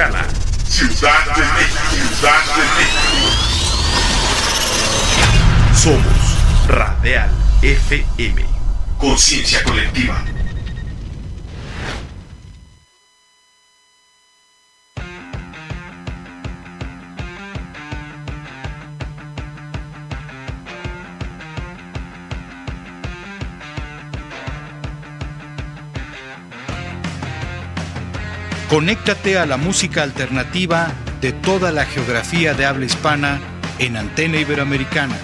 [0.00, 0.26] Iberoamericana.
[0.66, 1.80] Ciudad de México.
[1.90, 3.18] Ciudad de México.
[5.74, 6.20] Somos
[6.68, 7.30] Radial
[7.62, 8.44] FM.
[8.98, 10.24] Conciencia colectiva.
[28.70, 33.40] Conéctate a la música alternativa de toda la geografía de habla hispana
[33.80, 35.18] en Antena Iberoamericana.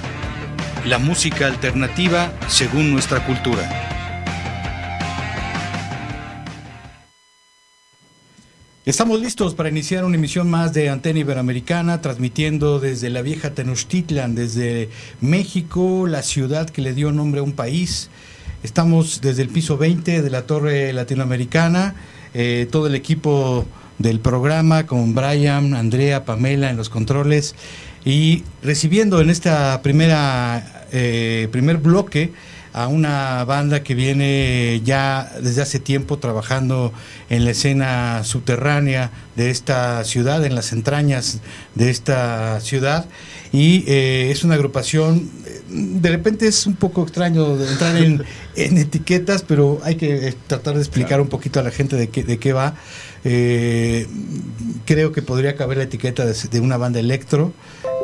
[0.85, 3.63] La música alternativa según nuestra cultura.
[8.85, 14.35] Estamos listos para iniciar una emisión más de Antena Iberoamericana, transmitiendo desde la vieja Tenochtitlan,
[14.35, 14.91] desde
[15.21, 18.11] México, la ciudad que le dio nombre a un país.
[18.65, 21.95] Estamos desde el piso 20 de la Torre Latinoamericana
[22.35, 23.67] eh, todo el equipo
[23.99, 27.55] del programa con Brian, Andrea, Pamela en los controles
[28.05, 32.33] y recibiendo en esta primera eh, primer bloque
[32.77, 36.93] a una banda que viene ya desde hace tiempo trabajando
[37.31, 41.41] en la escena subterránea de esta ciudad, en las entrañas
[41.75, 43.07] de esta ciudad.
[43.51, 45.31] Y eh, es una agrupación,
[45.71, 48.23] de repente es un poco extraño entrar en,
[48.57, 52.39] etiquetas, pero hay que tratar de explicar un poquito a la gente de qué, de
[52.39, 52.75] qué va.
[53.25, 54.07] Eh,
[54.85, 57.53] creo que podría caber la etiqueta de, de una banda electro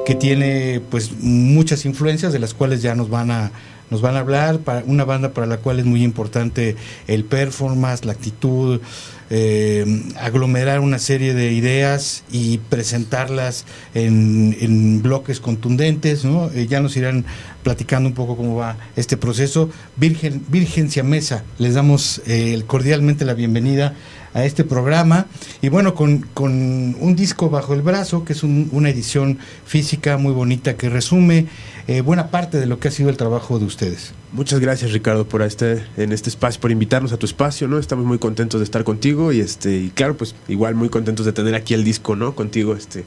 [0.05, 3.53] que tiene pues muchas influencias de las cuales ya nos van a
[3.93, 6.77] nos van a hablar, para una banda para la cual es muy importante
[7.07, 8.81] el performance, la actitud,
[9.29, 9.85] eh,
[10.19, 16.51] aglomerar una serie de ideas y presentarlas en, bloques contundentes, ¿no?
[16.55, 17.27] Eh, ya nos irán
[17.63, 19.69] platicando un poco cómo va este proceso.
[19.97, 23.95] Virgen, Virgencia Mesa, les damos eh, cordialmente la bienvenida
[24.33, 25.27] a este programa.
[25.61, 26.53] Y bueno, con, con
[26.99, 31.47] un disco bajo el brazo, que es una edición física muy bonita que resume
[31.87, 34.13] eh, buena parte de lo que ha sido el trabajo de ustedes.
[34.33, 37.79] Muchas gracias Ricardo por este, en este espacio, por invitarnos a tu espacio, ¿no?
[37.79, 41.33] Estamos muy contentos de estar contigo y este, y claro, pues igual muy contentos de
[41.33, 42.35] tener aquí el disco, ¿no?
[42.35, 43.05] Contigo, este.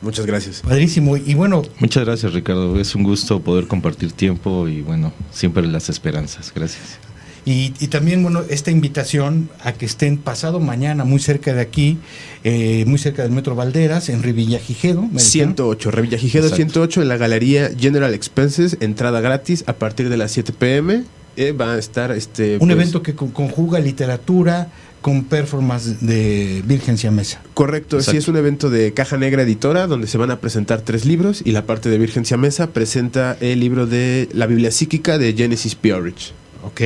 [0.00, 0.60] Muchas gracias.
[0.60, 1.16] Padrísimo.
[1.16, 1.62] Y bueno.
[1.80, 2.78] Muchas gracias, Ricardo.
[2.78, 6.52] Es un gusto poder compartir tiempo y bueno, siempre las esperanzas.
[6.54, 7.07] Gracias.
[7.50, 11.96] Y, también, bueno, esta invitación a que estén pasado mañana muy cerca de aquí,
[12.44, 15.08] eh, muy cerca del Metro Valderas, en Revillagigedo.
[15.16, 20.52] 108, Revillagigedo 108, en la Galería General Expenses, entrada gratis a partir de las 7
[20.52, 21.04] pm.
[21.36, 22.54] Eh, va a estar este...
[22.54, 24.68] Un pues, evento que conjuga literatura,
[25.00, 27.40] con performance de Virgencia Mesa.
[27.54, 31.06] Correcto, sí es un evento de Caja Negra Editora donde se van a presentar tres
[31.06, 35.32] libros y la parte de Virgencia Mesa presenta el libro de la Biblia psíquica de
[35.34, 36.32] Genesis Peorich.
[36.64, 36.80] Ok.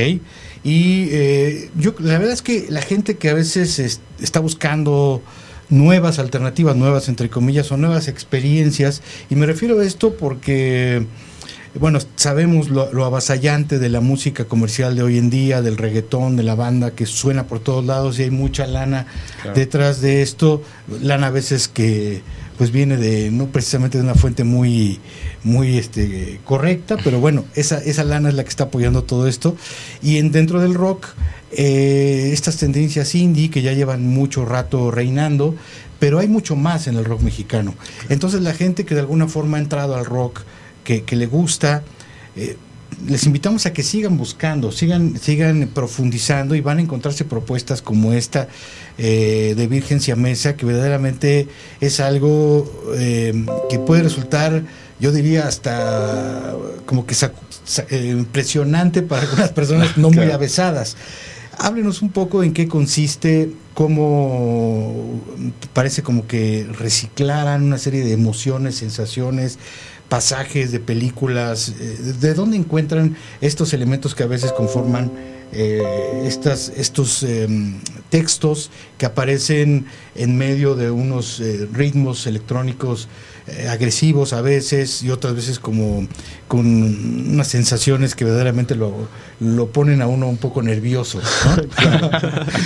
[0.63, 5.21] Y eh, yo, la verdad es que la gente que a veces está buscando
[5.69, 11.05] nuevas alternativas, nuevas entre comillas, o nuevas experiencias, y me refiero a esto porque,
[11.75, 16.43] bueno, sabemos lo, avasallante de la música comercial de hoy en día, del reggaetón, de
[16.43, 19.07] la banda que suena por todos lados y hay mucha lana
[19.55, 20.61] detrás de esto,
[21.01, 22.21] lana a veces que
[22.57, 24.99] pues viene de no precisamente de una fuente muy
[25.43, 29.55] muy este correcta pero bueno esa esa lana es la que está apoyando todo esto.
[30.01, 31.07] Y en dentro del rock
[31.51, 35.55] eh, estas tendencias indie que ya llevan mucho rato reinando
[35.99, 37.75] pero hay mucho más en el rock mexicano.
[38.09, 40.41] Entonces la gente que de alguna forma ha entrado al rock
[40.83, 41.83] que, le gusta
[42.35, 42.57] eh,
[43.07, 48.13] les invitamos a que sigan buscando, sigan, sigan profundizando y van a encontrarse propuestas como
[48.13, 48.47] esta
[48.97, 51.47] eh, de Virgencia Mesa, que verdaderamente
[51.81, 54.63] es algo eh, que puede resultar,
[54.99, 56.55] yo diría, hasta
[56.85, 57.15] como que
[57.89, 60.95] eh, impresionante para algunas personas no muy avesadas.
[61.59, 65.21] Háblenos un poco en qué consiste, cómo
[65.73, 69.59] parece como que reciclaran una serie de emociones, sensaciones,
[70.13, 75.11] pasajes de películas, eh, ¿de dónde encuentran estos elementos que a veces conforman
[75.51, 75.81] eh,
[76.23, 77.79] estas, estos em,
[78.11, 78.69] textos
[78.99, 83.07] que aparecen en medio de unos eh, ritmos electrónicos
[83.47, 86.07] eh, agresivos a veces y otras veces como
[86.47, 88.93] con unas sensaciones que verdaderamente lo,
[89.41, 91.19] lo ponen a uno un poco nervioso.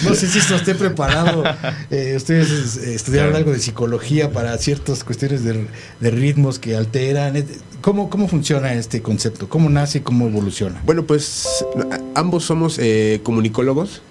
[0.04, 1.44] No, sé si esto esté preparado.
[1.90, 5.66] Eh, ustedes estudiaron algo de psicología para ciertas cuestiones de,
[6.00, 7.44] de ritmos que alteran.
[7.82, 9.50] ¿Cómo, ¿Cómo funciona este concepto?
[9.50, 10.80] ¿Cómo nace y cómo evoluciona?
[10.86, 11.66] Bueno, pues
[12.14, 12.80] ambos somos
[13.24, 14.02] comunicólogos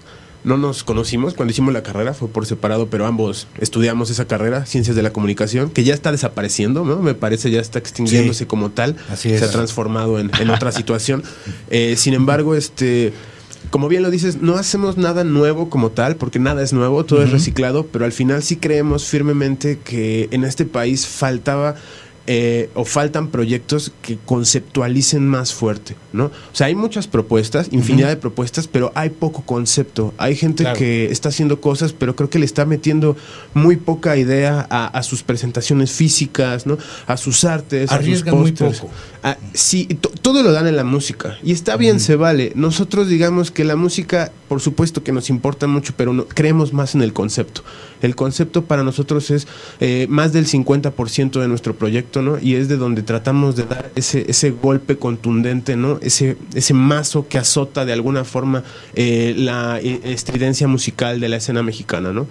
[0.43, 4.65] no nos conocimos cuando hicimos la carrera, fue por separado, pero ambos estudiamos esa carrera,
[4.65, 6.97] Ciencias de la Comunicación, que ya está desapareciendo, ¿no?
[6.97, 11.23] Me parece ya está extinguiéndose como tal, se ha transformado en, otra situación.
[11.69, 13.13] Eh, sin embargo, este
[13.69, 17.21] como bien lo dices, no hacemos nada nuevo como tal, porque nada es nuevo, todo
[17.23, 21.75] es reciclado, pero al final sí creemos firmemente que en este país faltaba
[22.29, 26.25] eh, o faltan proyectos que conceptualicen más fuerte, ¿no?
[26.25, 30.13] O sea, hay muchas propuestas, infinidad de propuestas, pero hay poco concepto.
[30.17, 33.15] Hay gente que está haciendo cosas, pero creo que le está metiendo
[33.53, 36.77] muy poca idea a, sus presentaciones físicas, ¿no?
[37.05, 38.25] A sus artes, a sus
[39.35, 39.59] pósters.
[39.59, 39.87] Sí,
[40.21, 41.37] todo lo dan en la música.
[41.43, 42.51] Y está bien, se vale.
[42.55, 46.95] Nosotros digamos que la música, por supuesto que nos importa mucho, pero no, creemos más
[46.95, 47.63] en el concepto.
[48.01, 49.47] El concepto para nosotros es
[49.79, 52.37] eh, más del 50% de nuestro proyecto, ¿no?
[52.39, 55.99] Y es de donde tratamos de dar ese, ese golpe contundente, ¿no?
[56.01, 58.63] Ese, ese mazo que azota de alguna forma
[58.95, 62.27] eh, la eh, estridencia musical de la escena mexicana, ¿no?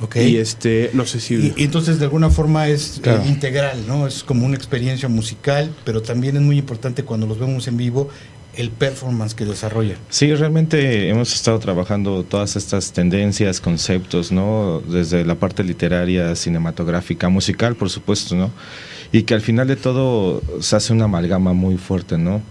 [0.00, 0.32] Okay.
[0.32, 1.52] Y este, no sé si.
[1.56, 4.06] Y, entonces de alguna forma es integral, ¿no?
[4.06, 8.08] Es como una experiencia musical, pero también es muy importante cuando los vemos en vivo
[8.56, 9.96] el performance que desarrolla.
[10.10, 14.80] Sí, realmente hemos estado trabajando todas estas tendencias, conceptos, ¿no?
[14.80, 18.50] Desde la parte literaria, cinematográfica, musical, por supuesto, ¿no?
[19.12, 22.42] Y que al final de todo se hace una amalgama muy fuerte, ¿no?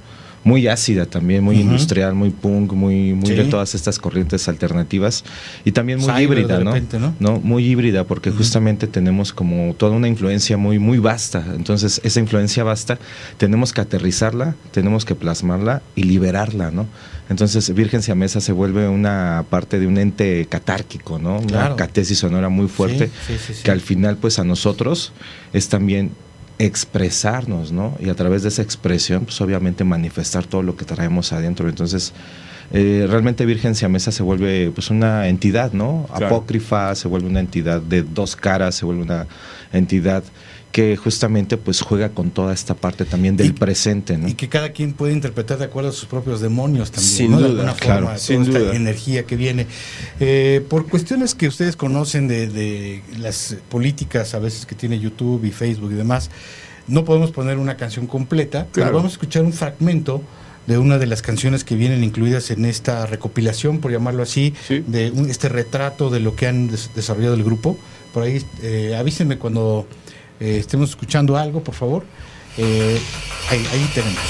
[0.44, 5.24] Muy ácida también, muy industrial, muy punk, muy, muy de todas estas corrientes alternativas
[5.64, 6.74] y también muy híbrida, ¿no?
[7.20, 7.40] ¿no?
[7.40, 11.46] Muy híbrida porque justamente tenemos como toda una influencia muy, muy vasta.
[11.56, 13.00] Entonces, esa influencia vasta
[13.38, 16.88] tenemos que aterrizarla, tenemos que plasmarla y liberarla, ¿no?
[17.30, 21.40] Entonces, Virgen Mesa se vuelve una parte de un ente catárquico, ¿no?
[21.40, 23.10] Una catesis sonora muy fuerte
[23.64, 25.14] que al final, pues a nosotros
[25.54, 26.12] es también
[26.60, 27.96] expresarnos, ¿no?
[28.00, 31.68] Y a través de esa expresión, pues obviamente manifestar todo lo que traemos adentro.
[31.68, 32.14] Entonces,
[32.72, 36.08] eh, realmente Virgen Siamesa se vuelve pues una entidad, ¿no?
[36.12, 39.28] Apócrifa, se vuelve una entidad de dos caras, se vuelve una
[39.72, 40.24] entidad
[40.74, 44.28] que justamente pues juega con toda esta parte también del presente, ¿no?
[44.28, 47.76] Y que cada quien puede interpretar de acuerdo a sus propios demonios también, sin duda,
[47.76, 49.68] claro, sin esta energía que viene.
[50.20, 55.46] Eh, por cuestiones que ustedes conocen de, de, las políticas a veces que tiene YouTube
[55.46, 56.32] y Facebook y demás,
[56.88, 60.24] no podemos poner una canción completa, pero vamos a escuchar un fragmento
[60.66, 65.14] de una de las canciones que vienen incluidas en esta recopilación, por llamarlo así, de
[65.30, 67.78] este retrato de lo que han desarrollado el grupo.
[68.12, 69.88] Por ahí eh, avísenme cuando
[70.40, 72.04] eh, estemos escuchando algo, por favor.
[72.58, 73.02] Eh,
[73.50, 74.24] ahí, ahí tenemos.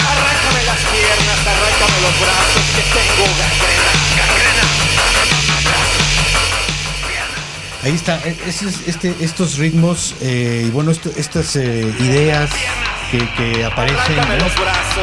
[0.00, 4.64] Arráncame las piernas, arráncame los brazos, que tengo gangrena, gangrena.
[7.82, 8.36] Ahí está, e,
[8.86, 12.50] este, estos ritmos eh, y bueno, estas eh, ideas
[13.10, 14.16] que, aparecen.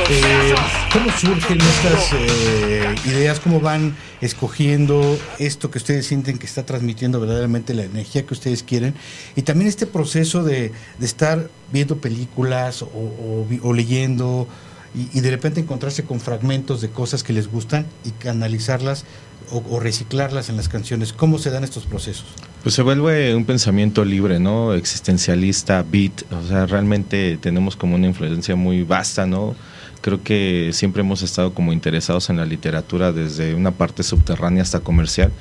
[0.09, 0.55] Eh,
[0.91, 3.39] ¿Cómo surgen estas eh, ideas?
[3.39, 8.63] ¿Cómo van escogiendo esto que ustedes sienten que está transmitiendo verdaderamente la energía que ustedes
[8.63, 8.93] quieren?
[9.35, 10.71] Y también este proceso de,
[11.01, 14.47] estar viendo películas o, leyendo
[14.95, 19.05] y, de repente encontrarse con fragmentos de cosas que les gustan y canalizarlas
[19.51, 21.13] o, reciclarlas en las canciones.
[21.13, 22.25] ¿Cómo se dan estos procesos?
[22.63, 24.73] Pues se vuelve un pensamiento libre, ¿no?
[24.73, 29.55] Existencialista, beat, o sea, realmente tenemos como una influencia muy vasta, ¿no?
[30.01, 34.79] Creo que siempre hemos estado como interesados en la literatura desde una parte subterránea hasta
[34.79, 35.31] comercial.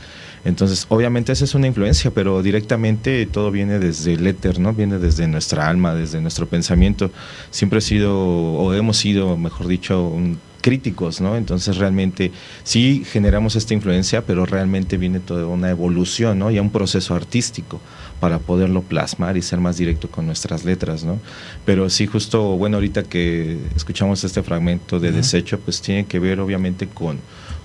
[0.44, 4.72] Entonces, obviamente esa es una influencia, pero directamente todo viene desde el éter, ¿no?
[4.72, 7.10] Viene desde nuestra alma, desde nuestro pensamiento.
[7.50, 11.36] Siempre he sido, o hemos sido, mejor dicho, un críticos, ¿no?
[11.36, 12.32] Entonces realmente
[12.62, 16.50] sí generamos esta influencia, pero realmente viene toda una evolución, ¿no?
[16.50, 17.82] Y un proceso artístico
[18.18, 21.20] para poderlo plasmar y ser más directo con nuestras letras, ¿no?
[21.66, 26.40] Pero sí, justo, bueno, ahorita que escuchamos este fragmento de desecho, pues tiene que ver
[26.40, 27.18] obviamente con,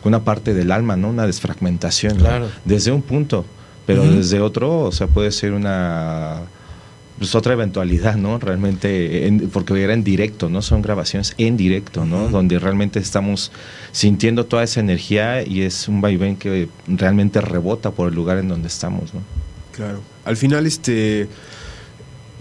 [0.04, 1.10] una parte del alma, ¿no?
[1.10, 2.50] Una desfragmentación, claro.
[2.66, 3.46] Desde un punto,
[3.86, 6.42] pero desde otro, o sea, puede ser una
[7.20, 8.40] pues otra eventualidad, ¿no?
[8.40, 10.62] Realmente, porque era en directo, ¿no?
[10.62, 12.30] Son grabaciones en directo, ¿no?
[12.30, 13.52] Donde realmente estamos
[13.92, 18.48] sintiendo toda esa energía y es un vaivén que realmente rebota por el lugar en
[18.48, 19.20] donde estamos, ¿no?
[19.74, 20.00] Claro.
[20.24, 21.28] Al final, este,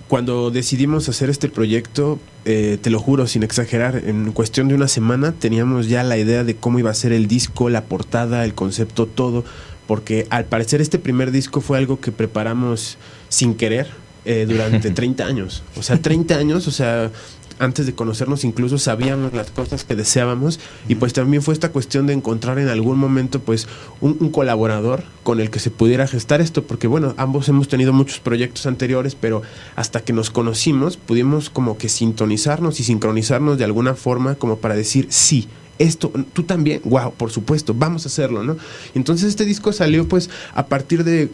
[0.09, 4.88] cuando decidimos hacer este proyecto, eh, te lo juro, sin exagerar, en cuestión de una
[4.88, 8.55] semana teníamos ya la idea de cómo iba a ser el disco, la portada, el
[8.55, 9.45] concepto, todo,
[9.87, 12.97] porque al parecer este primer disco fue algo que preparamos
[13.29, 13.88] sin querer
[14.25, 15.62] eh, durante 30 años.
[15.77, 17.11] O sea, 30 años, o sea,
[17.59, 22.07] antes de conocernos incluso sabíamos las cosas que deseábamos y pues también fue esta cuestión
[22.07, 23.67] de encontrar en algún momento pues
[24.00, 28.21] un, colaborador con el que se pudiera gestar esto, porque bueno, ambos hemos tenido muchos
[28.21, 29.43] proyectos anteriores, pero
[29.77, 34.75] hasta que nos conocimos pudimos como que sintonizarnos y sincronizarnos de alguna forma como para
[34.75, 35.49] decir sí.
[35.79, 38.57] Esto, tú también, wow, por supuesto, vamos a hacerlo, ¿no?
[38.97, 41.31] Entonces este disco salió pues a partir de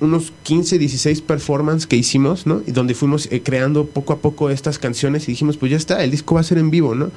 [0.00, 2.62] unos 15, 16 performances que hicimos, ¿no?
[2.66, 6.02] Y donde fuimos eh, creando poco a poco estas canciones y dijimos, pues ya está,
[6.02, 7.10] el disco va a ser en vivo, ¿no?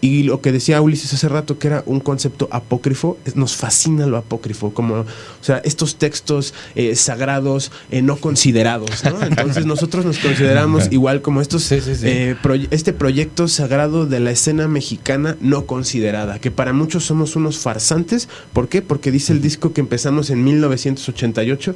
[0.00, 4.18] Y lo que decía Ulises hace rato, que era un concepto apócrifo, nos fascina lo
[4.18, 5.04] apócrifo, como, o
[5.40, 9.22] sea, estos textos eh, sagrados eh, no considerados, ¿no?
[9.22, 12.06] Entonces nosotros nos consideramos igual como estos, Sí, sí, sí.
[12.06, 17.34] eh, proye- este proyecto sagrado de la escena mexicana no considerada, que para muchos somos
[17.34, 18.28] unos farsantes.
[18.52, 18.82] ¿Por qué?
[18.82, 21.74] Porque dice el disco que empezamos en 1988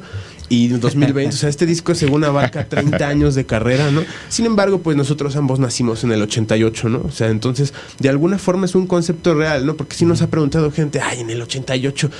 [0.49, 1.33] y en 2020.
[1.33, 4.03] o sea, este disco según abarca 30 años de carrera, ¿no?
[4.29, 7.01] Sin embargo, pues nosotros ambos nacimos en el 88, ¿no?
[7.07, 7.73] O sea, entonces,
[8.11, 9.75] de alguna forma es un concepto real, ¿no?
[9.75, 12.11] Porque si nos ha preguntado gente, ay, en el 88.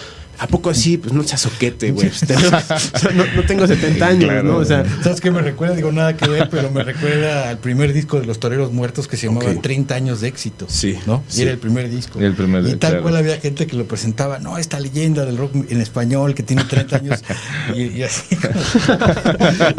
[0.41, 0.97] ¿A poco así?
[0.97, 2.09] Pues no seas soquete, güey.
[2.25, 2.53] Tenemos-
[2.93, 4.57] o sea, no, no tengo 70 años, ¿no?
[4.57, 5.75] O sea, ¿Sabes qué me recuerda?
[5.75, 9.17] Digo nada que ver, pero me recuerda al primer disco de los Toreros Muertos que
[9.17, 9.61] se llamaba Ok.
[9.61, 10.65] 30 años de éxito.
[10.67, 11.23] Sí, ¿no?
[11.29, 11.41] Y sí.
[11.43, 12.19] era el primer disco.
[12.19, 13.03] El primer, y tal claro.
[13.03, 16.63] cual había gente que lo presentaba, no, esta leyenda del rock en español que tiene
[16.63, 17.19] 30 años
[17.75, 18.35] y, y así.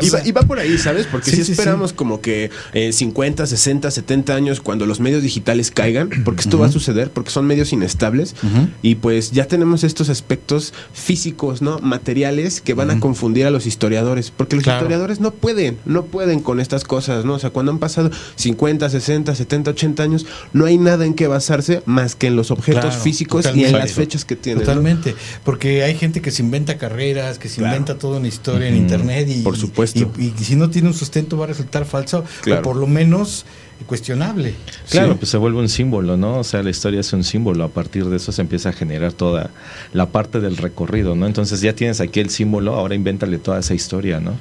[0.01, 1.07] y, va, y va por ahí, ¿sabes?
[1.11, 5.23] Porque Sí, si sí, esperamos como que eh, 50, 60, 70 años cuando los medios
[5.23, 8.35] digitales caigan, porque esto va a suceder, porque son medios inestables,
[8.83, 10.52] y pues ya tenemos estos aspectos
[10.93, 11.79] físicos, ¿no?
[11.81, 14.81] Materiales que van a confundir a los historiadores, porque los Claro.
[14.81, 17.35] historiadores no pueden, no pueden con estas cosas, ¿no?
[17.35, 21.27] O sea, cuando han pasado 50, 60, 70, 80 años, no hay nada en que
[21.27, 24.61] basarse más que en los objetos Claro, físicos y en las fechas que tienen.
[24.61, 24.67] ¿no?
[24.67, 27.77] Totalmente, porque hay gente que se inventa carreras, que se Claro.
[27.77, 30.11] inventa toda una historia en internet y, Por supuesto.
[30.19, 32.61] y, y si no tiene un sustento va a resultar falso Claro.
[32.61, 33.45] o por lo menos
[33.85, 34.55] cuestionable.
[34.91, 35.19] Claro, Sí.
[35.21, 36.39] pues se vuelve un símbolo, ¿no?
[36.39, 37.65] O sea, la historia es un símbolo.
[37.65, 39.51] A partir de eso se empieza a generar toda
[39.93, 41.27] la parte del recorrido, ¿no?
[41.27, 44.33] Entonces ya tienes aquí el símbolo, ahora invéntale toda esa historia, ¿no?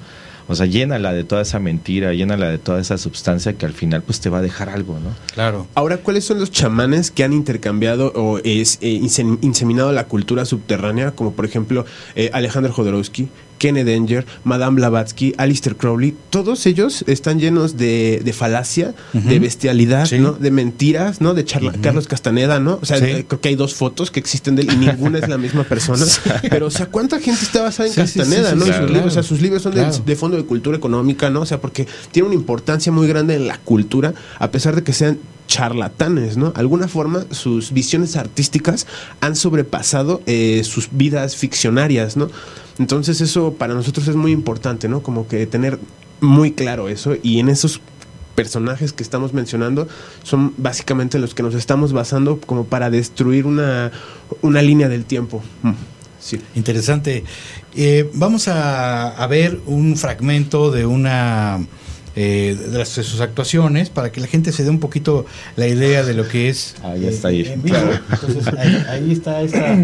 [0.47, 4.01] O sea, llénala de toda esa mentira, llénala de toda esa substancia que al final
[4.01, 5.11] pues te va a dejar algo, ¿no?
[5.33, 5.67] Claro.
[5.75, 10.43] Ahora, ¿cuáles son los chamanes que han intercambiado o es, eh, insem- inseminado la cultura
[10.43, 11.11] subterránea?
[11.11, 13.29] Como por ejemplo eh, Alejandro Jodorowsky,
[13.61, 16.15] Kenneth Danger, Madame Blavatsky, Alistair Crowley.
[16.31, 20.17] Todos ellos están llenos de, de falacia, de bestialidad, Sí.
[20.17, 20.31] ¿no?
[20.31, 21.35] De mentiras, ¿no?
[21.35, 21.71] De charla-.
[21.79, 22.79] Carlos Castaneda, ¿no?
[22.81, 23.23] O sea, Sí.
[23.27, 26.03] creo que hay dos fotos que existen de él y ninguna es la misma persona.
[26.49, 28.65] Pero, o sea, ¿cuánta gente está basada en Sí, Castaneda, ¿no?
[28.65, 31.41] sus libros, o sea, sus libros son de- de fondo de cultura económica, ¿no?
[31.41, 34.93] O sea, porque tiene una importancia muy grande en la cultura, a pesar de que
[34.93, 36.53] sean charlatanes, ¿no?
[36.55, 38.87] Alguna forma, sus visiones artísticas
[39.19, 42.29] han sobrepasado eh, sus vidas ficcionarias, ¿no?
[42.81, 45.01] Entonces eso para nosotros es muy importante, ¿no?
[45.03, 45.77] Como que tener
[46.19, 47.79] muy claro eso y en esos
[48.35, 49.87] personajes que estamos mencionando
[50.23, 53.91] son básicamente los que nos estamos basando como para destruir una,
[54.41, 55.41] una línea del tiempo.
[55.63, 55.71] Mm,
[56.19, 56.39] Sí.
[56.55, 57.23] Interesante.
[57.75, 61.59] Eh, vamos a, a ver un fragmento de una
[62.15, 65.67] eh, de, las- de sus actuaciones para que la gente se dé un poquito la
[65.67, 67.41] idea de lo que es eh, Ahí está ahí.
[67.47, 67.77] en vivo.
[68.11, 69.75] Entonces ahí, ahí está esta,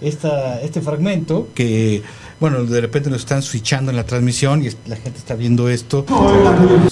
[0.00, 2.02] esta- este fragmento que
[2.40, 6.04] bueno de repente nos están switchando en la transmisión y la gente está viendo esto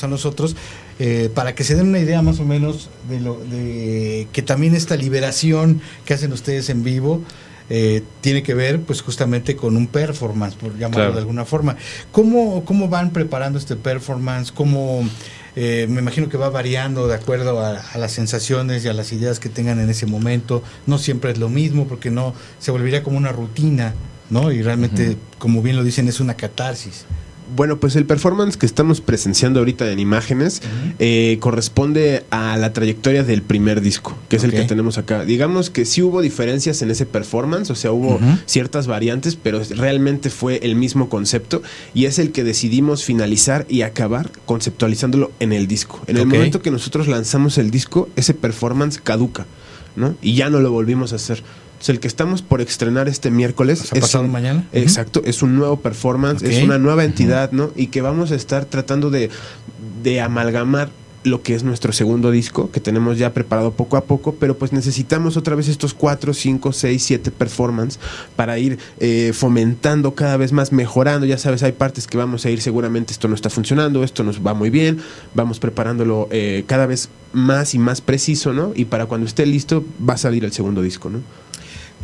[0.03, 0.57] a nosotros
[0.99, 4.75] eh, para que se den una idea más o menos de lo de que también
[4.75, 7.23] esta liberación que hacen ustedes en vivo
[7.71, 11.13] eh, tiene que ver pues justamente con un performance, por llamarlo Claro.
[11.15, 11.77] de alguna forma.
[12.13, 14.53] ¿Cómo, ¿Cómo van preparando este performance?
[14.53, 15.09] ¿Cómo,
[15.57, 19.13] eh, me imagino que va variando de acuerdo a, a las sensaciones y a las
[19.15, 20.63] ideas que tengan en ese momento?
[20.87, 23.95] No siempre es lo mismo porque no se volvería como una rutina,
[24.31, 24.53] ¿no?
[24.53, 27.05] Y realmente, como bien lo dicen, es una catarsis.
[27.55, 30.63] Bueno, pues el performance que estamos presenciando ahorita en imágenes
[30.99, 35.25] eh, corresponde a la trayectoria del primer disco, que es el que tenemos acá.
[35.25, 40.31] Digamos que sí hubo diferencias en ese performance, o sea, hubo ciertas variantes, pero realmente
[40.31, 41.63] fue el mismo concepto
[41.93, 46.01] y es el que decidimos finalizar y acabar conceptualizándolo en el disco.
[46.07, 49.47] En el momento que nosotros lanzamos el disco, ese performance caduca,
[49.97, 50.17] ¿no?
[50.23, 51.43] Y ya no lo volvimos a hacer.
[51.85, 54.65] Entonces, el que estamos por estrenar este miércoles O sea, pasado un- mañana.
[54.73, 57.73] Exacto, es un nuevo performance, es una nueva entidad, ¿no?
[57.77, 59.29] Y que vamos a estar tratando de,
[60.03, 60.89] de amalgamar
[61.25, 64.73] lo que es nuestro segundo disco, que tenemos ya preparado poco a poco, pero pues
[64.75, 67.99] necesitamos otra vez estos cuatro, cinco, seis, siete performance
[68.37, 71.27] para ir eh, fomentando cada vez más, mejorando.
[71.27, 74.41] Ya sabes, hay partes que vamos a ir, seguramente esto no está funcionando, esto nos
[74.47, 74.99] va muy bien,
[75.35, 78.73] vamos preparándolo eh, cada vez más y más preciso, ¿no?
[78.75, 81.21] Y para cuando esté listo va a salir el segundo disco, ¿no?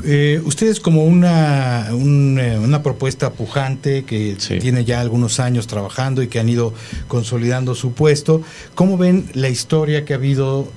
[0.04, 4.58] Eh, ustedes como una, un, eh, una propuesta pujante que Sí.
[4.58, 6.72] tiene ya algunos años trabajando y que han ido
[7.08, 8.42] consolidando su puesto,
[8.74, 10.68] ¿cómo ven la historia que ha habido?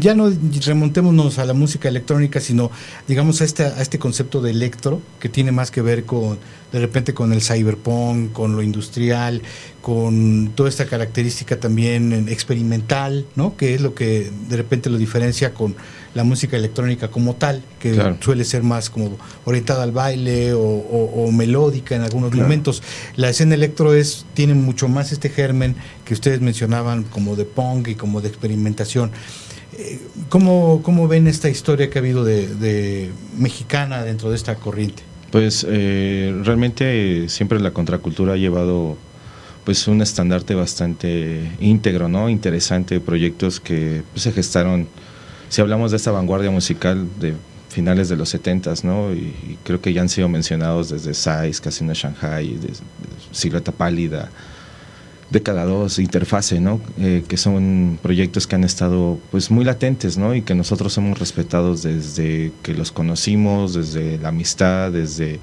[0.00, 0.30] Ya no
[0.64, 2.70] remontémonos a la música electrónica, sino
[3.08, 6.38] digamos a este, a este concepto de electro, que tiene más que ver con,
[6.72, 9.42] de repente, con el cyberpunk, con lo industrial,
[9.82, 13.56] con toda esta característica también experimental, ¿no?
[13.56, 15.74] Que es lo que de repente lo diferencia con
[16.14, 18.16] la música electrónica como tal, que Claro.
[18.20, 22.44] suele ser más como orientada al baile o, o- o melódica en algunos Claro.
[22.44, 22.82] momentos.
[23.16, 27.88] La escena electro es tiene mucho más este germen que ustedes mencionaban como de punk
[27.88, 29.10] y como de experimentación.
[29.76, 34.54] Eh, ¿cómo, ¿Cómo ven esta historia que ha habido de, de mexicana dentro de esta
[34.56, 35.02] corriente?
[35.30, 38.96] Pues eh, realmente siempre la contracultura ha llevado
[39.64, 42.28] pues un estandarte bastante íntegro, ¿no?
[42.28, 44.86] Interesante, proyectos que pues, se gestaron,
[45.48, 47.34] si hablamos de esta vanguardia musical de
[47.68, 49.12] finales de los 70 ¿no?
[49.12, 52.84] Y, y creo que ya han sido mencionados desde Size, Casino Shanghai, desde
[53.32, 54.30] Silueta Pálida,
[55.34, 56.80] Década 2, Interfase, ¿no?
[56.96, 60.32] Eh, que son proyectos que han estado pues muy latentes, ¿no?
[60.32, 65.40] Y que nosotros hemos respetado desde que los conocimos, desde la amistad, desde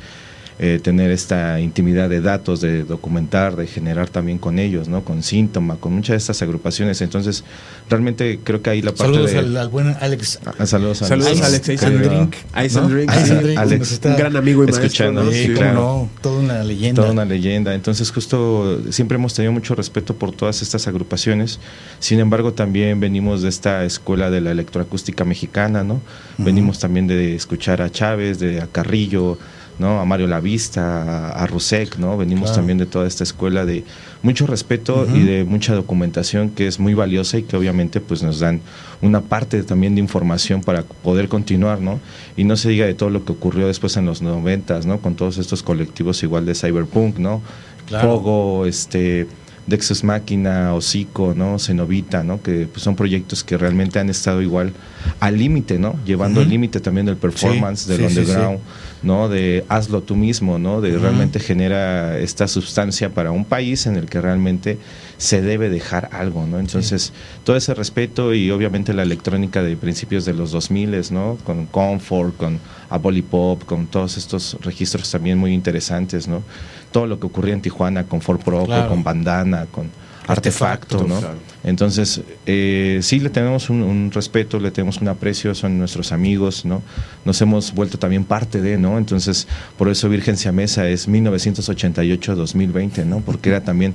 [0.60, 5.04] eh, tener esta intimidad de datos, de documentar, de generar también con ellos, ¿no?
[5.04, 7.02] Con Síntoma, con muchas de estas agrupaciones.
[7.02, 7.44] Entonces,
[7.90, 9.40] realmente creo que ahí la parte Saludos de...
[9.40, 10.40] al, al buen Alex.
[10.60, 11.70] Ah, saludos, Saludos, Ice Alex.
[11.70, 12.36] Ice and Drink.
[12.66, 13.12] Ice and Drink.
[13.12, 13.80] Ice and Sí, Drink, Alex.
[13.80, 14.86] nos está Un gran amigo y maestro.
[14.86, 15.32] Escuchando, ¿no?
[15.32, 15.74] Sí, sí, cómo claro.
[15.76, 17.02] no, toda una leyenda.
[17.02, 17.74] Toda una leyenda.
[17.74, 21.60] Entonces, justo siempre hemos tenido mucho respeto por todas estas agrupaciones.
[22.00, 26.02] Sin embargo, también venimos de esta escuela de la electroacústica mexicana, ¿no?
[26.38, 29.38] Venimos también de escuchar a Chávez, de a Carrillo,
[29.82, 30.00] ¿no?
[30.00, 32.16] A Mario Lavista, a, a Rusek, ¿no?
[32.16, 32.56] Venimos Claro.
[32.58, 33.84] también de toda esta escuela de
[34.24, 38.40] mucho respeto y de mucha documentación que es muy valiosa y que obviamente pues nos
[38.40, 38.62] dan
[39.02, 42.00] una parte también de información para poder continuar, ¿no?
[42.38, 45.00] Y no se diga de todo lo que ocurrió después en los noventas, ¿no?
[45.00, 47.42] Con todos estos colectivos igual de cyberpunk, ¿no?
[47.88, 48.08] Claro.
[48.22, 49.28] Pogo, este
[49.68, 51.60] Dexus Máquina, Hocico, ¿no?
[51.60, 52.42] Cenovita, ¿no?
[52.42, 54.74] Que pues, son proyectos que realmente han estado igual
[55.20, 55.96] al límite, ¿no?
[56.06, 58.60] Llevando el límite también del performance, Sí, del sí, sí, underground,
[59.04, 59.30] ¿no?
[59.30, 60.82] De hazlo tú mismo, ¿no?
[60.82, 64.78] De realmente genera esta sustancia para un país en el que realmente
[65.18, 66.60] se debe dejar algo, ¿no?
[66.60, 71.38] Entonces, todo ese respeto y obviamente la electrónica de principios de los 2000, ¿no?
[71.44, 76.44] Con Comfort, con Abolipop, con todos estos registros también muy interesantes, ¿no?
[76.92, 78.90] Todo lo que ocurría en Tijuana con Ford Pro, Claro.
[78.90, 79.90] con Bandana, con
[80.32, 81.20] Artefacto, Artefacto, ¿no?
[81.20, 81.38] claro.
[81.64, 86.66] Entonces, eh, sí le tenemos un, un respeto, le tenemos un aprecio, son nuestros amigos,
[86.66, 86.82] ¿no?
[87.24, 88.98] Nos hemos vuelto también parte de, ¿no?
[88.98, 89.48] Entonces,
[89.78, 93.20] por eso Virgen Mesa es 1988-2020, ¿no?
[93.20, 93.94] Porque era también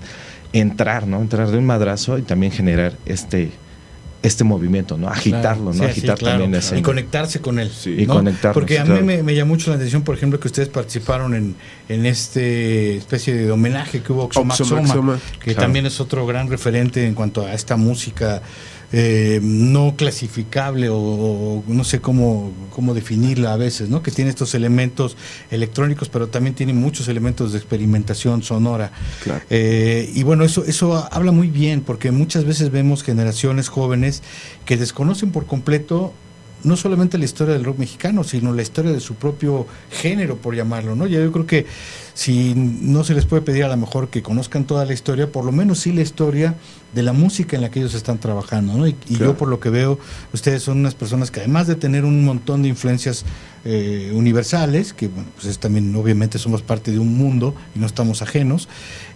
[0.53, 1.21] entrar, ¿no?
[1.21, 3.51] Entrar de un madrazo y también generar este
[4.23, 5.09] este movimiento, ¿no?
[5.09, 5.73] Agitarlo, Claro, ¿no?
[5.73, 6.43] sí, Agitar sí, claro.
[6.43, 7.71] también la Y conectarse con él.
[7.71, 7.95] Sí.
[7.99, 8.07] Y
[8.53, 9.01] Porque a claro.
[9.01, 11.55] mí me, me llamó mucho la atención, por ejemplo, que ustedes participaron en,
[11.89, 15.61] en este especie de homenaje que hubo a Oxomaxoma, Oxomaxoma, que claro.
[15.61, 18.43] también es otro gran referente en cuanto a esta música
[18.93, 24.03] eh, no clasificable o, o no sé cómo, cómo definirla a veces, ¿no?
[24.03, 25.17] Que tiene estos elementos
[25.51, 28.93] electrónicos, pero también tiene muchos elementos de experimentación sonora.
[29.25, 29.43] Claro.
[29.51, 34.23] Eh, y bueno, eso, eso habla muy bien, porque muchas veces vemos generaciones jóvenes
[34.65, 36.13] que desconocen por completo
[36.65, 40.57] no solamente la historia del rock mexicano, sino la historia de su propio género, por
[40.57, 41.07] llamarlo, ¿no?
[41.07, 41.67] Yo creo que
[42.15, 45.45] si no se les puede pedir a lo mejor que conozcan toda la historia, por
[45.45, 46.57] lo menos sí la historia
[46.97, 48.87] de la música en la que ellos están trabajando, ¿no?
[48.89, 49.27] Y, y Claro.
[49.33, 49.99] yo por lo que veo,
[50.33, 53.25] ustedes son unas personas que además de tener un montón de influencias
[53.65, 57.87] eh, universales, que bueno, pues es también obviamente somos parte de un mundo y no
[57.87, 58.69] estamos ajenos,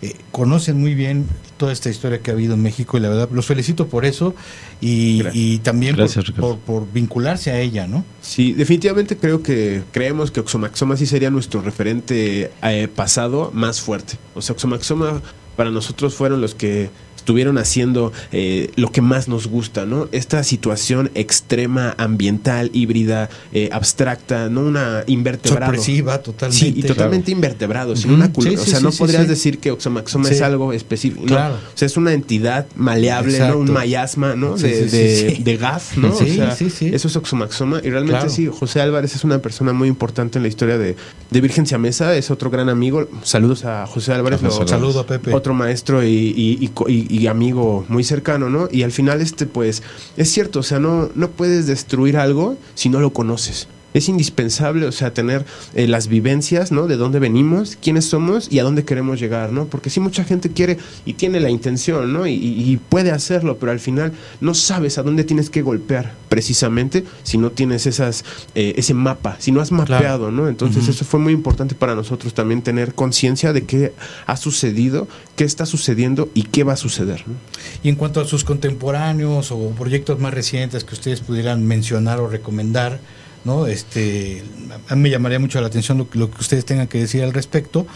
[0.03, 1.25] eh, conocen muy bien
[1.57, 4.35] toda esta historia que ha habido en México y la verdad los felicito por eso
[4.81, 5.37] y, Gracias.
[5.37, 8.05] y también Gracias, por, por vincularse a ella, ¿no?
[8.21, 14.19] Sí, definitivamente creo que creemos que Oxomaxoma sí sería nuestro referente eh, pasado más fuerte.
[14.35, 15.23] O sea, Oxomaxoma
[15.57, 20.09] para nosotros fueron los que estuvieron haciendo eh, lo que más nos gusta, ¿no?
[20.11, 25.67] Esta situación extrema, ambiental, híbrida, eh, abstracta, no una invertebrado.
[25.73, 26.65] Sorpresiva, totalmente.
[26.67, 29.23] Sí, y totalmente invertebrado, sin una cul- Sí, O sí, sea, sí, no sí, podrías
[29.25, 29.29] sí.
[29.29, 30.35] decir que Oxomaxoma Sí.
[30.35, 31.21] es algo específico.
[31.23, 31.27] no.
[31.27, 31.55] Claro.
[31.55, 33.59] O sea, es una entidad maleable, ¿no?
[33.59, 34.57] Un mayasma, ¿no?
[34.57, 35.43] Sí, de, sí, sí, de- sí.
[35.43, 36.15] de gas, ¿no?
[36.17, 36.91] Sí, o sea, sí, sí.
[36.93, 37.79] eso es Oxomaxoma.
[37.85, 38.31] Y realmente Claro.
[38.31, 40.97] sí, José Álvarez es una persona muy importante en la historia de,
[41.31, 43.09] de Virgen Siamesa, es otro gran amigo.
[43.23, 44.71] Saludos a José Álvarez, A José lo- Álvarez.
[44.81, 45.35] Saludo a Pepe.
[45.35, 48.69] otro maestro y, y- y- y amigo muy cercano, ¿no?
[48.71, 49.83] Y al final, este, pues,
[50.17, 53.69] es cierto, o sea, no, no puedes destruir algo si no lo conoces.
[53.95, 56.87] Es indispensable, o sea, tener eh, las vivencias, ¿no?
[56.87, 59.67] De dónde venimos, quiénes somos y a dónde queremos llegar, ¿no?
[59.67, 62.27] Porque si mucha gente quiere y tiene la intención, ¿no?
[62.27, 67.37] Y, puede hacerlo, pero al final no sabes a dónde tienes que golpear, precisamente, si
[67.37, 68.25] no tienes esas,
[68.55, 70.49] eh, ese mapa, si no has mapeado, ¿no?
[70.49, 73.93] Entonces, eso fue muy importante para nosotros también tener conciencia de qué
[74.27, 77.35] ha sucedido, qué está sucediendo y qué va a suceder, ¿no?
[77.83, 82.29] Y en cuanto a sus contemporáneos o proyectos más recientes que ustedes pudieran mencionar o
[82.29, 83.01] recomendar,
[83.45, 83.67] ¿no?
[83.67, 84.43] Este,
[84.89, 87.23] a mí me llamaría mucho la atención lo, que- lo que ustedes tengan que decir
[87.23, 87.87] al respecto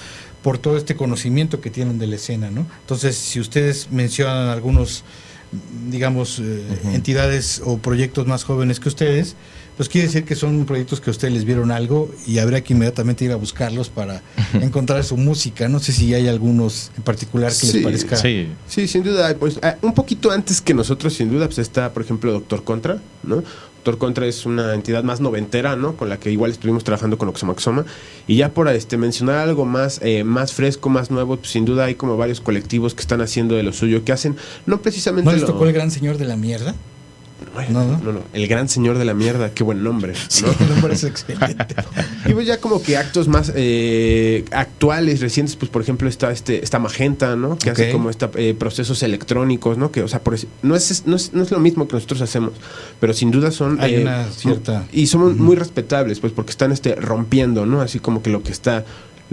[0.42, 2.66] por todo este conocimiento que tienen de la escena, ¿no?
[2.80, 5.04] Entonces, si ustedes mencionan algunos,
[5.90, 9.36] digamos, eh, entidades o proyectos más jóvenes que ustedes,
[9.76, 12.74] pues quiere decir que son proyectos que a ustedes les vieron algo y habrá que
[12.74, 14.22] inmediatamente ir a buscarlos para
[14.54, 15.68] encontrar su música.
[15.68, 18.16] No sé si hay algunos en particular que Sí, les parezca.
[18.16, 19.34] Sí, Sí, sin duda.
[19.36, 22.98] Pues ah, un poquito antes que nosotros, sin duda, pues está, por ejemplo, Doctor Contra,
[23.24, 23.42] ¿no?
[23.84, 25.94] Doctor Contra es una entidad más noventera, ¿no?
[25.94, 27.84] Con la que igual estuvimos trabajando con Oxomaxoma.
[28.26, 31.84] Y ya por este mencionar algo más, eh, más fresco, más nuevo, pues sin duda
[31.84, 35.32] hay como varios colectivos que están haciendo de lo suyo, que hacen, no precisamente ¿No
[35.32, 36.74] les lo- tocó el gran señor de la mierda?
[37.56, 38.12] Ay, No, no, no.
[38.12, 40.14] no, El gran señor de la mierda, qué buen nombre.
[40.28, 40.52] Sí, ¿no?
[40.58, 41.74] el nombre es excelente.
[42.26, 46.64] Y pues ya como que actos más eh, actuales, recientes, pues por ejemplo está este
[46.64, 47.58] esta Magenta, ¿no?
[47.58, 49.90] Que hace como esta, eh, procesos electrónicos, ¿no?
[49.92, 52.52] Que, o sea, por no es, no, es, no es lo mismo que nosotros hacemos,
[52.98, 53.78] pero sin duda son...
[53.80, 57.82] Hay eh, una cierta- Y somos muy respetables, pues porque están este, rompiendo, ¿no?
[57.82, 58.84] Así como que lo que está...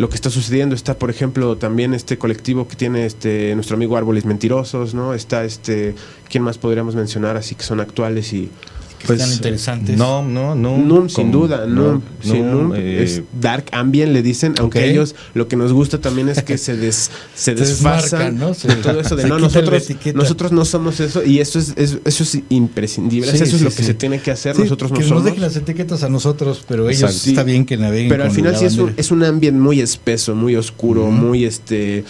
[0.02, 3.98] Lo que está sucediendo está, por ejemplo, también este colectivo que tiene este nuestro amigo
[3.98, 5.14] Árboles Mentirosos, ¿no?
[5.14, 5.94] Está este,
[6.28, 7.38] ¿quién más podríamos mencionar?
[7.38, 8.50] Así que son actuales y
[9.06, 9.88] Que están interesantes.
[9.96, 10.78] Pues, No, no, no.
[10.78, 12.34] Num, sin duda, Num, sí,
[12.76, 16.58] eh, es dark ambient, le dicen, aunque ellos lo que nos gusta también es que
[16.60, 18.54] se, des, se desfasan ¿no?
[18.54, 21.98] Se- de todo eso de no, nosotros, nosotros no somos eso y eso es, es-
[22.06, 24.92] eso es imprescindible, Sí, eso es sí, lo que se tiene que hacer, Sí, nosotros
[24.92, 25.24] no que nos somos.
[25.26, 27.30] dejen las etiquetas a nosotros, pero ellos Exacto.
[27.30, 28.10] está bien que naveguen.
[28.10, 32.04] Pero al final sí es un, es un ambiente muy espeso, muy oscuro, muy este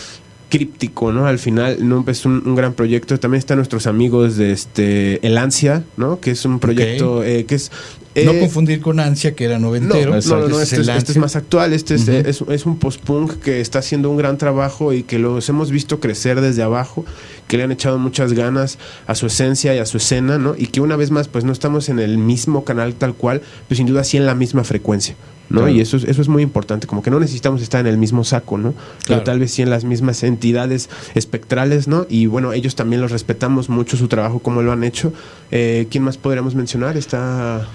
[0.52, 1.26] críptico, ¿no?
[1.26, 3.20] Al final no es un, un gran proyecto.
[3.20, 6.20] También están nuestros amigos de este El Ansia, ¿no?
[6.20, 7.72] Que es un proyecto eh, que es
[8.14, 10.12] no eh, confundir con Ansia, que era no, noventero.
[10.12, 13.40] no, no, no, este, es, este es más actual, este es, es, es un post-punk
[13.40, 17.06] que está haciendo un gran trabajo y que los hemos visto crecer desde abajo,
[17.48, 20.56] que le han echado muchas ganas a su esencia y a su escena, ¿no?
[20.58, 23.78] Y que una vez más, pues no estamos en el mismo canal tal cual, pues
[23.78, 25.16] sin duda sí en la misma frecuencia.
[25.52, 25.62] ¿No?
[25.62, 25.70] Claro.
[25.70, 28.24] Y eso es, eso es muy importante, como que no necesitamos estar en el mismo
[28.24, 28.74] saco, ¿no?
[29.08, 32.06] Pero tal vez sí en las mismas entidades espectrales, ¿no?
[32.10, 35.14] Y bueno, ellos también los respetamos mucho su trabajo, como lo han hecho.
[35.52, 36.98] Eh, ¿Quién más podríamos mencionar?
[36.98, 37.68] Está...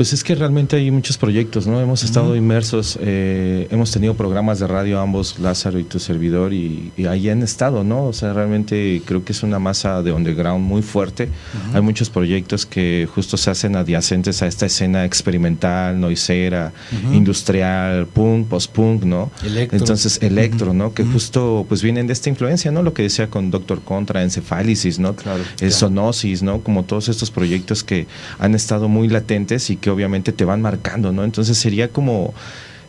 [0.00, 1.78] Pues es que realmente hay muchos proyectos, ¿no?
[1.78, 6.90] Hemos estado inmersos, eh, hemos tenido programas de radio ambos, Lázaro y tu servidor, y,
[6.96, 8.06] y ahí han estado, ¿no?
[8.06, 11.28] O sea, realmente creo que es una masa de underground muy fuerte.
[11.74, 16.72] Hay muchos proyectos que justo se hacen adyacentes a esta escena experimental, noisera,
[17.12, 19.30] industrial, punk, post-punk, ¿no?
[19.44, 19.80] Electro.
[19.80, 20.94] Entonces, electro, ¿no?
[20.94, 22.82] Que justo pues vienen de esta influencia, ¿no?
[22.82, 25.14] Lo que decía con Doctor Contra, Encefálisis, ¿no?
[25.14, 26.62] Claro, Eh, Sonosis, ¿no?
[26.62, 28.06] Como todos estos proyectos que
[28.38, 31.24] han estado muy latentes y que obviamente te van marcando, ¿no?
[31.24, 32.32] Entonces sería como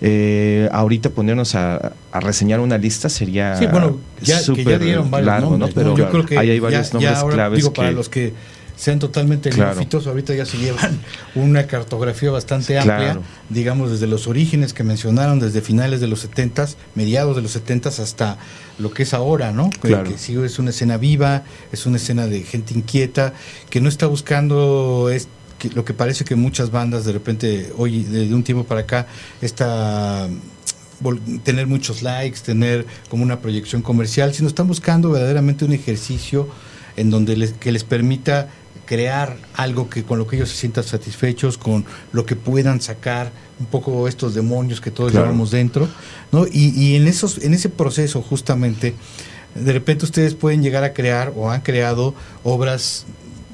[0.01, 5.11] eh, ahorita ponernos a, a reseñar una lista sería Sí, bueno, ya, que ya dieron
[5.11, 5.81] varios largo, nombres, ¿no?
[5.81, 7.91] Pero yo creo que ahí hay ya- varios ya nombres ahora, claves Digo, que para
[7.91, 8.33] los que
[8.75, 9.75] sean totalmente Claro.
[9.75, 10.99] neófitos, ahorita ya se llevan
[11.35, 13.21] una cartografía bastante amplia, Claro.
[13.49, 17.89] digamos, desde los orígenes que mencionaron, desde finales de los 70 mediados de los 70
[17.89, 18.37] hasta
[18.79, 19.69] lo que es ahora, ¿no?
[19.81, 20.09] Claro.
[20.09, 23.33] Que, sí es una escena viva, es una escena de gente inquieta,
[23.69, 25.27] que no está buscando es,
[25.61, 29.05] que lo que parece que muchas bandas de repente, hoy, de un tiempo para acá,
[29.41, 30.27] está
[31.03, 36.47] vol- tener muchos likes, tener como una proyección comercial, sino están buscando verdaderamente un ejercicio
[36.97, 38.49] en donde les, que les permita
[38.85, 43.31] crear algo que con lo que ellos se sientan satisfechos, con lo que puedan sacar
[43.59, 45.27] un poco estos demonios que todos Claro.
[45.27, 45.87] llevamos dentro,
[46.31, 46.45] ¿no?
[46.51, 48.95] Y, y en esos, en ese proceso justamente,
[49.55, 53.05] de repente ustedes pueden llegar a crear o han creado obras,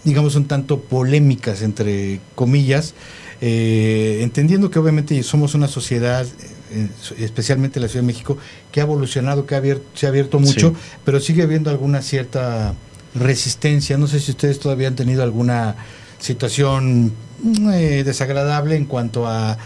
[0.07, 2.93] digamos, un tanto polémicas, entre comillas,
[3.41, 6.25] eh, entendiendo que obviamente somos una sociedad,
[6.71, 6.87] eh,
[7.19, 8.37] especialmente la Ciudad de México,
[8.71, 10.75] que ha evolucionado, que ha abierto, se ha abierto mucho, Sí.
[11.03, 12.73] pero sigue habiendo alguna cierta
[13.15, 13.97] resistencia.
[13.97, 15.75] No sé si ustedes todavía han tenido alguna
[16.19, 17.11] situación
[17.43, 19.57] mm, eh, desagradable en cuanto a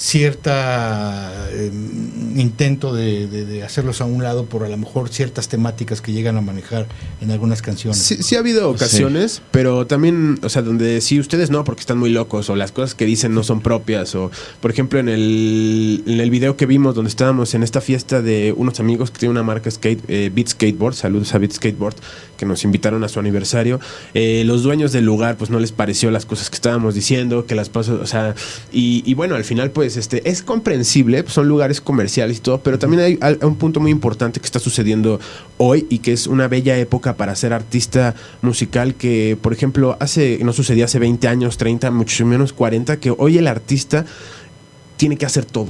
[0.00, 1.70] cierta eh,
[2.36, 6.12] intento de, de- de hacerlos a un lado por a lo mejor ciertas temáticas que
[6.12, 6.86] llegan a manejar
[7.20, 7.98] en algunas canciones.
[7.98, 11.98] Sí, sí ha habido ocasiones, pero también, o sea, donde sí ustedes no, porque están
[11.98, 16.02] muy locos, o las cosas que dicen no son propias, o por ejemplo en el,
[16.06, 19.32] en el video que vimos donde estábamos en esta fiesta de unos amigos que tienen
[19.36, 21.96] una marca skate, eh, Beat Skateboard, saludos a Beat Skateboard,
[22.36, 23.80] que nos invitaron a su aniversario,
[24.14, 27.54] eh, los dueños del lugar pues no les pareció las cosas que estábamos diciendo, que
[27.54, 28.34] las cosas, o sea,
[28.72, 32.78] y, y bueno, al final pues este es comprensible, son lugares comerciales y todo, pero
[32.78, 35.20] también hay, hay un punto muy importante que está sucediendo
[35.58, 40.38] hoy y que es una bella época para ser artista musical que, por ejemplo, hace
[40.42, 44.04] no sucedía hace 20 años, 30, mucho menos 40, que hoy el artista
[44.96, 45.68] tiene que hacer todo.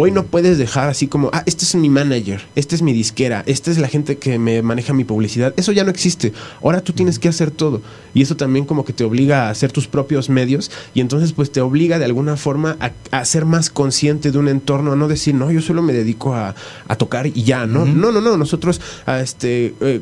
[0.00, 3.42] Hoy no puedes dejar así como, ah, este es mi manager, este es mi disquera,
[3.46, 5.52] esta es la gente que me maneja mi publicidad.
[5.56, 6.32] Eso ya no existe.
[6.62, 7.82] Ahora tú tienes que hacer todo.
[8.14, 11.50] Y eso también como que te obliga a hacer tus propios medios y entonces pues
[11.50, 15.08] te obliga de alguna forma a, a ser más consciente de un entorno, a no
[15.08, 16.54] decir, no, yo solo me dedico a,
[16.86, 17.84] a tocar y ya, ¿no?
[17.84, 19.74] No, no, no, nosotros a este...
[19.80, 20.00] eh,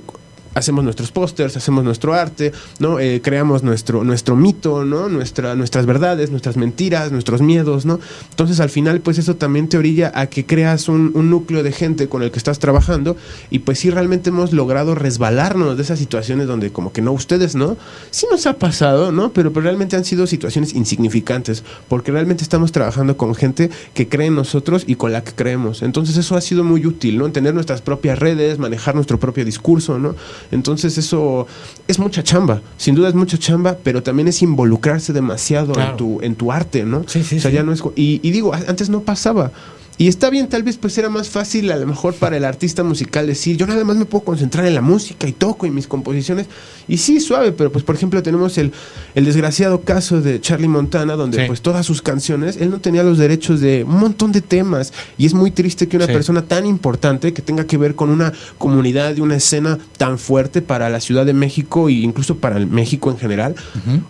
[0.57, 2.99] hacemos nuestros pósters, hacemos nuestro arte, ¿no?
[2.99, 5.09] Eh, creamos nuestro, nuestro mito, ¿no?
[5.11, 8.01] Nuestra, nuestras verdades, nuestras mentiras, nuestros miedos, ¿no?
[8.31, 12.09] Entonces al final pues eso también te orilla a que creas un, núcleo de gente
[12.09, 13.17] con el que estás trabajando
[13.51, 17.55] y pues sí realmente hemos logrado resbalarnos de esas situaciones donde como que no, ustedes
[17.55, 17.77] no,
[18.11, 19.33] sí nos ha pasado, ¿no?
[19.33, 24.29] Pero, pero realmente han sido situaciones insignificantes porque realmente estamos trabajando con gente que cree
[24.29, 25.83] en nosotros y con la que creemos.
[25.83, 27.31] Entonces eso ha sido muy útil, ¿no?
[27.31, 30.15] Tener nuestras propias redes, manejar nuestro propio discurso, ¿no?
[30.51, 31.47] Entonces eso
[31.89, 35.91] es mucha chamba, sin duda es mucha chamba, pero también es involucrarse demasiado Claro.
[35.93, 37.05] en, tu, en tu arte, ¿no?
[37.07, 37.57] Sí, sí, o sea, sí.
[37.57, 37.83] ya no es...
[37.97, 39.51] Y, y digo, antes no pasaba.
[39.99, 42.85] Y está bien, tal vez pues era más fácil a lo mejor para el artista
[42.85, 45.87] musical decir, yo nada más me puedo concentrar en la música y toco en mis
[45.87, 46.47] composiciones.
[46.87, 48.73] Y sí, suave, pero pues por ejemplo tenemos el,
[49.15, 51.45] el desgraciado caso de Charlie Montana, donde Sí.
[51.47, 54.93] pues todas sus canciones, él no tenía los derechos de un montón de temas.
[55.17, 56.13] Y es muy triste que una Sí.
[56.13, 60.61] persona tan importante que tenga que ver con una comunidad y una escena tan fuerte
[60.61, 63.55] para la Ciudad de México e incluso para el México en general,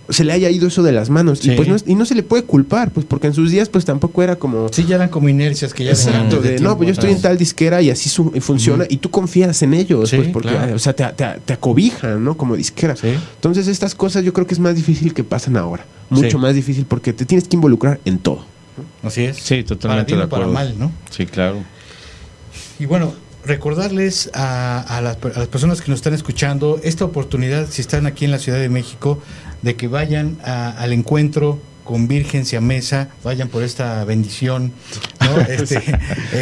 [0.09, 1.39] se le haya ido eso de las manos.
[1.39, 1.53] Sí.
[1.53, 3.85] Y pues no, y no se le puede culpar, pues porque en sus días pues
[3.85, 4.67] tampoco era como...
[4.73, 7.21] Sí, ya eran como inercias que ya Exacto, desde de, no, pues yo estoy en
[7.23, 10.49] tal disquera y así su- y funciona y tú confías en ellos, Sí, pues porque,
[10.49, 10.75] claro.
[10.75, 12.37] o sea, te, te- te acobijan, ¿no?
[12.37, 12.97] Como disquera.
[12.97, 13.15] Sí.
[13.37, 16.37] Entonces estas cosas yo creo que es más difícil que pasan ahora, mucho Sí.
[16.39, 18.45] más difícil porque te tienes que involucrar en todo.
[19.03, 19.37] Así es.
[19.37, 20.53] Sí, totalmente Para bien de para acuerdo.
[20.53, 20.93] mal, ¿no?
[21.11, 21.59] Sí, claro.
[22.79, 27.69] Y bueno, recordarles a, a las, a las personas que nos están escuchando esta oportunidad,
[27.71, 29.23] si están aquí en la Ciudad de México,
[29.63, 34.73] de que vayan a- al encuentro con Virgen Mesa, vayan por esta bendición,
[35.27, 35.41] ¿no?
[35.49, 35.81] Este,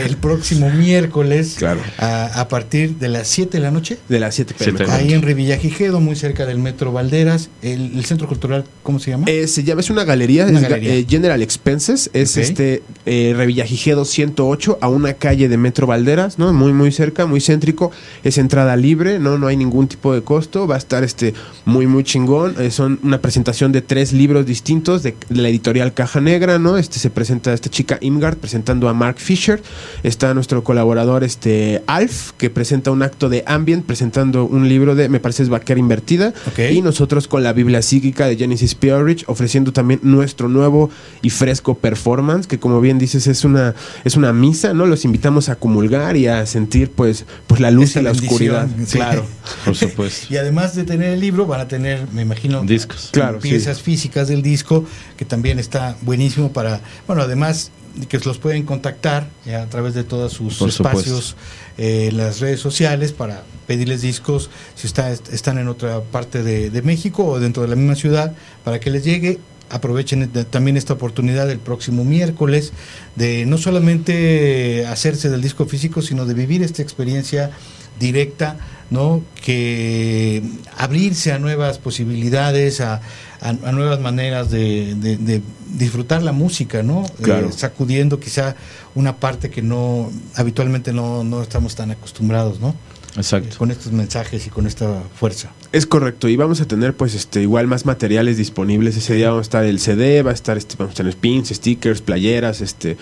[0.07, 1.81] el próximo miércoles, Claro.
[1.99, 4.79] a, a partir de las 7 de la noche, De las 7 pm.
[4.79, 4.93] Siete.
[4.93, 9.25] ahí en Revillagigedo, muy cerca del Metro Valderas, el, el Centro Cultural, ¿cómo se llama?
[9.29, 10.95] Es, ya ves una galería, Una es ga- galería.
[10.95, 16.53] eh, General Expenses, es este eh, Revillagigedo 108 a una calle de Metro Valderas, ¿no?
[16.53, 17.91] Muy muy cerca, muy céntrico,
[18.25, 21.87] es entrada libre, no no hay ningún tipo de costo, va a estar este muy
[21.87, 26.21] muy chingón, eh, son una presentación de tres libros distintos de, de la editorial Caja
[26.21, 26.77] Negra, ¿no?
[26.79, 29.63] Este se presenta esta chica Imgard presentando a Mark Fisher,
[30.03, 35.09] está nuestro colaborador este Alf que presenta un acto de ambient presentando un libro de
[35.09, 36.35] me parece es Vaquera invertida.
[36.71, 40.91] Y nosotros con la Biblia psíquica de Genesis Peorich ofreciendo también nuestro nuevo
[41.23, 45.49] y fresco performance que como bien dices es una es una misa no los invitamos
[45.49, 48.69] a comulgar y a sentir pues pues la luz Esa y la oscuridad.
[48.87, 48.99] sí.
[48.99, 49.27] claro.
[49.65, 50.33] Por supuesto.
[50.33, 53.11] Y además de tener el libro, van a tener, me imagino, Discos.
[53.13, 54.85] Claro, piezas físicas del disco,
[55.17, 59.95] que también está buenísimo para, bueno, además de que los pueden contactar eh, a través
[59.95, 61.37] de todos sus Por espacios
[61.79, 66.83] eh, las redes sociales para pedirles discos si está, están en otra parte de, de
[66.83, 69.39] México o dentro de la misma ciudad, para que les llegue.
[69.71, 72.73] Aprovechen de- también esta oportunidad el próximo miércoles
[73.17, 77.51] de no solamente hacerse del disco físico, sino de vivir esta experiencia
[77.99, 78.59] directa,
[78.91, 79.23] ¿no?
[79.43, 80.43] Que
[80.77, 83.01] abrirse a nuevas posibilidades, a,
[83.45, 85.43] a- a nuevas maneras de, de- de
[85.77, 87.05] disfrutar la música, ¿no?
[87.23, 87.49] Claro.
[87.49, 88.57] Eh, sacudiendo quizá
[88.97, 92.75] una parte que no habitualmente no, no estamos tan acostumbrados, ¿no?
[93.17, 93.57] Exacto.
[93.59, 95.53] Con estos mensajes y con esta fuerza.
[95.71, 99.43] es correcto y vamos a tener pues este igual más materiales disponibles ese día vamos
[99.43, 102.97] a estar el CD va a estar este vamos a tener pins stickers playeras este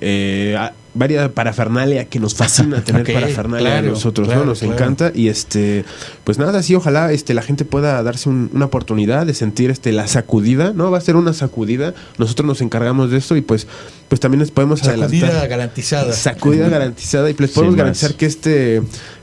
[0.00, 0.58] eh,
[0.94, 4.74] varias parafernalia que nos fascina tener Ok, parafernalia claro, a nosotros claro, no nos claro.
[4.74, 5.84] encanta y este
[6.24, 9.92] pues nada sí ojalá este la gente pueda darse un- una oportunidad de sentir este
[9.92, 11.94] la sacudida no va a ser una sacudida.
[12.18, 13.66] Nosotros nos encargamos de eso y pues
[14.08, 15.48] pues también les podemos Sacudida adelantar.
[15.48, 16.12] garantizada.
[16.12, 18.82] sacudida garantizada y les podemos garantizar que este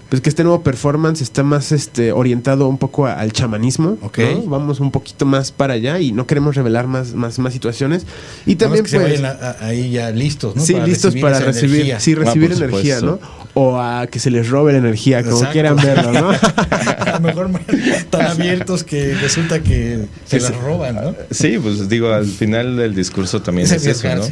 [0.09, 4.17] pues que este nuevo performance está más este orientado un poco a- al chamanismo Ok.
[4.19, 4.41] ¿no?
[4.43, 8.05] vamos un poquito más para allá y no queremos revelar más más más situaciones
[8.45, 10.63] y también que se pues vayan a- a- ahí ya listos, ¿no?
[10.65, 11.99] sí listos para esa recibir energía.
[11.99, 13.19] sí Ah, recibir por energía no
[13.53, 15.53] o a que se les robe la energía como Exacto.
[15.53, 16.29] quieran verlo no
[16.99, 17.49] a lo mejor
[17.95, 21.15] están abiertos que resulta que se Sí, las roban, ¿no?
[21.31, 24.23] Sí, pues digo, al final del discurso también Es es, eso, ¿no?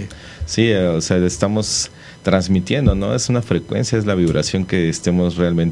[0.46, 1.90] Sí, o sea, estamos
[2.24, 3.14] transmitiendo, ¿no?
[3.16, 5.67] Es una frecuencia, es la vibración que estemos realmente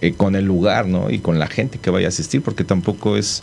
[0.00, 1.10] eh, con el lugar, ¿no?
[1.10, 3.42] Y con la gente que vaya a asistir, porque tampoco es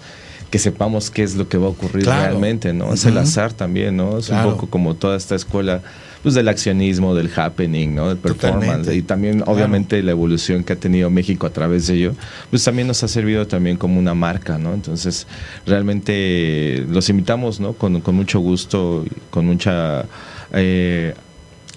[0.52, 2.22] que sepamos qué es lo que va a ocurrir Claro.
[2.22, 2.94] realmente, ¿no?
[2.94, 4.20] Es el azar también, ¿no?
[4.20, 4.50] Es Claro.
[4.50, 5.82] un poco como toda esta escuela
[6.24, 8.08] pues del accionismo, del happening, ¿no?
[8.10, 8.96] Del performance Totalmente.
[8.96, 9.52] y también Claro.
[9.52, 12.14] obviamente la evolución que ha tenido México a través de ello,
[12.50, 14.74] pues también nos ha servido también como una marca, ¿no?
[14.74, 15.28] Entonces,
[15.68, 17.74] realmente los invitamos, ¿no?
[17.74, 20.06] Con, con mucho gusto, y con mucha
[20.54, 21.14] eh,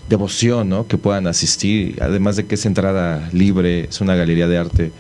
[0.09, 0.87] devoción, ¿no?
[0.87, 4.93] Que puedan asistir, además de que es entrada libre, es una galería de arte,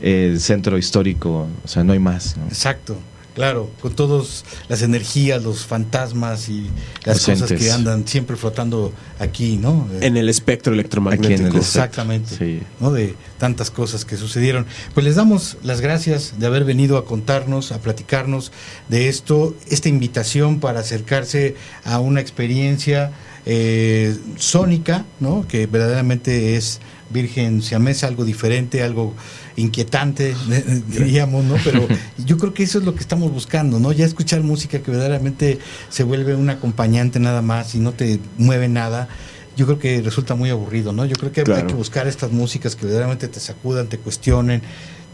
[0.00, 2.46] el centro histórico, o sea, no hay más, ¿no?
[2.46, 2.96] Exacto.
[3.34, 6.70] Claro, con todas las energías, los fantasmas y
[7.04, 9.88] las cosas que andan siempre flotando aquí, ¿no?
[9.94, 11.34] Eh, En el espectro electromagnético.
[11.34, 12.60] Aquí en el- Exactamente, Sí.
[12.78, 12.92] ¿no?
[12.92, 14.66] De tantas cosas que sucedieron.
[14.94, 18.52] Pues les damos las gracias de haber venido a contarnos, a platicarnos
[18.88, 23.10] de esto, esta invitación para acercarse a una experiencia
[23.46, 25.46] eh, sónica, ¿no?
[25.46, 26.80] Que verdaderamente es
[27.10, 29.14] Virgen Siamesa, algo diferente, algo
[29.56, 30.34] inquietante,
[30.88, 31.56] diríamos, ¿no?
[31.62, 31.86] Pero
[32.24, 33.92] yo creo que eso es lo que estamos buscando, ¿no?
[33.92, 35.58] Ya escuchar música que verdaderamente
[35.90, 39.08] se vuelve un acompañante nada más y no te mueve nada.
[39.56, 41.04] Yo creo que resulta muy aburrido, ¿no?
[41.04, 41.66] Yo creo que hay Claro.
[41.68, 44.62] que buscar estas músicas que verdaderamente te sacudan, te cuestionen,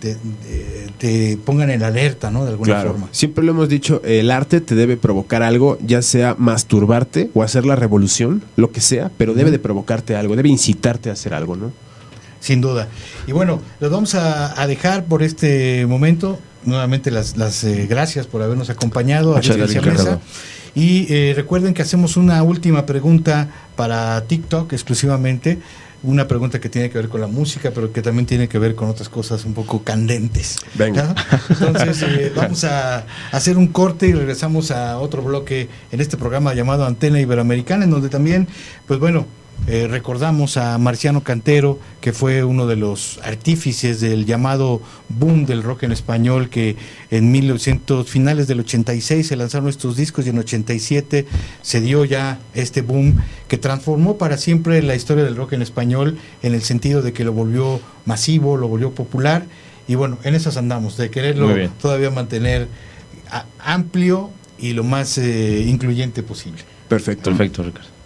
[0.00, 2.44] te, pongan en alerta, ¿no?
[2.44, 2.90] De alguna Claro.
[2.92, 3.08] forma.
[3.12, 7.64] Siempre lo hemos dicho, el arte te debe provocar algo, ya sea masturbarte o hacer
[7.66, 11.56] la revolución, lo que sea, pero debe de provocarte algo, debe incitarte a hacer algo,
[11.56, 11.72] ¿no?
[12.40, 12.88] Sin duda.
[13.26, 16.38] Y bueno, los vamos a, a dejar por este momento.
[16.64, 19.84] Nuevamente las, las eh, gracias por habernos acompañado Muchas a gracias.
[19.84, 20.20] Ricardo.
[20.74, 25.58] Y eh, recuerden que hacemos una última pregunta para TikTok exclusivamente.
[26.02, 28.74] Una pregunta que tiene que ver con la música, pero que también tiene que ver
[28.74, 30.56] con otras cosas un poco candentes.
[30.74, 31.14] Venga.
[31.14, 31.40] ¿Ya?
[31.50, 36.54] Entonces, eh, vamos a hacer un corte y regresamos a otro bloque en este programa
[36.54, 38.48] llamado Antena Iberoamericana, en donde también,
[38.86, 39.26] pues bueno,
[39.66, 45.62] eh, recordamos a Marciano Cantero, que fue uno de los artífices del llamado boom del
[45.62, 46.77] rock en español, que
[47.11, 51.27] en 1900, finales del 86 se lanzaron estos discos y en 87
[51.62, 53.16] se dio ya este boom
[53.49, 57.25] que transformó para siempre la historia del rock en español en el sentido de que
[57.25, 59.44] lo volvió masivo, lo volvió popular
[59.87, 61.49] y bueno, en esas andamos, de quererlo
[61.81, 62.68] todavía mantener
[63.59, 66.62] amplio y lo más eh, incluyente posible.
[66.88, 67.31] Perfecto.
[67.31, 67.99] Perfecto, Ricardo.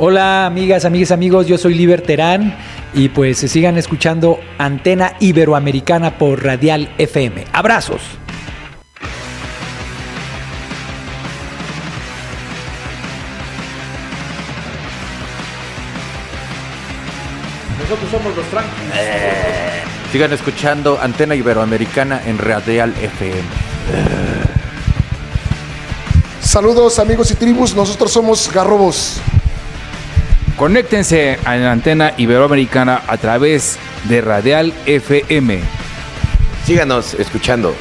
[0.00, 2.56] Hola amigas, amigas, amigos, yo soy Liber Terán
[2.94, 7.46] y pues se sigan escuchando Antena Iberoamericana por Radial FM.
[7.52, 8.00] Abrazos.
[17.80, 18.96] Nosotros somos los tranquilos.
[20.12, 23.42] Sigan escuchando Antena Iberoamericana en Radial FM.
[26.40, 29.20] Saludos amigos y tribus, nosotros somos Garrobos.
[30.58, 35.60] Conéctense a la antena iberoamericana a través de Radial FM.
[36.64, 37.76] Síganos escuchando.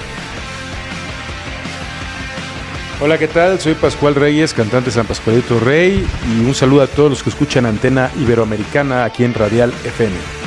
[3.02, 3.60] Hola, ¿qué tal?
[3.60, 7.66] Soy Pascual Reyes, cantante San Pascualito Rey, y un saludo a todos los que escuchan
[7.66, 10.47] Antena Iberoamericana aquí en Radial FM.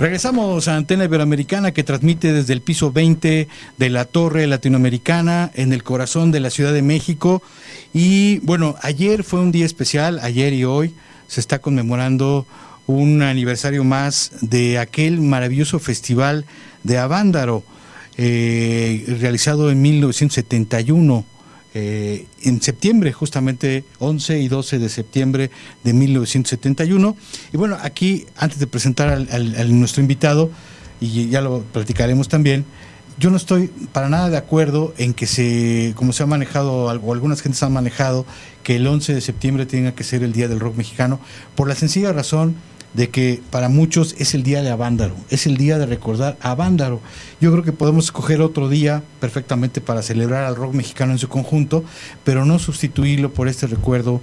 [0.00, 5.72] Regresamos a Antena Iberoamericana que transmite desde el piso 20 de la Torre Latinoamericana en
[5.72, 7.42] el corazón de la Ciudad de México.
[7.92, 10.94] Y bueno, ayer fue un día especial, ayer y hoy
[11.26, 12.46] se está conmemorando
[12.86, 16.44] un aniversario más de aquel maravilloso festival
[16.84, 17.64] de Avándaro,
[18.16, 21.24] eh, realizado en 1971
[21.74, 25.50] eh, en septiembre, justamente 11 y 12 de septiembre
[25.84, 27.16] de 1971.
[27.52, 30.50] Y bueno, aquí, antes de presentar al, nuestro invitado,
[31.00, 32.64] y ya lo platicaremos también,
[33.18, 37.10] yo no estoy para nada de acuerdo en que se, como se ha manejado, o
[37.12, 38.24] algunas gentes han manejado,
[38.62, 41.20] que el 11 de septiembre tenga que ser el Día del Rock Mexicano,
[41.54, 42.54] por la sencilla razón
[42.98, 46.50] de que para muchos es el día de Avándaro, es el día de recordar a
[46.50, 47.00] Avándaro.
[47.40, 51.28] Yo creo que podemos escoger otro día perfectamente para celebrar al rock mexicano en su
[51.28, 51.84] conjunto,
[52.24, 54.20] pero no sustituirlo por este recuerdo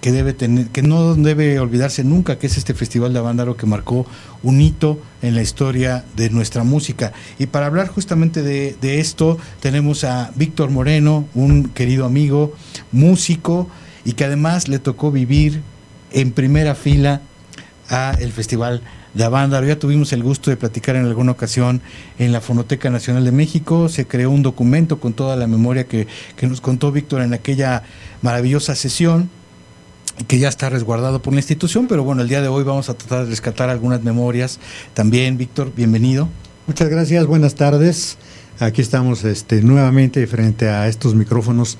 [0.00, 3.66] que debe tener, que no debe olvidarse nunca, que es este Festival de Avándaro que
[3.66, 4.06] marcó
[4.42, 7.12] un hito en la historia de nuestra música.
[7.38, 12.54] Y para hablar justamente de, de esto, tenemos a Víctor Moreno, un querido amigo,
[12.90, 13.68] músico,
[14.06, 15.60] y que además le tocó vivir
[16.10, 17.20] en primera fila
[17.92, 18.82] a el Festival
[19.14, 19.66] de Avándaro.
[19.66, 21.82] Ya tuvimos el gusto de platicar en alguna ocasión
[22.18, 23.88] en la Fonoteca Nacional de México.
[23.88, 26.06] Se creó un documento con toda la memoria que,
[26.40, 27.84] nos contó Víctor en aquella
[28.22, 29.30] maravillosa sesión
[30.26, 32.94] que ya está resguardado por la institución, pero bueno, el día de hoy vamos a
[32.94, 34.58] tratar de rescatar algunas memorias.
[34.94, 36.28] También, Víctor, bienvenido.
[36.66, 38.18] Muchas gracias, buenas tardes.
[38.58, 41.78] Aquí estamos este, nuevamente frente a estos micrófonos,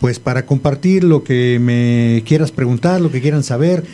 [0.00, 3.84] pues para compartir lo que me quieras preguntar, lo que quieran saber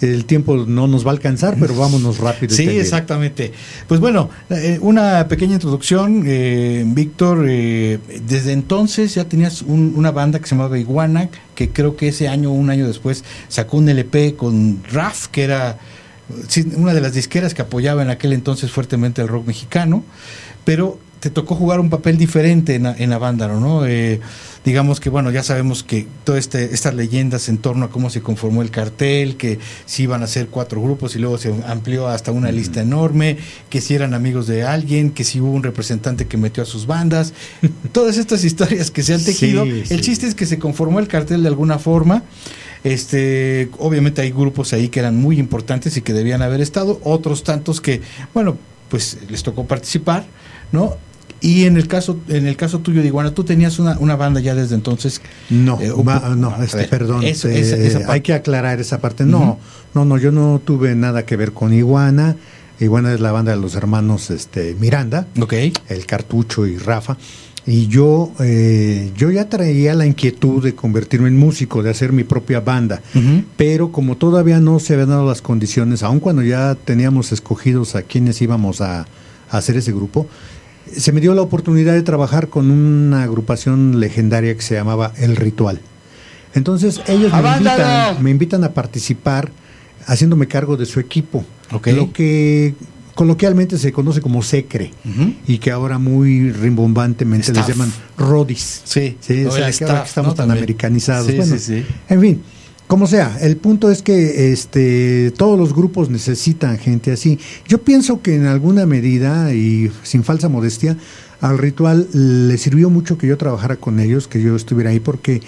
[0.00, 2.54] el tiempo no nos va a alcanzar, pero vámonos rápido.
[2.54, 3.52] Sí, exactamente.
[3.86, 10.38] Pues bueno, eh, una pequeña introducción, eh, Víctor, eh, desde entonces ya tenías una banda
[10.38, 14.34] que se llamaba Iguana, que creo que ese año, un año después, sacó un LP
[14.36, 15.78] con RAF, que era
[16.76, 20.04] una de las disqueras que apoyaba en aquel entonces fuertemente el rock mexicano,
[20.64, 23.86] pero te tocó jugar un papel diferente en, en Avándaro, ¿no?
[23.86, 24.20] Eh,
[24.64, 28.20] digamos que, bueno, ya sabemos que todas este, estas leyendas en torno a cómo se
[28.20, 32.32] conformó el cartel, que si iban a ser cuatro grupos y luego se amplió hasta
[32.32, 33.38] una lista enorme,
[33.70, 36.86] que si eran amigos de alguien, que si hubo un representante que metió a sus
[36.86, 37.32] bandas,
[37.92, 39.64] todas estas historias que se han tejido.
[39.64, 42.22] el chiste es que se conformó el cartel de alguna forma.
[42.84, 47.42] Este, obviamente hay grupos ahí que eran muy importantes y que debían haber estado, otros
[47.42, 48.02] tantos que,
[48.34, 48.56] bueno,
[48.88, 50.26] pues les tocó participar,
[50.72, 50.96] ¿no?
[51.40, 54.40] Y en el caso en el caso tuyo de Iguana, tú tenías una, una banda
[54.40, 55.20] ya desde entonces.
[55.50, 55.92] No, eh,
[56.36, 59.24] no, este, perdón, eh, hay que aclarar esa parte.
[59.24, 59.58] No,
[59.94, 62.36] no, no, yo no tuve nada que ver con Iguana.
[62.80, 65.72] Iguana es la banda de los hermanos este, Miranda, okay.
[65.88, 67.16] el Cartucho y Rafa.
[67.66, 72.24] Y yo, eh, yo ya traía la inquietud de convertirme en músico, de hacer mi
[72.24, 73.02] propia banda.
[73.58, 78.02] Pero como todavía no se habían dado las condiciones, aun cuando ya teníamos escogidos a
[78.02, 79.06] quienes íbamos a, a
[79.58, 80.26] hacer ese grupo,
[80.96, 85.36] se me dio la oportunidad de trabajar con una agrupación legendaria que se llamaba El
[85.36, 85.80] Ritual.
[86.54, 87.32] Entonces ellos
[88.20, 89.50] me invitan, a participar
[90.06, 92.74] haciéndome cargo de su equipo, lo que
[93.14, 94.92] coloquialmente se conoce como secre
[95.46, 98.82] y que ahora muy rimbombantemente les llaman rodis.
[98.84, 99.16] Sí,
[99.46, 101.28] o sea, que estamos tan americanizados.
[101.28, 102.42] en fin,
[102.88, 107.38] como sea, el punto es que este, todos los grupos necesitan gente así.
[107.68, 110.96] Yo pienso que en alguna medida, y sin falsa modestia,
[111.42, 115.42] al ritual le sirvió mucho que yo trabajara con ellos, que yo estuviera ahí, porque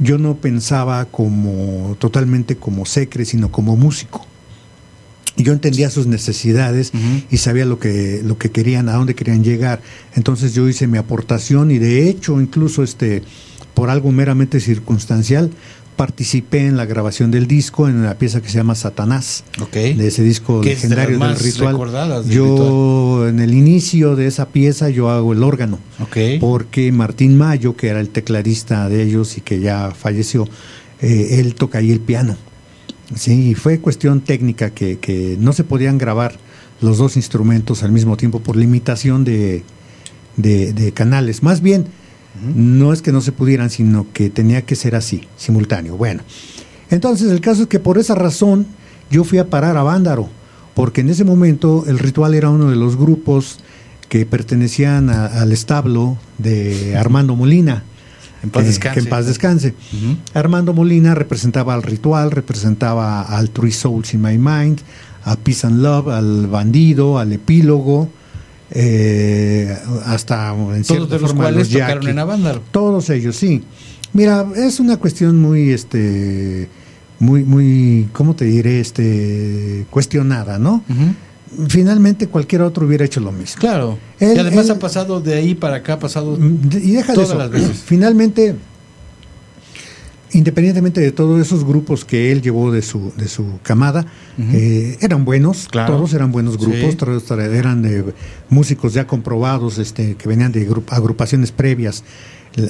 [0.00, 4.26] yo no pensaba como totalmente como secre, sino como músico.
[5.36, 6.90] Yo entendía sus necesidades
[7.30, 9.80] y sabía lo que, lo que querían, a dónde querían llegar.
[10.16, 13.22] Entonces yo hice mi aportación y de hecho, incluso este,
[13.74, 15.50] por algo meramente circunstancial,
[16.00, 20.22] participé en la grabación del disco en una pieza que se llama Satanás, de ese
[20.22, 21.76] disco legendario del ritual.
[22.26, 25.78] yo en el inicio de esa pieza yo hago el órgano,
[26.40, 30.48] porque Martín Mayo, que era el tecladista de ellos y que ya falleció,
[31.02, 32.34] eh, él toca ahí el piano.
[33.14, 36.38] Sí, fue cuestión técnica que, que no se podían grabar
[36.80, 39.64] los dos instrumentos al mismo tiempo por limitación de,
[40.38, 41.42] de canales.
[41.42, 41.88] Más bien,
[42.54, 45.96] no es que no se pudieran, sino que tenía que ser así, simultáneo.
[45.96, 46.22] Bueno,
[46.90, 48.66] entonces el caso es que por esa razón
[49.10, 50.28] yo fui a parar a Vándaro,
[50.74, 53.58] porque en ese momento el ritual era uno de los grupos
[54.08, 57.84] que pertenecían al establo de Armando Molina.
[58.42, 58.94] En paz que, descanse.
[58.94, 59.74] que en paz descanse.
[60.32, 64.80] Armando Molina representaba al ritual, representaba al Three Souls in My Mind,
[65.24, 68.08] a Peace and Love, al bandido, al epílogo,
[68.72, 72.62] eh, hasta en Todos de los forma cuales los tocaron en Avándaro.
[72.70, 73.62] Todos ellos, sí.
[74.12, 76.68] Mira, es una cuestión muy, este,
[77.18, 78.80] muy, muy, ¿cómo te diré?
[78.80, 80.82] Este, cuestionada, ¿no?
[81.68, 83.60] Finalmente cualquier otro hubiera hecho lo mismo.
[83.60, 83.98] Claro.
[84.20, 87.14] Él- y además él- ha pasado de ahí para acá, ha pasado Y deja de
[87.14, 87.38] todas eso.
[87.38, 87.82] las veces.
[87.84, 88.54] Finalmente,
[90.32, 94.06] independientemente de todos esos grupos que él llevó de su, de su camada,
[94.38, 95.96] eh, eran buenos, Claro.
[95.96, 96.96] todos eran buenos grupos, Sí.
[96.96, 98.04] todos eran de
[98.48, 102.04] músicos ya comprobados, este, que venían de gru- agrupaciones previas,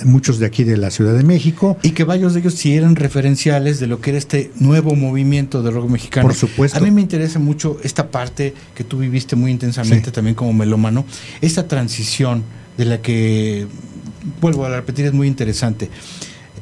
[0.05, 1.79] muchos de aquí de la Ciudad de México.
[1.83, 5.63] Y que varios de ellos sí eran referenciales de lo que era este nuevo movimiento
[5.63, 6.27] de rock mexicano.
[6.29, 6.77] Por supuesto.
[6.79, 10.13] A mí me interesa mucho esta parte que tú viviste muy intensamente Sí.
[10.13, 11.07] también como melómano,
[11.41, 12.43] esta transición
[12.77, 13.67] de la que,
[14.43, 15.89] vuelvo a repetir, es muy interesante.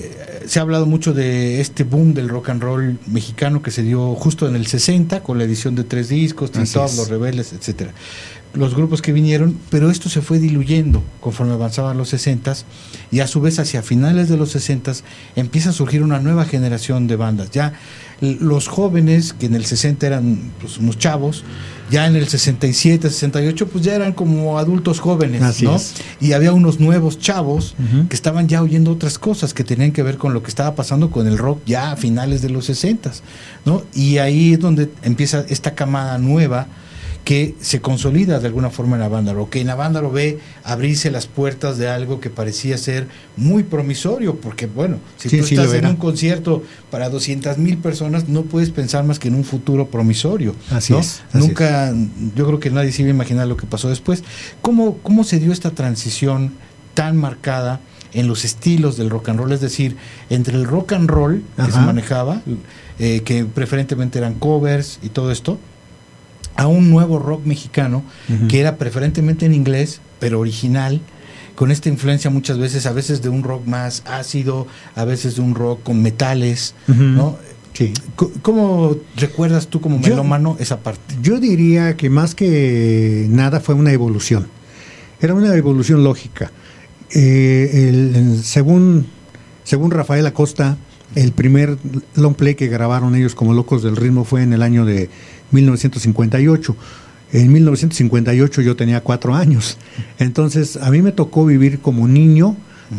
[0.01, 3.83] Eh, se ha hablado mucho de este boom del rock and roll mexicano que se
[3.83, 6.75] dio justo en el 60 con la edición de tres discos, es.
[6.75, 7.93] Los Rebeldes, etcétera.
[8.55, 12.55] Los grupos que vinieron, pero esto se fue diluyendo conforme avanzaban los 60
[13.11, 14.93] y a su vez hacia finales de los 60
[15.37, 17.51] empieza a surgir una nueva generación de bandas.
[17.51, 17.75] Ya
[18.21, 21.45] los jóvenes que en el 60 eran pues, unos chavos,
[21.91, 25.77] ya en el 67, 68 pues ya eran como adultos jóvenes, Así ¿no?
[25.77, 25.95] es.
[26.21, 28.09] Y había unos nuevos chavos Ujú.
[28.09, 31.11] que estaban ya oyendo otras cosas que tenían que ver con lo que estaba pasando
[31.11, 33.13] con el rock ya a finales de los 60,
[33.67, 33.83] ¿no?
[33.95, 36.67] Y ahí es donde empieza esta camada nueva
[37.25, 41.77] que se consolida de alguna forma en Avándaro, que en Avándaro ve abrirse las puertas
[41.77, 43.07] de algo que parecía ser
[43.37, 47.77] muy promisorio, porque bueno, si Sí, tú sí, estás en un concierto para 200 mil
[47.79, 50.55] personas, no puedes pensar más que en un futuro promisorio.
[50.71, 51.01] Así ¿no?
[51.01, 51.93] es, así Nunca,
[52.35, 54.25] yo creo que nadie se iba a imaginar lo que pasó después.
[54.63, 56.55] ¿Cómo, ¿Cómo se dio esta transición
[56.95, 57.81] tan marcada
[58.15, 59.53] en los estilos del rock and roll?
[59.53, 59.97] Es decir,
[60.31, 62.41] entre el rock and roll que se manejaba,
[62.99, 65.59] eh, que preferentemente eran covers y todo esto,
[66.59, 68.03] a un nuevo rock mexicano
[68.49, 71.01] que era preferentemente en inglés, pero original,
[71.55, 75.43] con esta influencia muchas veces, a veces de un rock más ácido, a veces de
[75.43, 76.75] un rock con metales.
[76.89, 77.39] ¿no?
[77.75, 77.93] Sí.
[78.43, 81.15] ¿Cómo recuerdas tú como Yo- melómano esa parte?
[81.23, 84.49] Yo diría que más que nada fue una evolución.
[85.21, 86.51] Era una evolución lógica.
[87.15, 89.07] Eh, el- el- según,
[89.65, 90.77] según Rafael Acosta,
[91.15, 91.79] el primer
[92.17, 95.09] long play que grabaron ellos como Locos del Ritmo fue en el año de
[95.53, 96.77] 1958.
[97.33, 99.77] En 1958 yo tenía cuatro años.
[100.19, 102.57] Entonces a mí me tocó vivir como niño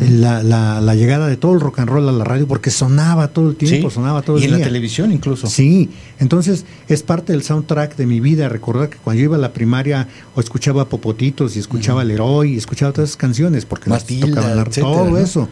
[0.08, 3.30] la, la- la llegada de todo el rock and roll a la radio porque sonaba
[3.30, 4.68] todo el tiempo, Sí, sonaba todo y el en la día.
[4.68, 5.48] televisión incluso.
[5.48, 5.90] Sí,
[6.20, 8.50] entonces es parte del soundtrack de mi vida.
[8.50, 12.54] Recordar que cuando yo iba a la primaria o escuchaba Popotitos y escuchaba El Leroy
[12.54, 15.18] y escuchaba todas esas canciones porque Matilda, tocaban etcétera, todo ¿no?
[15.18, 15.50] eso.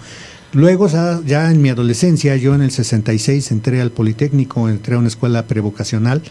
[0.53, 0.87] Luego,
[1.25, 5.45] ya en mi adolescencia, yo en el 66 entré al Politécnico, entré a una escuela
[5.47, 6.21] prevocacional,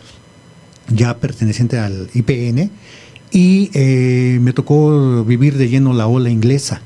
[0.89, 2.71] ya perteneciente al IPN,
[3.31, 6.81] y eh, me tocó vivir de lleno la ola inglesa,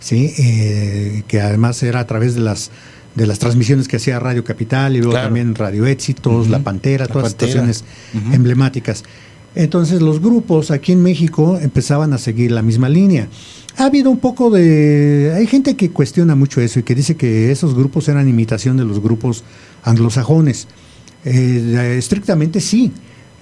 [0.00, 0.32] ¿sí?
[0.38, 2.70] Eh, que además era a través de las
[3.14, 5.28] de las transmisiones que hacía Radio Capital y luego Claro.
[5.28, 6.48] también Radio Éxitos.
[6.50, 7.62] La Pantera, La todas Pantera.
[7.62, 7.84] estaciones
[8.34, 9.04] emblemáticas.
[9.54, 13.28] Entonces los grupos aquí en México empezaban a seguir la misma línea.
[13.78, 15.32] Ha habido un poco de...
[15.34, 18.84] Hay gente que cuestiona mucho eso y que dice que esos grupos eran imitación de
[18.84, 19.44] los grupos
[19.82, 20.68] anglosajones.
[21.24, 22.92] Eh, estrictamente sí.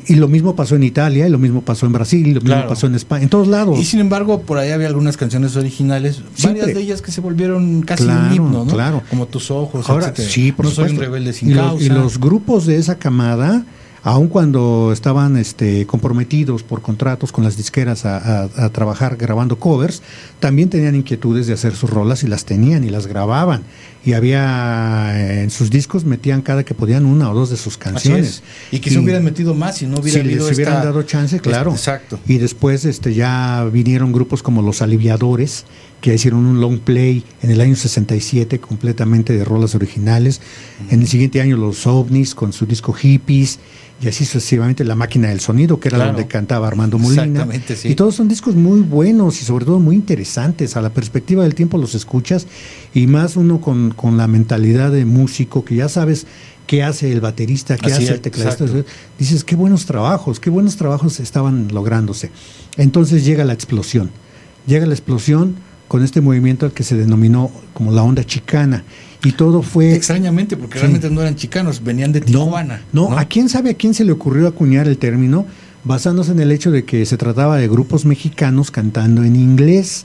[0.07, 2.55] Y lo mismo pasó en Italia, y lo mismo pasó en Brasil, y lo mismo
[2.57, 2.69] Claro.
[2.69, 3.79] pasó en España, en todos lados.
[3.79, 6.61] Y sin embargo, por ahí había algunas canciones originales, Siempre.
[6.63, 8.73] varias de ellas que se volvieron casi Claro, un himno, ¿no?
[8.73, 9.03] claro.
[9.11, 10.29] Como tus ojos, Ahora, etcétera.
[10.29, 11.11] sí, por no soy un supuesto.
[11.13, 11.73] rebelde sin y, causa.
[11.75, 13.65] los, y los grupos de esa camada,
[14.07, 19.59] aun cuando estaban este, comprometidos por contratos con las disqueras a, a- a trabajar grabando
[19.59, 20.03] covers,
[20.41, 23.63] también tenían inquietudes de hacer sus rolas y las tenían y las grababan.
[24.05, 28.27] Y había en sus discos metían cada que podían una o dos de sus canciones.
[28.27, 28.43] es.
[28.71, 31.03] Y que se hubieran metido más si no hubiera si habido les hubieran esta- dado
[31.05, 31.71] chance, claro.
[31.73, 32.19] Exacto.
[32.27, 35.65] Y después este ya vinieron grupos como Los Aliviadores,
[36.05, 40.43] que hicieron un long play en el año 67 completamente de rolas originales.
[40.91, 43.59] En el siguiente año Los OVNIs con su disco Hippies
[44.03, 46.13] y así sucesivamente La Máquina del Sonido, que era Claro.
[46.13, 47.23] donde cantaba Armando Molina.
[47.25, 47.89] Exactamente, sí.
[47.89, 50.77] Y todos son discos muy buenos y sobre todo muy interesantes.
[50.77, 52.47] A la perspectiva del tiempo los escuchas
[52.93, 56.27] y más uno con, con la mentalidad de músico que ya sabes
[56.67, 58.65] qué hace el baterista, qué Así hace el tecladista.
[58.65, 58.87] exacto.
[59.19, 62.31] Dices, qué buenos trabajos, qué buenos trabajos estaban lográndose.
[62.77, 64.11] Entonces llega la explosión.
[64.67, 65.55] Llega la explosión
[65.89, 68.85] con este movimiento al que se denominó como la onda chicana.
[69.25, 69.95] Y todo fue...
[69.95, 70.81] Extrañamente, porque Sí.
[70.81, 72.83] realmente no eran chicanos, venían de Tijuana.
[72.93, 75.47] No, ¿a quién sabe a quién se le ocurrió acuñar el término?
[75.85, 80.05] Basándose en el hecho de que se trataba de grupos mexicanos cantando en inglés.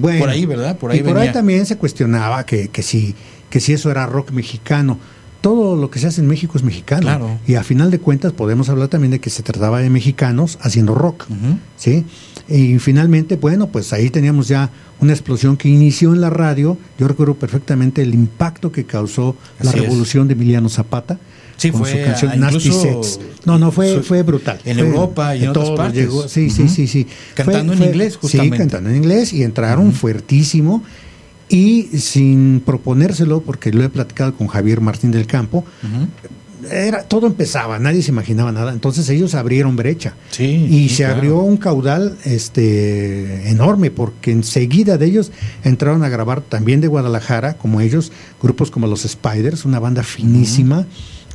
[0.00, 0.76] por ahí, ¿verdad?
[0.78, 3.14] Por ahí y por ahí también se cuestionaba que, que, si,
[3.50, 4.98] que si eso era rock mexicano.
[5.40, 7.38] Todo lo que se hace en México es mexicano.
[7.46, 10.94] Y a final de cuentas podemos hablar también de que se trataba de mexicanos haciendo
[10.94, 11.26] rock.
[11.76, 12.04] ¿sí?
[12.48, 14.70] Y finalmente, bueno, pues ahí teníamos ya
[15.00, 16.76] una explosión que inició en la radio.
[16.98, 21.18] Yo recuerdo perfectamente el impacto que causó la revolución de Emiliano Zapata.
[21.56, 23.20] Sí, con fue su canción Nasty Sex.
[23.44, 24.58] No, no, fue, fue brutal.
[24.64, 26.08] En Europa y en otras partes.
[26.28, 27.06] sí, sí, sí, sí.
[27.34, 28.56] Cantando en inglés, justamente.
[28.56, 30.82] Sí, cantando en inglés y entraron fuertísimo
[31.50, 35.64] y sin proponérselo, porque lo he platicado con Javier Martín del Campo,
[36.70, 38.72] era, todo empezaba, nadie se imaginaba nada.
[38.72, 40.14] Entonces ellos abrieron brecha.
[40.38, 45.32] y se abrió un caudal este enorme, porque enseguida de ellos
[45.64, 50.86] entraron a grabar también de Guadalajara, como ellos, grupos como los Spiders, una banda finísima.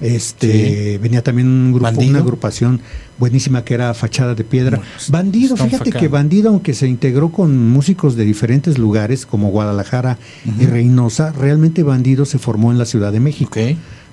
[0.01, 2.81] Este venía también un grupo, una agrupación
[3.17, 4.81] buenísima que era Fachada de Piedra.
[5.07, 10.17] Bandido, fíjate que Bandido, aunque se integró con músicos de diferentes lugares como Guadalajara
[10.59, 13.59] y Reynosa, realmente Bandido se formó en la Ciudad de México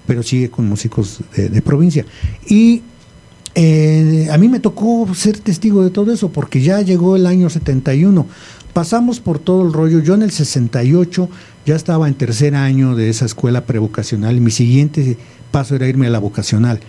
[0.07, 2.05] pero sigue con músicos de, provincia.
[2.47, 2.83] Y
[3.55, 7.51] eh, a mí me tocó ser testigo de todo eso, porque ya llegó el año
[7.51, 8.27] 71.
[8.73, 10.01] Pasamos por todo el rollo.
[10.01, 11.29] Yo en el 68
[11.67, 15.19] ya estaba en tercer año de esa escuela prevocacional mi siguiente
[15.53, 16.81] paso era irme a la vocacional.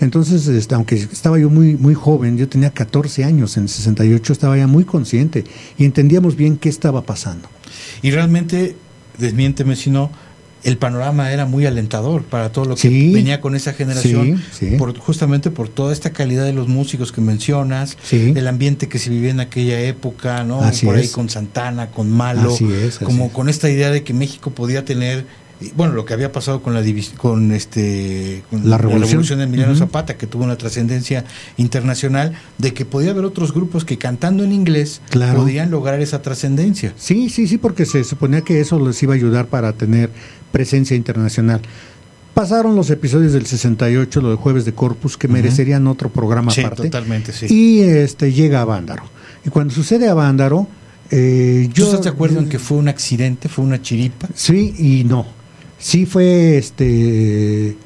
[0.00, 4.32] Entonces, este, aunque estaba yo muy, muy joven, yo tenía 14 años, en el 68
[4.32, 5.44] estaba ya muy consciente
[5.78, 7.48] y entendíamos bien qué estaba pasando.
[8.02, 8.76] Y realmente,
[9.18, 10.10] desmiénteme si no,
[10.64, 14.42] el panorama era muy alentador para todo lo que venía con esa generación,
[14.78, 19.10] Por, justamente por toda esta calidad de los músicos que mencionas, el ambiente que se
[19.10, 20.60] vivía en aquella época, ¿no?
[20.82, 22.54] por ahí con Santana, con Malo,
[23.04, 25.24] como con esta idea de que México podía tener
[25.74, 26.84] bueno, lo que había pasado con la
[27.16, 29.38] con este la, revolución.
[29.38, 31.24] de Emiliano Zapata, que tuvo una trascendencia
[31.56, 35.00] internacional, de que podía haber otros grupos que cantando en inglés
[35.34, 36.92] podían lograr esa trascendencia.
[36.96, 40.10] Sí, sí, sí, porque se suponía que eso les iba a ayudar para tener
[40.52, 41.62] presencia internacional.
[42.34, 46.60] Pasaron los episodios del 68, lo de Jueves de Corpus, que merecerían otro programa sí,
[46.60, 46.82] aparte.
[46.82, 47.46] Totalmente, sí.
[47.48, 49.04] Y este llega a Vándaro.
[49.46, 50.68] Y cuando sucede a Vándaro,
[51.10, 51.86] eh, yo.
[51.86, 54.28] estás de acuerdo en que fue un accidente, fue una chiripa?
[54.34, 55.35] Sí y no
[55.78, 57.76] sí fue este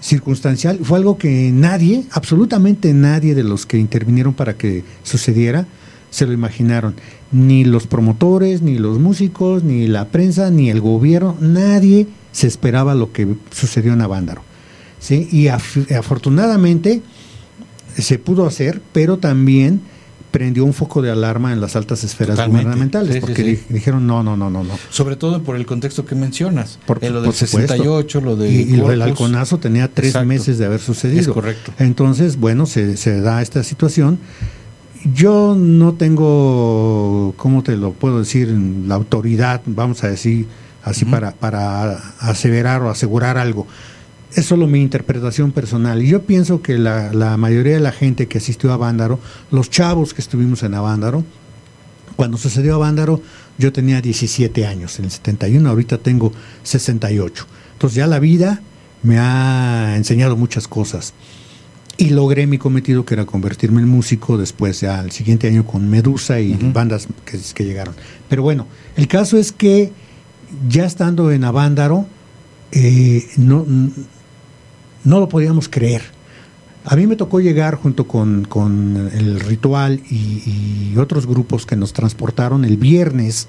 [0.00, 5.66] circunstancial, fue algo que nadie, absolutamente nadie de los que intervinieron para que sucediera,
[6.10, 6.94] se lo imaginaron.
[7.32, 12.94] Ni los promotores, ni los músicos, ni la prensa, ni el gobierno, nadie se esperaba
[12.94, 14.42] lo que sucedió en Avándaro.
[15.00, 15.28] ¿sí?
[15.30, 17.02] Y afortunadamente
[17.96, 19.80] se pudo hacer, pero también
[20.30, 24.50] prendió un foco de alarma en las altas esferas gubernamentales, porque dijeron no, no, no,
[24.50, 24.78] no, no.
[24.90, 28.50] Sobre todo por el contexto que mencionas, por, lo del 68, lo de...
[28.50, 31.20] Y, lo del halconazo tenía tres meses de haber sucedido.
[31.20, 31.72] Es correcto.
[31.78, 34.18] Entonces, bueno, se, se da esta situación.
[35.14, 38.48] Yo no tengo, ¿cómo te lo puedo decir?
[38.86, 40.46] La autoridad, vamos a decir
[40.82, 43.66] así, para, para aseverar o asegurar algo
[44.34, 46.02] es solo mi interpretación personal.
[46.02, 49.18] Y yo pienso que la, mayoría de la gente que asistió a Vándaro,
[49.50, 51.24] los chavos que estuvimos en Avándaro,
[52.16, 53.22] cuando sucedió a Vándaro,
[53.58, 57.46] yo tenía 17 años, en el 71, ahorita tengo 68.
[57.72, 58.60] Entonces ya la vida
[59.02, 61.14] me ha enseñado muchas cosas.
[61.96, 65.88] Y logré mi cometido, que era convertirme en músico, después ya al siguiente año con
[65.88, 67.94] Medusa y bandas que, que, llegaron.
[68.28, 69.92] Pero bueno, el caso es que
[70.68, 72.06] ya estando en Avándaro,
[72.70, 73.66] eh, no,
[75.08, 76.02] no lo podíamos creer.
[76.84, 78.46] A mí me tocó llegar junto con,
[79.14, 83.48] el ritual y, otros grupos que nos transportaron el viernes,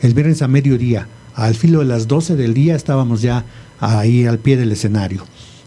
[0.00, 1.06] el viernes a mediodía.
[1.34, 3.44] Al filo de las 12 del día estábamos ya
[3.78, 5.24] ahí al pie del escenario.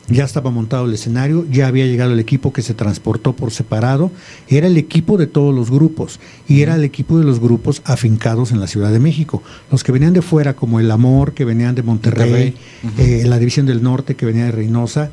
[0.10, 4.12] Ya estaba montado el escenario, ya había llegado el equipo que se transportó por separado.
[4.49, 8.51] Era el equipo de todos los grupos y era el equipo de los grupos afincados
[8.51, 9.41] en la Ciudad de México.
[9.72, 12.56] Los que venían de fuera, como El Amor, que venían de Monterrey,
[12.97, 15.12] eh, la División del Norte, que venía de Reynosa,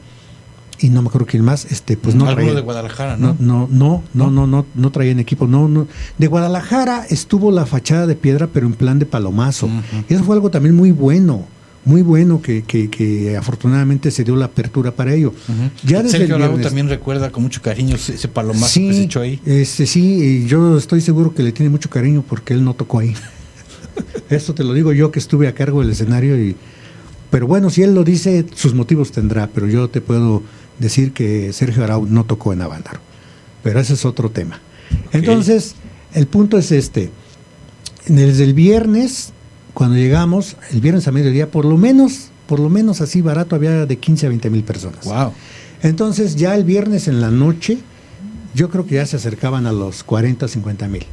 [0.80, 3.36] y no me acuerdo quién más, este, pues no traían, de Guadalajara, ¿no?
[3.38, 5.86] No, no, no, no, no, no, traían equipo, no, no.
[6.18, 9.68] De Guadalajara estuvo la fachada de piedra, pero en plan de palomazo.
[10.08, 11.44] Y eso fue algo también muy bueno,
[11.84, 15.32] muy bueno que, que, que afortunadamente se dio la apertura para ello.
[15.84, 19.40] Ya desde Sergio el también recuerda con mucho cariño ese palomazo que se echó ahí.
[19.46, 23.14] Este, sí, yo estoy seguro que le tiene mucho cariño porque él no tocó ahí.
[24.30, 26.56] Esto te lo digo yo que estuve a cargo del escenario y
[27.30, 30.42] pero bueno, si él lo dice, sus motivos tendrá, pero yo te puedo
[30.78, 33.00] decir que Sergio Arau no tocó en Avándaro.
[33.62, 34.60] Pero ese es otro tema.
[35.12, 35.76] Entonces,
[36.12, 37.10] el punto es este.
[38.06, 39.32] Desde el viernes,
[39.74, 43.86] cuando llegamos, el viernes a mediodía, por lo menos, por lo menos así barato, había
[43.86, 45.04] de 15 a 20 mil personas.
[45.04, 45.32] Wow.
[45.82, 47.78] Entonces, ya el viernes en la noche,
[48.54, 51.06] yo creo que ya se acercaban a los 40, 50 mil.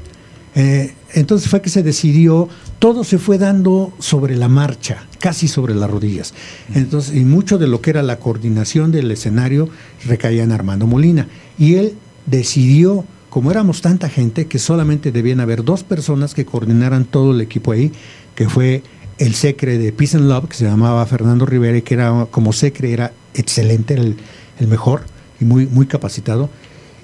[0.56, 2.50] Eh, entonces fue que se decidió,
[2.80, 6.34] todo se fue dando sobre la marcha, casi sobre las rodillas.
[6.74, 9.70] Entonces, y mucho de lo que era la coordinación del escenario
[10.06, 11.28] recaía en Armando Molina.
[11.60, 11.94] Y él
[12.26, 17.42] decidió, como éramos tanta gente, que solamente debían haber dos personas que coordinaran todo el
[17.42, 17.92] equipo ahí,
[18.38, 18.84] que fue
[19.18, 22.54] el secre de Peace and Love, que se llamaba Fernando Rivera, y que era como
[22.54, 24.16] secre, era excelente, el,
[24.60, 25.02] el mejor
[25.42, 26.52] y muy, muy capacitado.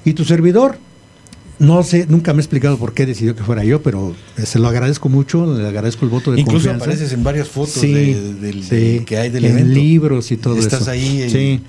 [0.05, 0.77] Y tu servidor,
[1.57, 4.67] no sé, nunca me he explicado por qué decidió que fuera yo, pero se lo
[4.67, 6.85] agradezco mucho, le agradezco el voto de Incluso confianza.
[6.85, 8.63] apareces en varias fotos Sí, de-
[8.99, 9.73] sí, que hay del en evento.
[9.73, 10.91] libros y todo Estás eso.
[10.91, 11.61] ahí en- Sí.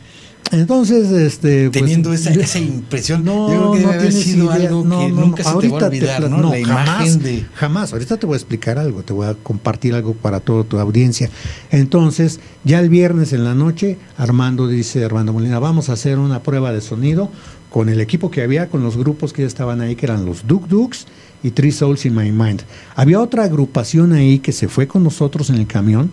[0.54, 3.24] Entonces, este, pues, teniendo esa, esa impresión.
[3.24, 4.68] no, yo creo que no debe haber sido idea.
[4.68, 6.50] algo No, que no, nunca se te va a olvidar, ¿no?
[6.50, 7.46] La jamás, imagen de.
[7.54, 7.92] Jamás.
[7.92, 11.30] Ahorita te voy a explicar algo, te voy a compartir algo para toda tu audiencia.
[11.70, 16.42] Entonces, ya el viernes en la noche, Armando dice, Armando Molina, vamos a hacer una
[16.42, 17.30] prueba de sonido
[17.74, 20.46] con el equipo que había, con los grupos que ya estaban ahí, que eran los
[20.46, 21.06] Duk Duks
[21.42, 22.62] y Three Souls in My Mind.
[22.94, 26.12] Había otra agrupación ahí que se fue con nosotros en el camión,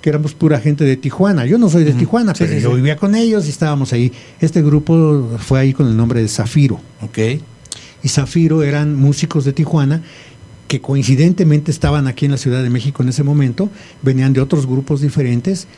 [0.00, 1.46] que éramos pura gente de Tijuana.
[1.46, 2.76] Yo no soy de Tijuana, Sí, pero sí, yo sí.
[2.76, 4.12] vivía con ellos y estábamos ahí.
[4.40, 6.80] Este grupo fue ahí con el nombre de Zafiro.
[7.02, 7.18] Ok.
[8.02, 10.02] Y Zafiro eran músicos de Tijuana
[10.68, 13.70] que coincidentemente estaban aquí en la Ciudad de México en ese momento,
[14.02, 15.68] venían de otros grupos diferentes.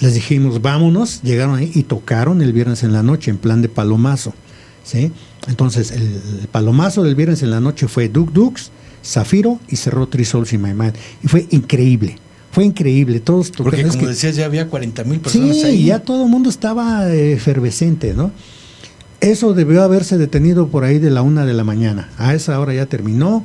[0.00, 3.68] Les dijimos, vámonos, llegaron ahí y tocaron el viernes en la noche en plan de
[3.68, 4.34] palomazo.
[4.82, 5.12] ¿sí?
[5.48, 6.02] Entonces, el,
[6.42, 8.70] el palomazo del viernes en la noche fue Duk Dukes,
[9.04, 10.72] Zafiro y cerró Souls in My.
[11.22, 12.18] Y fue increíble,
[12.54, 13.20] fue increíble.
[13.20, 13.50] Todos.
[13.50, 15.84] Porque como que- decías, ya había 40 mil personas Sí, ahí.
[15.86, 18.30] ya todo el mundo estaba eh, efervescente, ¿no?
[19.20, 22.10] Eso debió haberse detenido por ahí de la una de la mañana.
[22.18, 23.44] A esa hora ya terminó,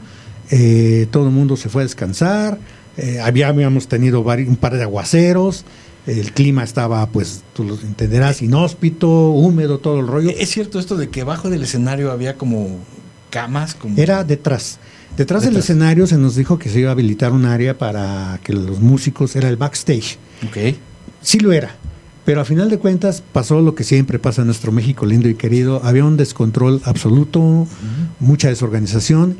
[0.52, 2.60] eh, todo el mundo se fue a descansar,
[2.98, 5.64] eh, había, habíamos tenido un par de aguaceros,
[6.06, 10.32] el clima estaba, pues, tú lo entenderás, inhóspito, húmedo, todo el rollo.
[10.32, 12.80] Es cierto esto de que bajo del escenario había como
[13.30, 14.80] camas, como Era detrás.
[15.20, 18.54] Detrás del escenario se nos dijo que se iba a habilitar un área para que
[18.54, 20.18] los músicos, era el backstage.
[20.48, 20.76] Ok.
[21.22, 21.76] Sí lo era.
[22.24, 25.36] Pero a final de cuentas pasó lo que siempre pasa en nuestro México lindo y
[25.36, 25.82] querido.
[25.84, 27.68] Había un descontrol absoluto,
[28.22, 29.36] mucha desorganización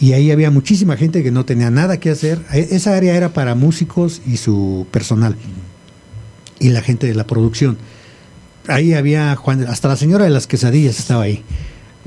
[0.00, 2.40] y ahí había muchísima gente que no tenía nada que hacer.
[2.52, 5.36] E- Esa área era para músicos y su personal
[6.58, 7.76] y la gente de la producción.
[8.68, 11.42] Ahí había Juan, hasta la señora de las quesadillas estaba ahí.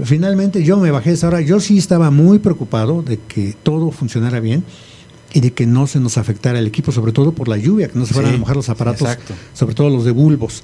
[0.04, 1.42] Finalmente yo me bajé a esa hora.
[1.42, 4.64] Yo sí estaba muy preocupado de que todo funcionara bien
[5.34, 7.98] y de que no se nos afectara el equipo, sobre todo por la lluvia, que
[7.98, 9.08] no se fueran Sí, a mojar los aparatos,
[9.54, 10.64] sobre todo los de bulbos.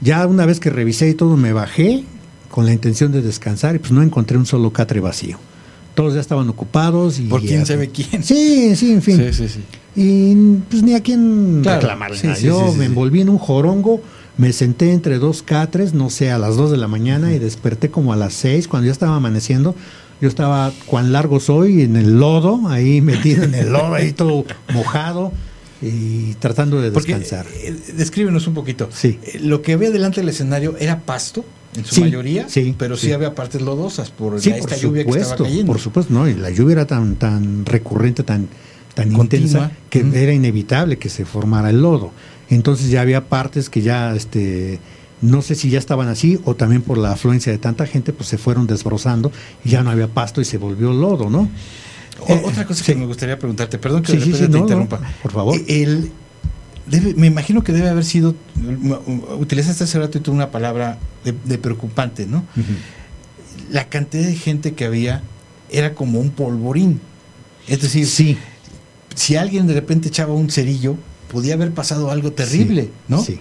[0.00, 2.04] Ya una vez que revisé y todo, me bajé
[2.50, 5.38] con la intención de descansar y pues no encontré un solo catre vacío.
[5.94, 8.22] Todos ya estaban ocupados y Por quién ya- sabe quién.
[8.22, 9.16] Sí, sí, en fin.
[9.16, 9.60] Sí, sí, sí.
[9.96, 10.34] Y
[10.70, 14.00] pues ni a quién Claro, sí, Yo me envolví en un jorongo,
[14.38, 17.90] me senté entre dos catres, no sé, a las 2 de la mañana y desperté
[17.90, 19.74] como a las 6 cuando ya estaba amaneciendo.
[20.20, 24.44] Yo estaba, cuán largo soy, en el lodo, ahí metido en el lodo, ahí todo
[24.72, 25.32] mojado
[25.82, 27.46] y tratando de Porque, descansar.
[27.62, 28.88] eh, descríbenos un poquito.
[28.92, 29.18] Sí.
[29.22, 31.44] Eh, Lo que había delante del escenario era pasto,
[31.76, 33.12] en su Sí, mayoría, sí, pero sí, sí.
[33.12, 35.66] había partes lodosas por la- por esta lluvia que estaba cayendo.
[35.72, 38.48] por supuesto, no, y la lluvia era tan, tan recurrente, tan,
[38.94, 39.46] tan Continua.
[39.46, 42.10] intensa, que era inevitable que se formara el lodo.
[42.50, 44.78] Entonces ya había partes que ya, este,
[45.20, 48.28] no sé si ya estaban así o también por la afluencia de tanta gente, pues
[48.28, 49.30] se fueron desbrozando
[49.64, 51.48] y ya no había pasto y se volvió lodo, ¿no?
[52.20, 52.92] O- Eh, otra cosa sí.
[52.92, 55.12] que me gustaría preguntarte, perdón que Sí, de sí, repente sí, te no, no, interrumpa.
[55.22, 55.60] por favor.
[55.68, 56.10] El,
[56.90, 58.34] debe- me imagino que debe haber sido,
[59.38, 62.44] utilizaste hace rato y tú una palabra de, de preocupante, ¿no?
[63.70, 65.22] La cantidad de gente que había
[65.70, 67.00] era como un polvorín.
[67.66, 68.38] Es decir, Sí.
[69.14, 70.96] si alguien de repente echaba un cerillo,
[71.30, 73.22] podía haber pasado algo terrible, Sí, ¿no?
[73.22, 73.40] Sí.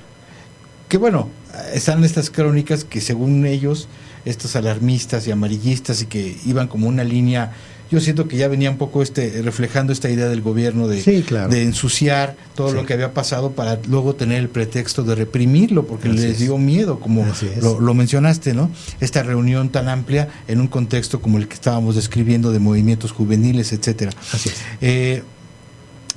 [0.90, 1.30] Que bueno,
[1.74, 3.88] están estas crónicas que según ellos,
[4.26, 7.54] estos alarmistas y amarillistas y que iban como una línea,
[7.90, 11.24] yo siento que ya venía un poco este reflejando esta idea del gobierno de, Sí,
[11.26, 11.50] claro.
[11.50, 12.76] de ensuciar todo Sí.
[12.76, 16.40] lo que había pasado para luego tener el pretexto de reprimirlo porque Así les es.
[16.40, 17.26] dio miedo, como
[17.62, 18.70] lo, lo mencionaste, ¿no?
[19.00, 23.72] Esta reunión tan amplia en un contexto como el que estábamos describiendo de movimientos juveniles,
[23.72, 24.12] etcétera.
[24.34, 24.56] Así es.
[24.82, 25.24] Eh,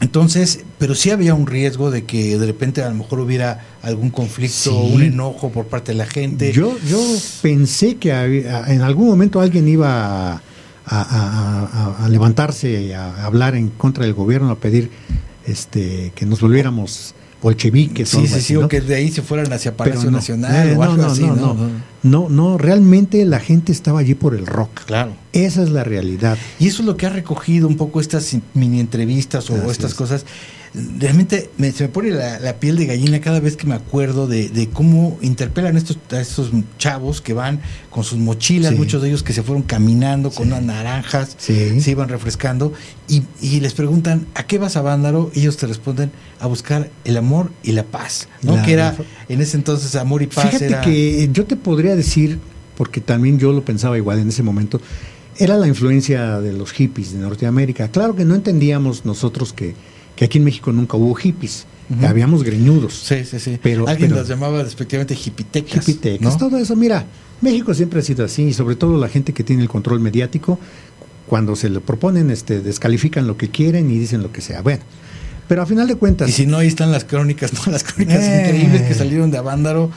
[0.00, 4.10] entonces, pero sí había un riesgo de que de repente a lo mejor hubiera algún
[4.10, 4.90] conflicto, Sí.
[4.94, 6.52] un enojo por parte de la gente.
[6.52, 6.98] Yo, yo
[7.42, 10.40] pensé que había- en algún momento alguien iba a, a-
[10.86, 11.66] a-
[12.00, 14.90] a- a levantarse, a hablar en contra del gobierno, a pedir
[15.46, 18.08] este que nos volviéramos bolcheviques.
[18.08, 18.66] o sí, algo sí, así, sí, ¿no?
[18.66, 20.18] o que de ahí se fueran hacia Palacio no.
[20.18, 21.56] Nacional Eh, o no, algo no, así, no,
[22.02, 22.28] ¿no?
[22.28, 22.58] no.
[22.58, 24.84] Realmente la gente estaba allí por el rock.
[24.86, 25.12] Claro.
[25.32, 26.36] Esa es la realidad.
[26.58, 29.96] Y eso es lo que ha recogido un poco estas mini entrevistas o estas es.
[29.96, 30.24] cosas.
[30.72, 34.28] Realmente me- se me pone la, la piel de gallina cada vez que me acuerdo
[34.28, 37.60] de, de cómo interpelan estos, a estos chavos que van
[37.90, 38.76] con sus mochilas, Sí.
[38.78, 41.80] muchos de ellos que se fueron caminando con unas naranjas, Sí.
[41.80, 42.72] se iban refrescando,
[43.08, 45.32] y, y les preguntan, ¿a qué vas a Vándaro?
[45.34, 48.54] Y ellos te responden, a buscar el amor y la paz, ¿no?
[48.54, 48.96] La- que era
[49.28, 50.46] en ese entonces amor y paz.
[50.46, 52.38] Fíjate era- que yo te podría decir,
[52.76, 54.80] porque también yo lo pensaba igual en ese momento,
[55.36, 57.88] era la influencia de los hippies de Norteamérica.
[57.88, 59.74] Claro que no entendíamos nosotros que,
[60.20, 61.64] que aquí en México nunca hubo hippies,
[62.06, 62.92] habíamos greñudos.
[62.92, 63.58] Sí, sí, sí.
[63.62, 65.88] Pero, Alguien pero- las llamaba despectivamente hipitecas.
[65.88, 66.36] Hipitecas, ¿no?
[66.36, 66.76] todo eso.
[66.76, 67.06] Mira,
[67.40, 70.58] México siempre ha sido así, y sobre todo la gente que tiene el control mediático,
[71.26, 74.60] cuando se lo proponen, este, descalifican lo que quieren y dicen lo que sea.
[74.60, 74.82] Bueno,
[75.48, 76.28] pero a final de cuentas.
[76.28, 77.60] Y si no, ahí están las crónicas, ¿no?
[77.72, 78.42] Las crónicas Eh.
[78.44, 79.90] increíbles que salieron de Avándaro,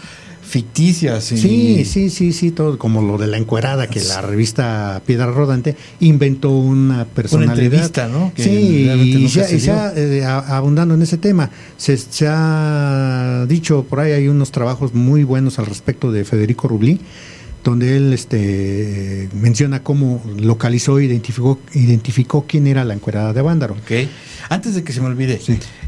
[0.45, 1.31] ficticias.
[1.31, 5.27] y- Sí, sí, sí, sí, todo como lo de la encuerada que la revista Piedra
[5.27, 7.63] Rodante inventó una personalidad.
[7.63, 8.31] entrevista, ¿no?
[8.35, 8.49] Que sí,
[8.89, 9.79] y nunca se, ha- se y se dio.
[9.79, 11.49] ha, eh, abundando en ese tema.
[11.77, 16.67] Se, se ha dicho por ahí hay unos trabajos muy buenos al respecto de Federico
[16.67, 16.99] Rublí
[17.63, 23.75] donde él este menciona cómo localizó e identificó identificó quién era la encuerada de Vándaro.
[23.75, 24.09] Ok.
[24.49, 25.39] Antes de que se me olvide,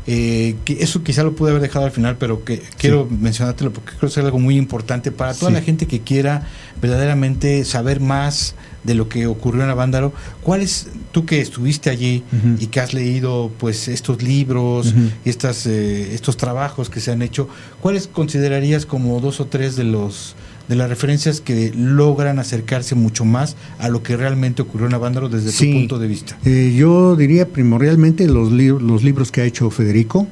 [0.07, 3.89] eh, que eso quizá lo pude haber dejado al final, pero que quiero mencionártelo porque
[3.97, 5.55] creo que es algo muy importante para toda Sí.
[5.55, 6.47] la gente que quiera
[6.81, 10.13] verdaderamente saber más de lo que ocurrió en Avándaro.
[10.43, 12.23] ¿Cuál es, tú que estuviste allí
[12.59, 14.93] y que has leído pues estos libros
[15.25, 17.49] y estas, eh, estos trabajos que se han hecho,
[17.81, 20.35] cuáles considerarías como dos o tres de los
[20.67, 25.29] de las referencias que logran acercarse mucho más a lo que realmente ocurrió en Avándaro
[25.29, 25.71] desde Sí.
[25.71, 26.37] tu punto de vista?
[26.45, 30.27] Eh, yo diría primordialmente los, li- los libros que ha hecho Federico.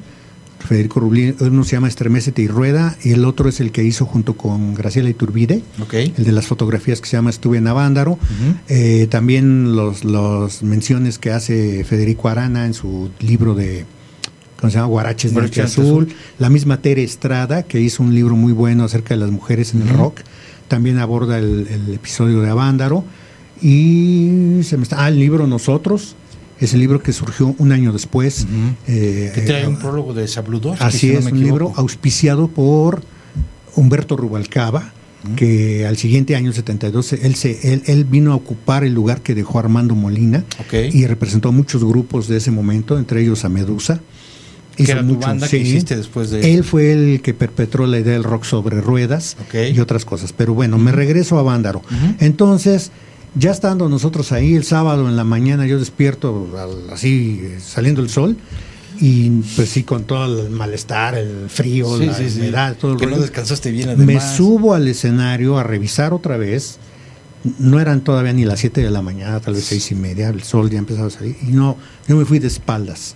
[0.59, 4.05] Federico Rublí, uno se llama Estremecete y Rueda, y el otro es el que hizo
[4.05, 5.61] junto con Graciela Iturbide,
[5.91, 8.17] el de las fotografías que se llama Estuve en Avándaro.
[8.69, 13.85] Eh, también los, los menciones que hace Federico Arana en su libro de
[14.63, 14.87] ¿cómo se llama?
[14.87, 15.83] Guaraches de Azul.
[15.85, 16.07] Azul.
[16.39, 19.81] La misma Tere Estrada, que hizo un libro muy bueno acerca de las mujeres en
[19.81, 20.21] el rock,
[20.69, 23.03] también aborda el, el episodio de Avándaro.
[23.61, 26.15] Y se me está, ah, el libro Nosotros,
[26.61, 28.47] es el libro que surgió un año después.
[28.87, 33.03] eh, Que trae eh, un prólogo de Sabludowski, Así si es, un libro auspiciado por
[33.75, 34.93] Humberto Rubalcaba,
[35.35, 39.35] que al siguiente año 72 él, se, él, él vino a ocupar el lugar que
[39.35, 40.45] dejó Armando Molina
[40.93, 43.99] y representó a muchos grupos de ese momento, entre ellos a Medusa.
[44.75, 48.13] Que era tu banda que hiciste después de- Él fue el que perpetró la idea
[48.13, 49.37] del rock sobre ruedas
[49.73, 50.33] y otras cosas.
[50.33, 51.81] Pero bueno, me regreso a Vándaro.
[52.19, 52.91] Entonces,
[53.35, 58.09] ya estando nosotros ahí el sábado en la mañana, yo despierto al- así saliendo el
[58.09, 58.37] sol
[58.99, 62.97] y pues sí, con todo el malestar, el frío, Sí, la sí, humedad, todo el
[62.99, 63.21] Que no rollo.
[63.23, 64.35] descansaste bien Me además.
[64.37, 66.77] subo al escenario a revisar otra vez.
[67.59, 70.43] No eran todavía ni las 7 de la mañana, tal vez seis y media, el
[70.43, 71.35] sol ya empezaba a salir.
[71.41, 71.75] Y no,
[72.07, 73.15] yo me fui de espaldas.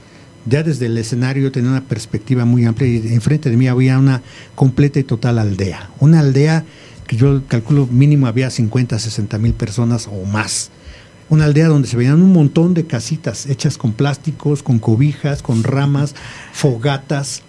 [0.50, 4.22] Ya desde el escenario tenía una perspectiva muy amplia y enfrente de mí había una
[4.56, 5.90] completa y total aldea.
[6.00, 6.64] Una aldea
[7.06, 10.70] que yo calculo mínimo había 50, 60 mil personas o más.
[11.30, 15.64] Una aldea donde se veían un montón de casitas hechas con plásticos, con cobijas, con
[15.64, 16.16] ramas,
[16.54, 17.44] fogatas.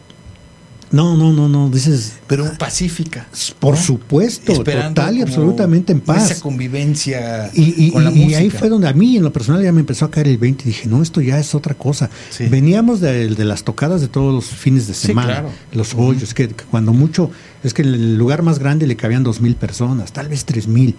[0.90, 2.14] No, no, no, no, dices...
[2.26, 3.26] Pero pacífica.
[3.60, 3.80] Por ¿no?
[3.80, 6.30] supuesto, total y absolutamente en paz.
[6.30, 8.38] Esa convivencia Y, y- con la y música.
[8.38, 10.64] ahí fue donde a mí en lo personal ya me empezó a caer el 20
[10.64, 12.08] y dije, no, esto ya es otra cosa.
[12.30, 12.46] Sí.
[12.48, 15.50] Veníamos de, de las tocadas de todos los fines de Sí, semana, claro.
[15.72, 17.30] los hoyos, que, que cuando mucho,
[17.64, 20.68] es que en el lugar más grande le cabían dos mil personas, tal vez tres
[20.68, 20.94] mil,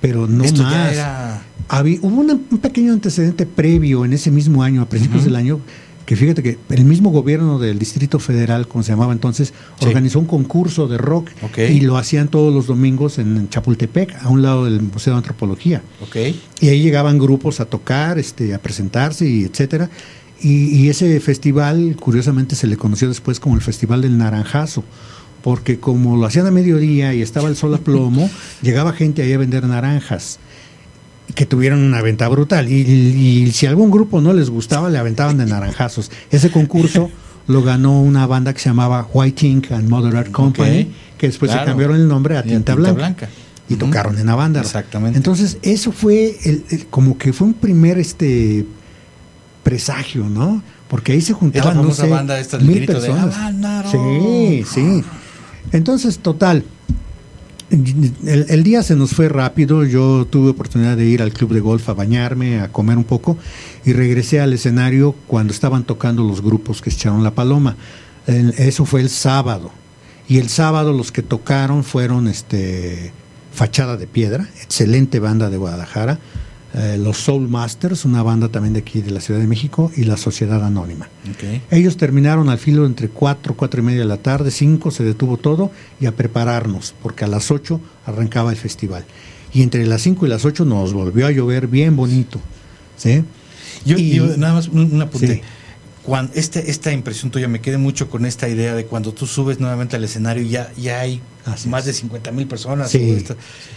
[0.00, 0.92] pero no Esto ya más.
[0.92, 5.36] era- Había- hubo una- un pequeño antecedente previo en ese mismo año, a principios del
[5.36, 5.60] año,
[6.12, 9.86] que fíjate que el mismo gobierno del Distrito Federal, como se llamaba entonces, Sí.
[9.86, 14.42] organizó un concurso de rock y lo hacían todos los domingos en Chapultepec, a un
[14.42, 15.82] lado del Museo de Antropología.
[16.60, 19.88] Y ahí llegaban grupos a tocar, este, a presentarse y etcétera.
[20.42, 24.84] Y, y ese festival, curiosamente, se le conoció después como el Festival del Naranjazo,
[25.42, 28.28] porque como lo hacían a mediodía y estaba el sol a plomo,
[28.60, 30.38] llegaba gente ahí a vender naranjas
[31.34, 32.70] que tuvieron una venta brutal.
[32.70, 36.10] Y, y si algún grupo no les gustaba, le aventaban de naranjazos.
[36.30, 37.10] Ese concurso
[37.46, 41.50] lo ganó una banda que se llamaba White Ink and Mother Art Company, que después
[41.50, 42.94] se cambiaron el nombre a Y Tinta, Tinta Blanca.
[42.98, 43.28] Blanca.
[43.68, 44.66] Y tocaron en Avándaro.
[44.66, 45.16] Exactamente.
[45.16, 48.66] Entonces, eso fue el, el- como que fue un primer este
[49.62, 50.62] presagio, ¿no?
[50.88, 53.34] Porque ahí se juntaban, no sé, banda esta del mil de personas.
[53.90, 55.02] Sí, sí.
[55.72, 56.64] Entonces, total.
[57.72, 59.84] El, día se nos fue rápido.
[59.84, 63.38] Yo tuve oportunidad de ir al club de golf a bañarme, a comer un poco
[63.84, 67.76] y regresé al escenario cuando estaban tocando los grupos que echaron la paloma.
[68.26, 69.70] Eso fue el sábado.
[70.28, 73.12] Y el sábado los que tocaron fueron este
[73.52, 76.18] Fachada de Piedra, excelente banda de Guadalajara,
[76.74, 80.04] eh, los Soul Masters, una banda también de aquí de la Ciudad de México, y
[80.04, 81.08] la Sociedad Anónima.
[81.70, 85.36] Ellos terminaron al filo entre 4, 4 y media de la tarde, 5 se detuvo
[85.36, 85.70] todo
[86.00, 89.04] y a prepararnos, porque a las 8 arrancaba el festival.
[89.52, 92.40] Y entre las 5 y las 8 nos volvió a llover bien bonito.
[92.96, 93.22] ¿sí?
[93.84, 93.98] Yo,
[94.38, 95.42] nada más un, apunte.
[96.02, 99.60] Cuando este, esta impresión tuya me quedé mucho con esta idea de cuando tú subes
[99.60, 101.20] nuevamente al escenario ya, ya hay
[101.66, 102.92] más de 50 mil personas.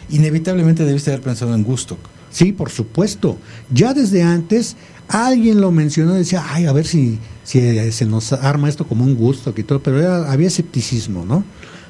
[0.10, 1.98] Inevitablemente debiste haber pensado en gusto.
[2.36, 3.38] Sí, por supuesto.
[3.72, 4.76] Ya desde antes
[5.08, 8.86] alguien lo mencionó y decía, ay, a ver si, si eh, se nos arma esto
[8.86, 11.46] como un gusto y todo, pero había escepticismo, ¿no?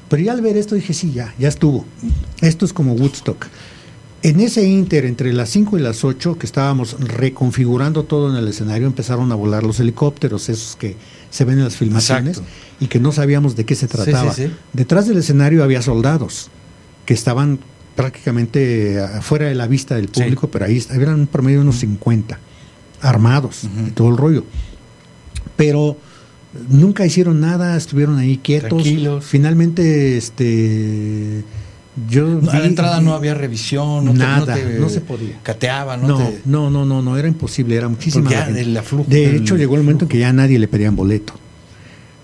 [0.08, 1.84] Pero ya al ver esto dije, sí, ya, ya estuvo.
[2.42, 3.44] Esto es como Woodstock.
[4.22, 8.46] En ese inter, entre las 5 y las 8, que estábamos reconfigurando todo en el
[8.46, 10.94] escenario, empezaron a volar los helicópteros, esos que
[11.28, 12.40] se ven en las filmaciones,
[12.78, 14.32] y que no sabíamos de qué se trataba.
[14.72, 16.50] Detrás del escenario había soldados
[17.04, 17.58] que estaban
[17.96, 22.38] prácticamente afuera de la vista del público, pero ahí eran un promedio de unos 50,
[23.00, 24.44] armados, y todo el rollo.
[25.56, 25.96] Pero
[26.68, 28.86] nunca hicieron nada, estuvieron ahí quietos.
[29.22, 31.42] Finalmente, este
[32.08, 35.40] yo a la entrada no había revisión, no nada, no, se podía.
[35.42, 36.06] Cateaba, ¿no?
[36.44, 38.30] No, no, no, no, era imposible, era muchísima.
[38.30, 41.32] de hecho, llegó el momento en que ya nadie le pedían boleto.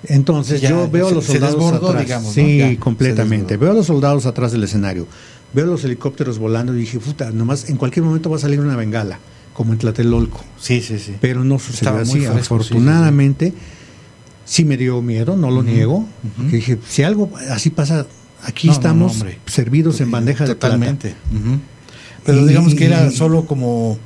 [0.04, 2.22] Entonces yo veo a los soldados atrás.
[2.32, 3.56] sí, completamente.
[3.56, 5.06] Veo a los soldados atrás del escenario
[5.52, 8.76] veo los helicópteros volando y dije, puta, nomás en cualquier momento va a salir una
[8.76, 9.18] bengala,
[9.52, 10.42] como en Tlatelolco.
[10.58, 11.16] Sí, sí, sí.
[11.20, 12.24] Pero no sucedió así.
[12.26, 13.52] Afortunadamente,
[14.44, 16.06] sí, me dio miedo, no lo niego.
[16.50, 18.06] dije, si algo así pasa,
[18.42, 20.96] aquí estamos servidos en bandeja de plata.
[22.24, 23.98] Pero digamos que era solo como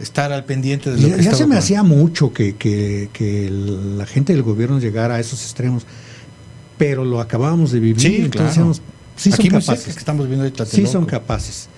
[0.00, 3.50] estar al pendiente de lo ya, que ya se me hacía mucho que, que, que,
[3.50, 5.86] la gente del gobierno llegara a esos extremos,
[6.76, 8.00] pero lo acabábamos de vivir.
[8.00, 8.72] Sí, claro.
[9.16, 9.94] Sí son capaces.
[9.94, 11.68] Que estamos viendo sí son capaces.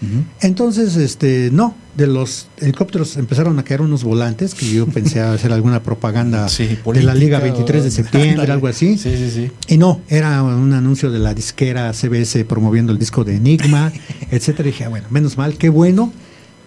[0.41, 5.53] Entonces, este, no, de los helicópteros empezaron a caer unos volantes que yo pensé hacer
[5.53, 8.99] alguna propaganda de la Liga 23 de septiembre, algo así.
[8.99, 9.51] Sí, sí, sí.
[9.69, 13.93] Y no, era un anuncio de la disquera CBS promoviendo el disco de Enigma,
[14.31, 14.69] etcétera.
[14.69, 16.13] Y dije, ah, bueno, menos mal, qué bueno.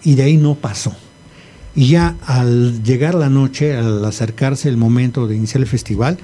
[0.04, 0.96] Y de ahí no pasó.
[1.76, 6.18] Y ya al llegar la noche, al acercarse el momento de iniciar el festival,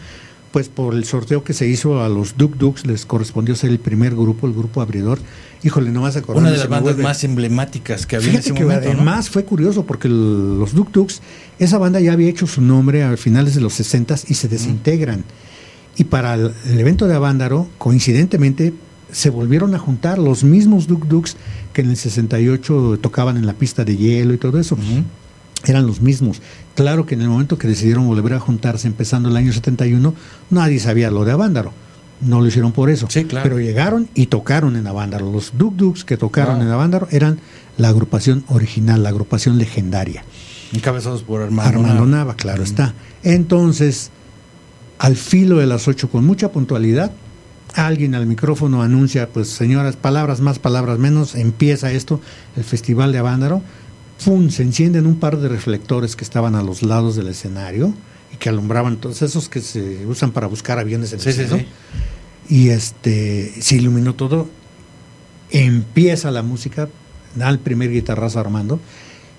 [0.51, 3.79] pues por el sorteo que se hizo a los Duk Duks les correspondió ser el
[3.79, 5.19] primer grupo, el grupo abridor.
[5.63, 6.41] Híjole, no vas a acordar.
[6.41, 10.07] Una de las bandas más emblemáticas que había en ese que Además fue curioso porque
[10.07, 11.21] los Duk Duks,
[11.59, 15.23] esa banda ya había hecho su nombre a finales de los 60 y se desintegran.
[15.97, 18.73] Y para el, evento de Avándaro, coincidentemente,
[19.11, 21.37] se volvieron a juntar los mismos Duk Duks
[21.73, 24.77] que en el 68 tocaban en la pista de hielo y todo eso
[25.65, 26.41] eran los mismos.
[26.75, 30.13] Claro que en el momento que decidieron volver a juntarse, empezando el año 71,
[30.49, 31.73] nadie sabía lo de Avándaro.
[32.21, 33.07] No lo hicieron por eso.
[33.09, 33.43] Sí, claro.
[33.43, 35.31] Pero llegaron y tocaron en Avándaro.
[35.31, 37.39] Los Duk Duks que tocaron en Avándaro eran
[37.77, 40.23] la agrupación original, la agrupación legendaria.
[40.73, 42.35] Encabezados por Armando, Armando Nava.
[42.35, 42.93] claro está.
[43.23, 44.09] Entonces,
[44.97, 47.11] al filo de las 8, con mucha puntualidad,
[47.75, 52.19] alguien al micrófono anuncia, pues señoras, palabras más, palabras menos, empieza esto,
[52.55, 53.61] el Festival de Avándaro
[54.17, 54.49] ¡fum!
[54.49, 57.93] se encienden un par de reflectores que estaban a los lados del escenario
[58.33, 61.59] y que alumbraban todos esos que se usan para buscar aviones en el cielo.
[62.49, 64.49] Y este se iluminó todo.
[65.49, 66.89] Empieza la música,
[67.35, 68.79] da el primer guitarrazo Armando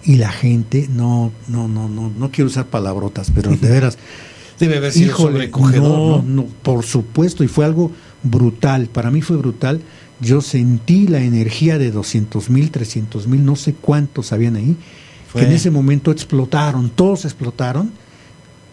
[0.05, 3.99] y la gente no no no no no quiero usar palabrotas, pero de veras
[4.59, 9.81] debe haber sido no, no, por supuesto y fue algo brutal, para mí fue brutal
[10.21, 14.77] yo sentí la energía de 200 mil, 300 mil, no sé cuántos habían ahí,
[15.33, 17.93] que en ese momento explotaron, todos explotaron.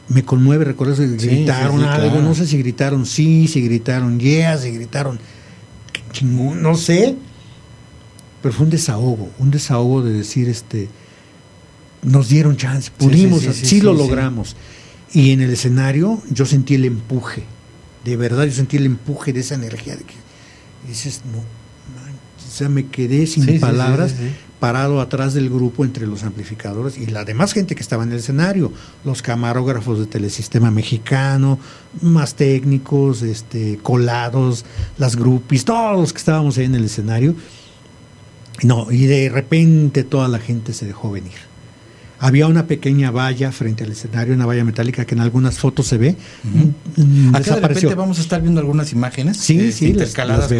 [0.07, 4.71] Me conmueve, recuerdo que gritaron algo, no sé si gritaron sí, si gritaron yeah, si
[4.71, 5.19] gritaron
[6.11, 7.15] chingón, no sé.
[8.41, 10.87] Pero fue un desahogo, un desahogo de decir, este,
[12.03, 14.55] nos dieron chance, pudimos, sí, lo logramos.
[15.11, 17.43] Y en el escenario yo sentí el empuje,
[18.03, 20.24] de verdad yo sentí el empuje de esa energía de que
[20.85, 24.15] y dices, no, o sea, me quedé sin palabras,
[24.59, 28.19] parado atrás del grupo entre los amplificadores y la demás gente que estaba en el
[28.19, 28.71] escenario,
[29.03, 31.59] los camarógrafos de Telesistema Mexicano,
[32.01, 34.63] más técnicos, este, colados,
[34.97, 37.35] las grupis, todos los que estábamos ahí en el escenario.
[38.63, 41.33] No, y de repente toda la gente se dejó venir.
[42.19, 45.97] Había una pequeña valla frente al escenario, una valla metálica que en algunas fotos se
[45.97, 46.15] ve.
[46.43, 50.51] Uh Acá de repente vamos a estar viendo algunas imágenes sí, este, sí, intercaladas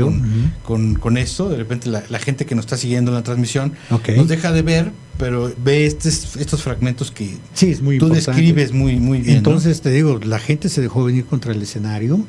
[0.64, 1.50] con, con, esto.
[1.50, 4.92] De repente la, gente que nos está siguiendo en la transmisión nos deja de ver,
[5.18, 9.38] pero ve estos, estos fragmentos que sí, es muy tú describes muy, muy bien.
[9.38, 12.26] Entonces te digo, la gente se dejó venir contra el escenario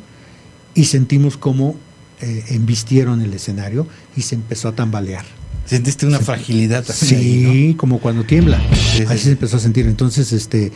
[0.75, 1.77] y sentimos como
[2.21, 5.25] eh, embistieron el escenario y se empezó a tambalear.
[5.67, 7.07] Sentiste una fragilidad también.
[7.09, 7.77] Sí, ahí, ¿no?
[7.77, 8.59] como cuando tiembla.
[8.73, 9.25] Sí, sí, Así sí.
[9.25, 9.87] se empezó a sentir.
[9.87, 10.73] Entonces, este,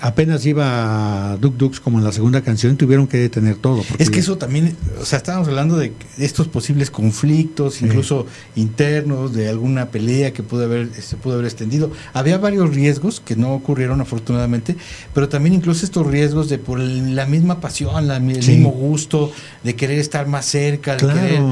[0.00, 3.82] apenas iba Duk Dux como en la segunda canción, tuvieron que detener todo.
[3.82, 8.26] porque Es que eso también, o sea, estábamos hablando de estos posibles conflictos, incluso
[8.56, 11.92] internos, de alguna pelea que pudo haber, se pudo haber extendido.
[12.14, 14.76] Había varios riesgos que no ocurrieron afortunadamente,
[15.14, 18.52] pero también incluso estos riesgos de por la misma pasión, la- el Sí.
[18.52, 19.30] mismo gusto,
[19.62, 21.20] de querer estar más cerca, de Claro.
[21.20, 21.42] querer,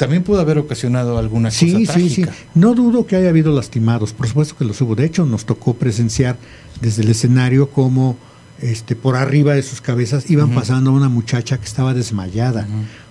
[0.00, 2.22] también pudo haber ocasionado alguna Sí, cosa sí, sí.
[2.22, 2.32] trágica.
[2.56, 4.96] No dudo que haya habido lastimados, por supuesto que los hubo.
[4.96, 6.36] De hecho, nos tocó presenciar
[6.80, 8.16] desde el escenario como
[8.60, 12.66] este, por arriba de sus cabezas iban pasando a una muchacha que estaba desmayada,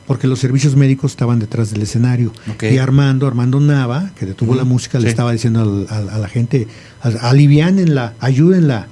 [0.06, 2.32] porque los servicios médicos estaban detrás del escenario.
[2.62, 5.10] Y Armando, Armando Nava, que detuvo la música, le sí.
[5.10, 6.68] estaba diciendo al- al- a la gente,
[7.02, 8.88] "Al- aliviánenla, ayúdenla.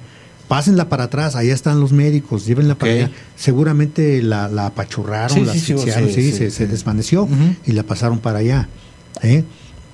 [0.48, 3.10] Pásenla para atrás, allá están los médicos, llévenla para allá.
[3.36, 6.56] Seguramente la, la apachurraron, Sí, la sí, sí, asfixiaron, sí, sí, sí, se, sí.
[6.56, 7.28] se desvaneció
[7.66, 8.68] y la pasaron para allá.
[9.22, 9.44] ¿eh?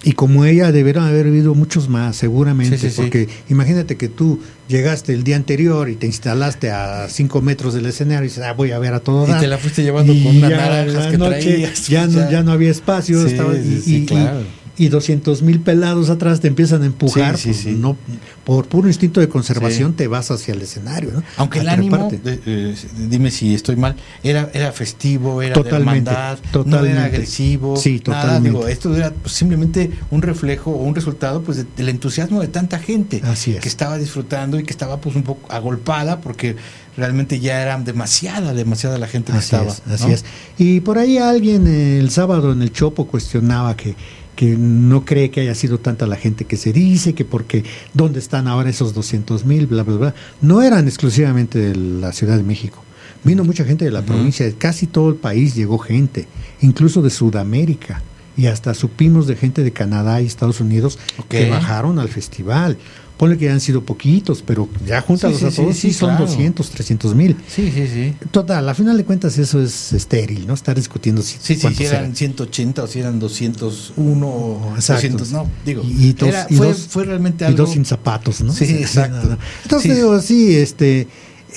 [0.06, 3.00] Y como ella debieron haber habido muchos más, seguramente, Sí, sí, sí.
[3.00, 4.38] porque imagínate que tú
[4.68, 8.52] llegaste el día anterior y te instalaste a cinco metros del escenario y dices, ah,
[8.52, 9.40] voy a ver a todo Y dar".
[9.40, 12.30] te la fuiste llevando Y con unas ya naranjas que noche traías, Ya, no, ya.
[12.30, 14.40] ya no había espacio, Sí, estaba- sí, y, sí, y- claro.
[14.42, 17.80] y 200 mil pelados atrás te empiezan a empujar, Sí, sí, pues, sí.
[17.80, 17.96] no,
[18.44, 21.12] por puro instinto de conservación te vas hacia el escenario.
[21.12, 21.22] ¿no?
[21.36, 22.74] Aunque A el ánimo, de- eh,
[23.08, 26.90] dime si estoy mal, era, era festivo, era Totalmente, de hermandad, no totalmente.
[26.96, 27.76] era agresivo.
[27.76, 28.48] Sí, nada, totalmente.
[28.58, 32.48] digo, esto era pues, simplemente un reflejo o un resultado pues de- del entusiasmo de
[32.48, 33.60] tanta gente Así es.
[33.60, 36.56] que estaba disfrutando y que estaba pues un poco agolpada porque
[36.96, 39.70] realmente ya era demasiada, demasiada la gente que Así estaba.
[39.70, 40.14] es, así ¿no?
[40.14, 40.24] es.
[40.58, 43.94] Y por ahí alguien el sábado en el Chopo cuestionaba que,
[44.34, 48.18] que no cree que haya sido tanta la gente que se dice, que porque dónde
[48.18, 50.14] están ahora esos 200 mil, bla, bla, bla.
[50.40, 52.82] No eran exclusivamente de la Ciudad de México.
[53.22, 56.28] Vino mucha gente de la provincia, de casi todo el país llegó gente,
[56.60, 58.02] incluso de Sudamérica.
[58.36, 62.76] Y hasta supimos de gente de Canadá y Estados Unidos que bajaron al festival.
[63.16, 66.26] Ponle que han sido poquitos, pero ya juntalos Sí, a todos, sí, son claro.
[66.26, 67.36] 200, 300 mil.
[67.48, 68.14] Sí, sí, sí.
[68.32, 70.54] Total, a final de cuentas eso es estéril, ¿no?
[70.54, 72.16] Estar discutiendo si, Sí, sí, si eran eran.
[72.16, 75.02] 180 o si eran 201 o Exacto.
[75.18, 77.58] 200, no, digo, Y, y dos, era- y fue, dos- fue realmente y algo...
[77.58, 78.52] dos sin zapatos, ¿no?
[78.52, 79.22] Sí, exacto.
[79.22, 79.38] no, no.
[79.62, 81.06] Entonces digo, sí, este,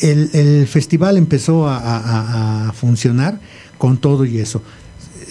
[0.01, 3.39] el, el festival empezó a, a- a- a funcionar
[3.79, 4.61] con todo y eso.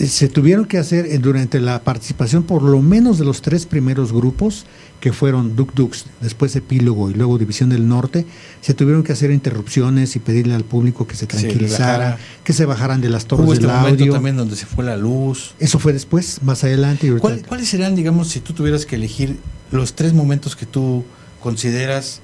[0.04, 4.12] Se tuvieron que hacer eh, durante la participación por lo menos de los tres primeros
[4.12, 4.66] grupos,
[5.06, 8.26] que fueron Duk Dux, después Epílogo y luego División del Norte,
[8.60, 13.00] se tuvieron que hacer interrupciones y pedirle al público que se tranquilizara, que se bajaran
[13.00, 14.12] de las torres Hubo este del audio.
[14.14, 15.54] también donde se fue la luz.
[15.60, 17.06] Eso fue después, más adelante.
[17.06, 19.38] y ahorita- ¿Cuál- ¿Cuáles serían, digamos, si tú tuvieras que elegir
[19.70, 21.04] los tres momentos que tú
[21.40, 22.20] consideras,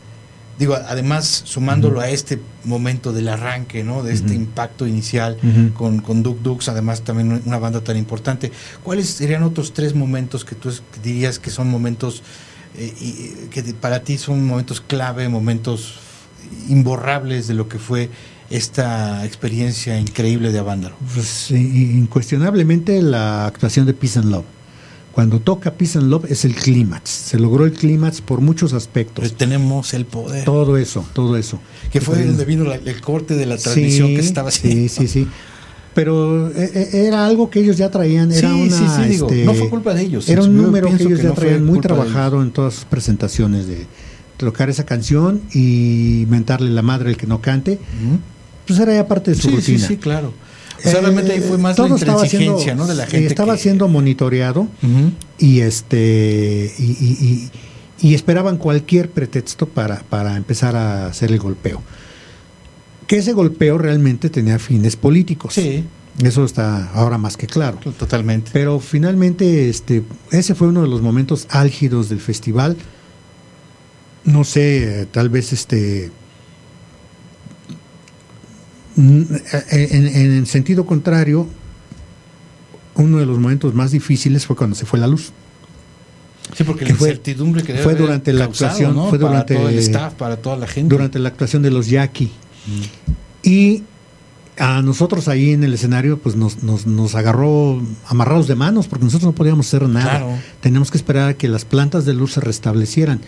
[0.58, 4.02] digo, además sumándolo a este momento del arranque, ¿no?
[4.02, 5.36] De este impacto inicial
[5.74, 8.50] con, con Duk Dux, además también una banda tan importante.
[8.82, 10.72] ¿Cuáles serían otros tres momentos que tú
[11.04, 12.24] dirías que son momentos
[12.76, 15.94] eh, y- que de- para ti son momentos clave, momentos
[16.68, 18.10] imborrables de lo que fue
[18.50, 20.96] esta experiencia increíble de Avándaro?
[21.14, 21.54] Pues, sí,
[21.96, 24.44] incuestionablemente la actuación de Peace and Love.
[25.12, 27.10] Cuando toca Peace and Love es el clímax.
[27.10, 29.34] Se logró el clímax por muchos aspectos.
[29.36, 30.44] Tenemos el poder.
[30.46, 31.60] Todo eso, todo eso.
[31.90, 34.88] Que fue donde vino la- el corte de la transmisión sí, que estaba Sí, haciendo.
[34.88, 35.28] sí, sí.
[35.94, 39.28] Pero eh, eh, era algo que ellos ya traían, era Sí, una, sí, sí, digo,
[39.28, 40.28] este, no fue culpa de ellos.
[40.28, 43.66] Era un número que ellos que ya no traían muy trabajado en todas sus presentaciones
[43.66, 43.86] de
[44.38, 47.78] tocar esa canción y mentarle la madre el que no cante.
[48.66, 49.88] Pues era ya parte de su Sí, sí, rutina.
[49.88, 50.32] sí, claro.
[50.78, 52.88] O sea, realmente ahí fue más la todo estaba intransigencia, siendo- ¿no?
[52.88, 53.26] De la gente.
[53.26, 54.66] estaba que- siendo monitoreado
[55.38, 57.50] y este y, y-
[58.00, 61.82] y- y esperaban cualquier pretexto para, para empezar a hacer el golpeo.
[63.06, 65.54] Que ese golpeo realmente tenía fines políticos.
[65.54, 65.84] Sí.
[66.22, 67.78] Eso está ahora más que claro.
[67.98, 68.50] Totalmente.
[68.52, 72.76] Pero finalmente, este, ese fue uno de los momentos álgidos del festival.
[74.24, 76.10] No sé, tal vez este.
[78.96, 79.22] mm,
[79.70, 81.48] eh, En, en el sentido contrario,
[82.94, 85.32] uno de los momentos más difíciles fue cuando se fue la luz.
[86.56, 89.08] Sí, porque que la fue- incertidumbre que debe fue haber durante la causado, actuación, ¿no?
[89.08, 90.94] fue para durante- todo el staff, para toda la gente.
[90.94, 92.30] durante la actuación de los Yaqui.
[93.42, 93.82] Y
[94.58, 99.04] a nosotros ahí en el escenario, pues nos, nos, nos agarró amarrados de manos, porque
[99.04, 100.10] nosotros no podíamos hacer nada.
[100.18, 100.38] Claro.
[100.60, 103.20] Teníamos que esperar a que las plantas de luz se restablecieran.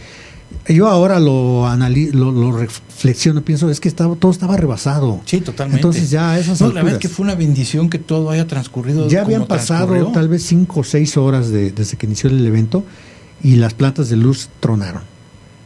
[0.68, 1.66] Yo ahora lo,
[2.12, 5.20] lo, lo reflexiono, pienso, es que estaba, todo estaba rebasado.
[5.24, 5.78] Sí, totalmente.
[5.78, 9.08] Entonces ya esas No, la verdad es que fue una bendición que todo haya transcurrido.
[9.08, 10.12] ya habían pasado transcurrió.
[10.14, 12.84] tal vez cinco o seis horas de- desde que inició el evento
[13.42, 15.02] y las plantas de luz tronaron.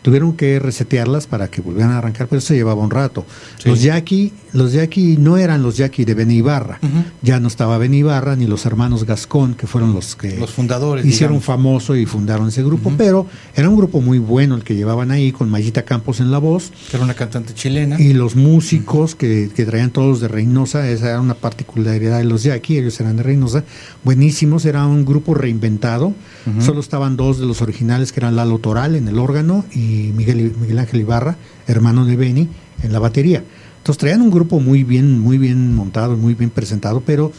[0.03, 3.25] Tuvieron que resetearlas para que volvieran a arrancar, pero eso llevaba un rato.
[3.65, 6.79] Los Jackie, los Jackie no eran los Jackie de Beni Ibarra,
[7.23, 11.05] ya no estaba Beni Ibarra ni los hermanos Gascón, que fueron los que los fundadores
[11.05, 15.11] hicieron famoso y fundaron ese grupo, pero era un grupo muy bueno el que llevaban
[15.11, 16.73] ahí, con Mayita Campos en la voz.
[16.91, 18.01] Que era una cantante chilena.
[18.01, 22.43] Y los músicos que, que, traían todos de Reynosa, esa era una particularidad de los
[22.43, 23.65] Jackie, ellos eran de Reynosa,
[24.05, 26.13] buenísimos, era un grupo reinventado,
[26.61, 30.55] solo estaban dos de los originales que eran Lalo Toral en el órgano y Miguel,
[30.61, 31.37] Miguel Ángel Ibarra,
[31.67, 32.49] hermano de Beni,
[32.83, 33.43] en la batería.
[33.79, 37.33] Entonces traían un grupo muy bien, muy bien montado, muy bien presentado, pero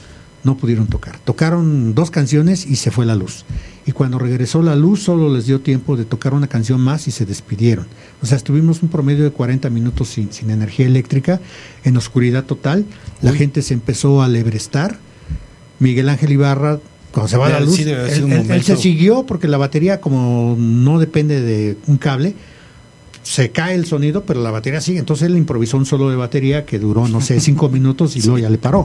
[0.44, 1.20] no pudieron tocar.
[1.20, 3.46] Tocaron dos canciones y se fue la luz.
[3.86, 7.12] Y cuando regresó la luz solo les dio tiempo de tocar una canción más y
[7.12, 7.88] se despidieron.
[8.22, 11.40] O sea, estuvimos un promedio de 40 minutos sin, sin energía eléctrica,
[11.84, 12.86] en oscuridad total.
[13.22, 14.98] La gente se empezó a lebrestar.
[15.80, 16.80] Miguel Ángel Ibarra,
[17.12, 21.78] cuando se va la luz, él, se siguió porque la batería, como no depende de
[21.88, 22.36] un cable,
[23.24, 25.00] se cae el sonido, pero la batería sigue.
[25.00, 28.38] Entonces él improvisó un solo de batería que duró, no sé, cinco minutos y luego
[28.40, 28.84] ya le paró.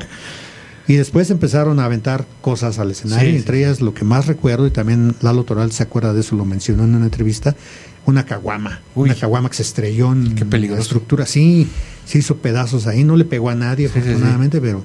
[0.87, 4.71] Y después empezaron a aventar cosas al escenario, entre ellas lo que más recuerdo, y
[4.71, 7.57] también Lalo Toral se acuerda de eso, lo mencionó en una entrevista,
[8.05, 8.83] una caguama.
[8.95, 11.25] Una caguama que se estrelló en la estructura.
[11.25, 11.69] Sí,
[12.05, 14.85] se hizo pedazos ahí, no le pegó a nadie, afortunadamente, pero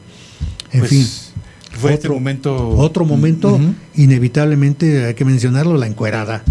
[0.71, 1.07] en pues, fin.
[1.79, 2.69] Fue otro momento.
[2.69, 3.59] Otro momento,
[3.95, 6.43] inevitablemente, hay que mencionarlo, la encuerada.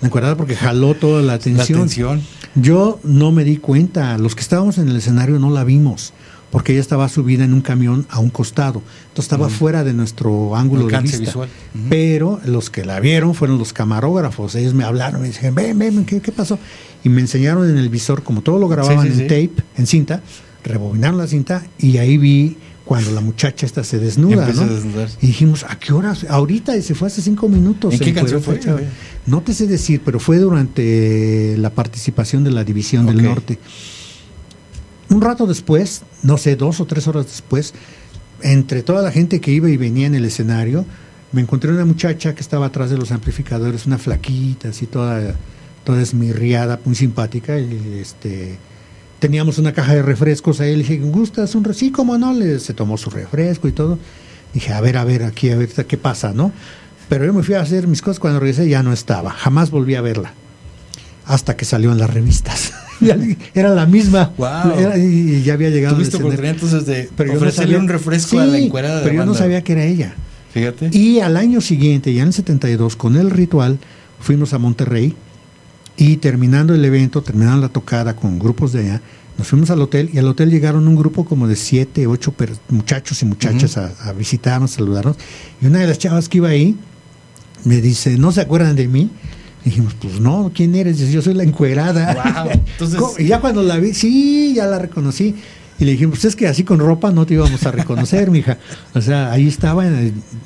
[0.00, 1.78] La encuerada porque jaló toda la atención.
[1.78, 2.22] La atención.
[2.54, 6.12] Yo no me di cuenta, los que estábamos en el escenario no la vimos
[6.50, 8.82] porque ella estaba subida en un camión a un costado.
[9.08, 11.18] Entonces estaba fuera de nuestro ángulo de vista.
[11.18, 11.48] Visual.
[11.90, 14.54] Pero los que la vieron fueron los camarógrafos.
[14.54, 16.58] Ellos me hablaron, me dijeron, ven, ven, ¿qué, pasó?
[17.04, 20.22] Y me enseñaron en el visor, como todo lo grababan en tape, en cinta,
[20.64, 22.56] rebobinaron la cinta y ahí vi
[22.86, 24.64] cuando la muchacha esta se desnuda, ¿no?
[25.20, 26.14] Y dijimos, ¿a qué hora?
[26.28, 27.92] Ahorita, y se fue hace cinco minutos.
[27.94, 28.60] ¿En qué canción fue?
[29.26, 33.58] No te sé decir, pero fue durante la participación de la División del Norte.
[35.10, 37.74] Un rato después, no sé, dos o tres horas después,
[38.42, 40.86] entre toda la gente que iba y venía en el escenario,
[41.32, 45.34] me encontré una muchacha que estaba atrás de los amplificadores, una flaquita, así toda,
[45.82, 48.58] toda esmirriada, muy simpática, y este
[49.18, 51.80] teníamos una caja de refrescos ahí, le dije, ¿gustas un refresco?
[51.80, 53.98] Sí, cómo no, le, se tomó su refresco y todo.
[54.52, 56.52] Dije, a ver, a ver, aquí, a ver, ¿qué pasa, no?
[57.08, 59.94] Pero yo me fui a hacer mis cosas, cuando regresé ya no estaba, jamás volví
[59.94, 60.34] a verla,
[61.24, 62.72] hasta que salió en las revistas.
[63.54, 64.32] era la misma.
[64.96, 65.96] y ya había llegado.
[65.96, 69.62] ¿Tuviste oportunidad entonces de pero ofrecerle un refresco a la encuerada Pero yo no sabía
[69.62, 70.14] que era ella.
[70.52, 70.88] Fíjate.
[70.92, 73.78] Y al año siguiente, ya en el 72, con el ritual,
[74.20, 75.14] fuimos a Monterrey
[75.96, 79.02] y terminando el evento, terminando la tocada con grupos de allá,
[79.38, 82.34] nos fuimos al hotel y al hotel llegaron un grupo como de siete, ocho
[82.70, 85.16] muchachos y muchachas a, a, visitarnos, saludarnos.
[85.60, 86.76] Y una de las chavas que iba ahí
[87.64, 89.10] me dice, ¿no se acuerdan de mí?
[89.66, 90.98] dijimos, pues no, ¿quién eres?
[91.10, 92.48] Yo soy la encuerada.
[92.52, 93.00] Entonces...
[93.18, 95.34] y ya cuando la vi, sí, ya la reconocí.
[95.78, 98.58] Y le dijimos, pues es que así con ropa no te íbamos a reconocer, mija.
[98.94, 99.84] O sea, ahí estaba,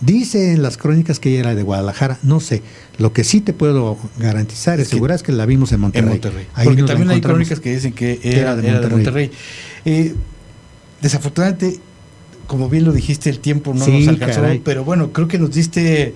[0.00, 2.62] dice en las crónicas que ella era de Guadalajara, no sé.
[2.98, 6.06] Lo que sí te puedo garantizar, es es que la vimos en Monterrey.
[6.06, 6.46] En Monterrey.
[6.64, 9.30] Porque también hay crónicas que dicen que era, de Monterrey.
[9.84, 10.14] Eh,
[11.00, 11.78] desafortunadamente,
[12.46, 16.14] como bien lo dijiste, el tiempo no nos alcanzó, pero bueno, creo que nos diste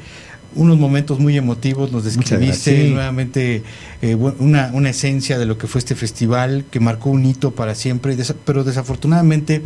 [0.55, 3.63] unos momentos muy emotivos, nos describiste nuevamente
[4.03, 7.75] eh, una, una, esencia de lo que fue este festival que marcó un hito para
[7.75, 9.63] siempre, pero desafortunadamente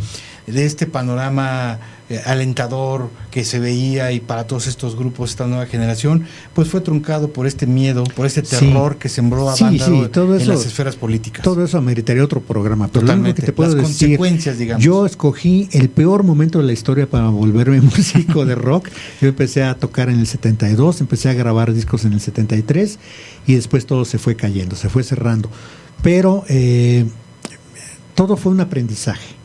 [0.47, 1.79] de este panorama
[2.09, 6.25] eh, alentador que se veía y para todos estos grupos, esta nueva generación,
[6.55, 10.65] pues fue truncado por este miedo, por este terror que sembró a sí, en las
[10.65, 11.43] esferas políticas.
[11.43, 13.41] Todo eso ameritaría otro programa, pero Totalmente.
[13.41, 14.83] que te puedo las consecuencias, digamos.
[14.83, 18.89] Yo escogí el peor momento de la historia para volverme músico de rock.
[19.21, 22.97] Yo empecé a tocar en el 72, empecé a grabar discos en el 73
[23.45, 25.51] y después todo se fue cayendo, se fue cerrando.
[26.01, 27.05] Pero eh,
[28.15, 29.38] todo fue un aprendizaje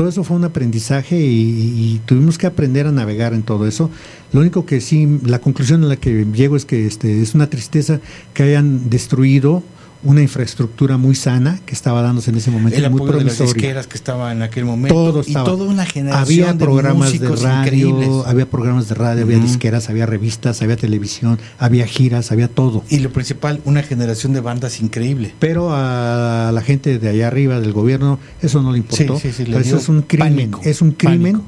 [0.00, 3.90] todo eso fue un aprendizaje y, tuvimos que aprender a navegar en todo eso.
[4.32, 7.50] Lo único que sí, la conclusión a la que llego es que este, es una
[7.50, 8.00] tristeza
[8.32, 9.62] que hayan destruido
[10.02, 12.76] una infraestructura muy sana que estaba dándose en ese momento.
[12.76, 14.94] El muy apoyo de las disqueras que estaba en aquel momento.
[14.94, 19.90] Todo y toda una generación había programas de, radio, había programas de radio, había disqueras,
[19.90, 22.82] había revistas, había televisión, había giras, había todo.
[22.88, 25.34] Y lo principal, una generación de bandas increíble.
[25.38, 29.16] Pero a la gente de allá arriba del gobierno eso no le importó.
[29.16, 31.42] eso es un crimen, es un crimen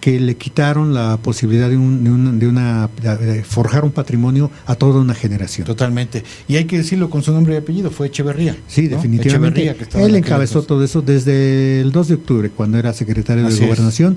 [0.00, 2.88] que le quitaron la posibilidad de, un, de, una,
[3.44, 5.66] forjar un patrimonio a toda una generación.
[5.66, 6.24] Totalmente.
[6.48, 8.56] Y hay que decirlo con su nombre y apellido, fue Echeverría.
[8.66, 9.74] Sí, definitivamente.
[9.94, 14.16] Él encabezó todo eso desde el 2 de octubre, cuando era secretario de Gobernación.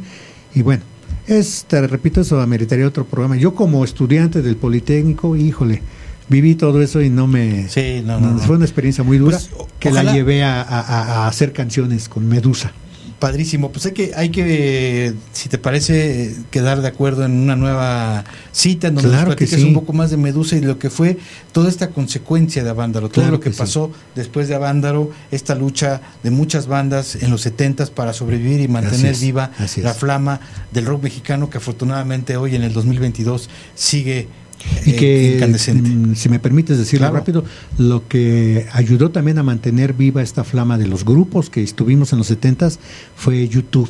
[0.55, 0.84] Y bueno,
[1.27, 3.35] es, te repito, eso ameritaría otro programa.
[3.38, 5.81] Yo como estudiante del Politécnico, híjole,
[6.30, 7.68] viví todo eso y no me...
[7.69, 11.26] Sí, no, no, Fue una experiencia muy dura Pues, que ojalá- la llevé a, a-
[11.26, 12.72] a hacer canciones con Medusa.
[13.24, 18.26] Padrísimo, pues hay que, hay que, si te parece, quedar de acuerdo en una nueva
[18.52, 19.66] cita en donde Claro nos que platiques sí.
[19.66, 21.18] un poco más de Medusa y lo que fue
[21.54, 23.60] toda esta consecuencia de Avándaro, todo lo que, que sí.
[23.60, 28.68] pasó después de Avándaro, esta lucha de muchas bandas en los 70 para sobrevivir y
[28.68, 30.41] mantener viva la flama
[30.74, 34.28] del rock mexicano que afortunadamente hoy en el 2022 sigue
[34.85, 35.90] Y eh, que, incandescente.
[35.90, 37.15] mm, si me permites decirlo Claro.
[37.18, 37.44] rápido,
[37.77, 42.19] lo que ayudó también a mantener viva esta flama de los grupos que estuvimos en
[42.19, 42.77] los 70s
[43.15, 43.90] fue YouTube,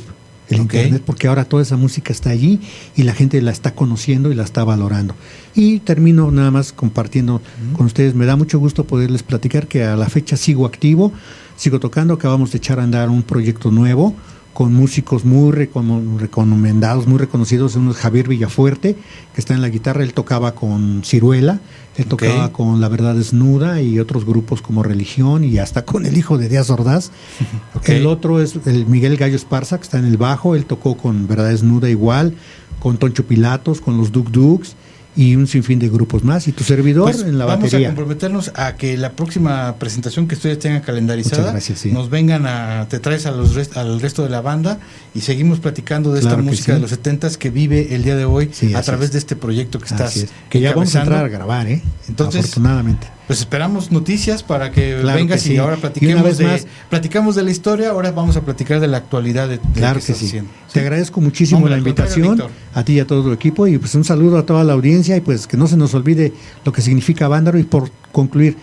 [0.50, 0.60] el.
[0.60, 2.60] Internet, porque ahora toda esa música está allí
[2.96, 5.14] y la gente la está conociendo y la está valorando.
[5.54, 7.40] Y termino nada más compartiendo
[7.76, 8.14] con ustedes.
[8.14, 11.12] Me da mucho gusto poderles platicar que a la fecha sigo activo,
[11.56, 14.14] sigo tocando, acabamos de echar a andar un proyecto nuevo
[14.54, 17.74] con músicos muy recono- recomendados, muy reconocidos.
[17.76, 18.94] Uno es Javier Villafuerte,
[19.34, 21.60] que está en la guitarra, él tocaba con Ciruela,
[21.96, 26.16] él tocaba con La Verdad Desnuda y otros grupos como Religión y hasta con el
[26.16, 27.10] hijo de Díaz Ordaz.
[27.96, 31.26] El otro es el Miguel Gallo Esparza, que está en el bajo, él tocó con
[31.26, 32.34] Verdad Desnuda igual,
[32.78, 34.76] con Toncho Pilatos, con los Duk Duks
[35.16, 36.48] y un sinfín de grupos más.
[36.48, 37.88] Y tu servidor Pues en la vamos batería.
[37.88, 41.92] a comprometernos a que la próxima presentación que ustedes tengan calendarizada Muchas gracias, sí.
[41.92, 44.78] nos vengan a te traes a los rest- al resto de la banda
[45.14, 46.72] y seguimos platicando de esta Claro música sí.
[46.72, 49.12] de los 70s que vive el día de hoy Sí, a través es.
[49.12, 50.30] de este proyecto que estás es.
[50.50, 51.80] Que ya vamos a entrar a grabar, ¿eh?
[52.08, 53.06] Entonces, Afortunadamente.
[53.26, 55.54] Pues esperamos noticias para que Claro vengas que sí.
[55.54, 58.42] y ahora Y platiquemos una vez de más- platicamos de la historia, ahora vamos a
[58.42, 60.26] platicar de la actualidad de, de Claro que estás sí.
[60.26, 60.50] haciendo.
[60.72, 62.42] Te agradezco muchísimo Hombre, la invitación
[62.74, 65.16] a ti y a todo tu equipo y pues un saludo a toda la audiencia
[65.16, 66.32] y pues que no se nos olvide
[66.64, 68.56] lo que significa Vándaro y por concluir,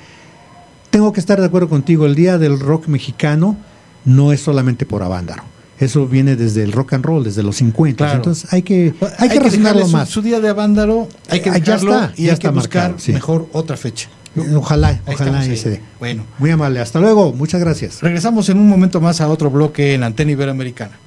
[0.92, 3.58] tengo que estar de acuerdo contigo, el Día del Rock Mexicano
[4.06, 5.44] no es solamente por Avándaro.
[5.80, 7.98] Eso viene desde el rock and roll, desde los 50.
[7.98, 8.18] Claro.
[8.18, 9.60] Entonces hay que, hay que su,
[9.90, 10.10] más.
[10.10, 12.92] Su, día de Avándaro, hay que ya dejarlo está, y ya hay está que buscar
[12.92, 14.08] marcado, mejor otra fecha.
[14.56, 15.58] Ojalá, ojalá y ahí.
[15.58, 15.82] se dé.
[16.00, 16.80] Bueno, Muy amable.
[16.80, 17.34] Hasta luego.
[17.34, 18.02] Muchas gracias.
[18.02, 20.98] regresamos en un momento más a otro bloque en Antena Iberoamericana.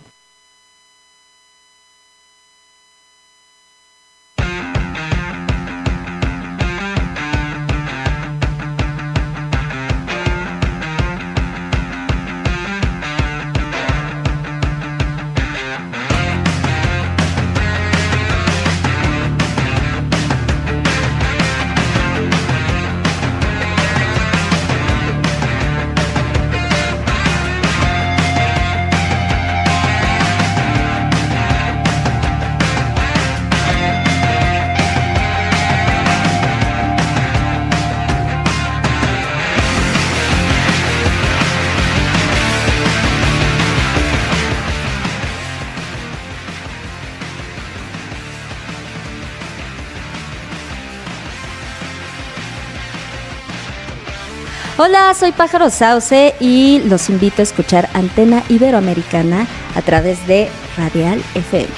[55.15, 59.47] Hola, soy Pájaro Sauce y los invito a escuchar Antena Iberoamericana
[59.77, 61.69] a través de Radial FM.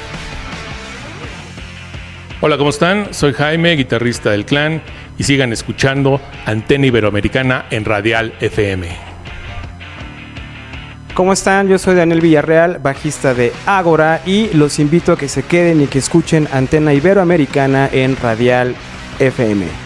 [2.41, 3.13] Hola, ¿cómo están?
[3.13, 4.81] Soy Jaime, guitarrista del clan,
[5.19, 8.89] y sigan escuchando Antena Iberoamericana en Radial FM.
[11.13, 11.69] ¿Cómo están?
[11.69, 15.89] Yo soy Daniel Villarreal, bajista de Ágora, y los invito a que se queden y
[15.89, 18.75] que escuchen Antena Iberoamericana en Radial
[19.19, 19.86] FM.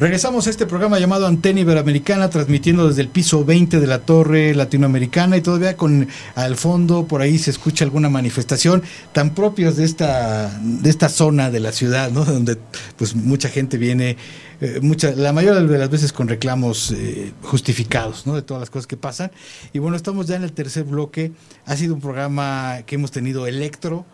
[0.00, 4.54] Regresamos a este programa llamado Antena Iberoamericana, transmitiendo desde el piso 20 de la torre
[4.54, 6.06] latinoamericana y todavía con
[6.36, 11.50] al fondo por ahí se escucha alguna manifestación tan propios de esta de esta zona
[11.50, 12.24] de la ciudad, ¿no?
[12.38, 12.56] Donde
[12.96, 14.16] pues mucha gente viene,
[14.60, 18.36] eh, mucha, la mayoría de las veces con reclamos eh, justificados, ¿no?
[18.36, 19.32] De todas las cosas que pasan.
[19.72, 21.32] Y bueno, estamos ya en el tercer bloque.
[21.66, 24.06] Ha sido un programa que hemos tenido electro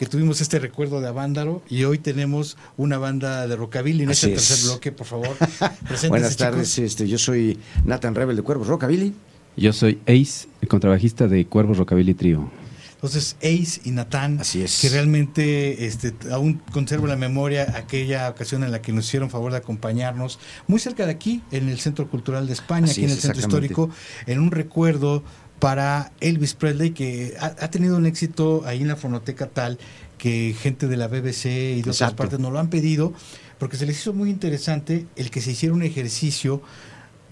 [0.00, 4.32] que tuvimos este recuerdo de Avándaro y hoy tenemos una banda de rockabilly en Así
[4.32, 5.36] este tercer bloque, por favor.
[6.08, 6.36] Buenas chicos.
[6.38, 9.12] tardes, este, yo soy Nathan Rebel de Cuervos Rockabilly.
[9.58, 12.50] Yo soy Ace, el contrabajista de Cuervos Rockabilly Trio.
[12.94, 14.80] Entonces, Ace y Natán, Así es.
[14.80, 19.52] que realmente este, aún conservo la memoria aquella ocasión en la que nos hicieron favor
[19.52, 23.10] de acompañarnos, muy cerca de aquí, en el Centro Cultural de España, Así aquí en
[23.10, 23.40] el Centro.
[23.40, 23.90] Histórico,
[24.26, 25.22] en un recuerdo
[25.60, 29.78] para Elvis Presley, que ha, ha tenido un éxito ahí en la fonoteca tal
[30.18, 33.12] que gente de la BBC y de otras partes nos lo han pedido,
[33.58, 36.60] porque se les hizo muy interesante el que se hiciera un ejercicio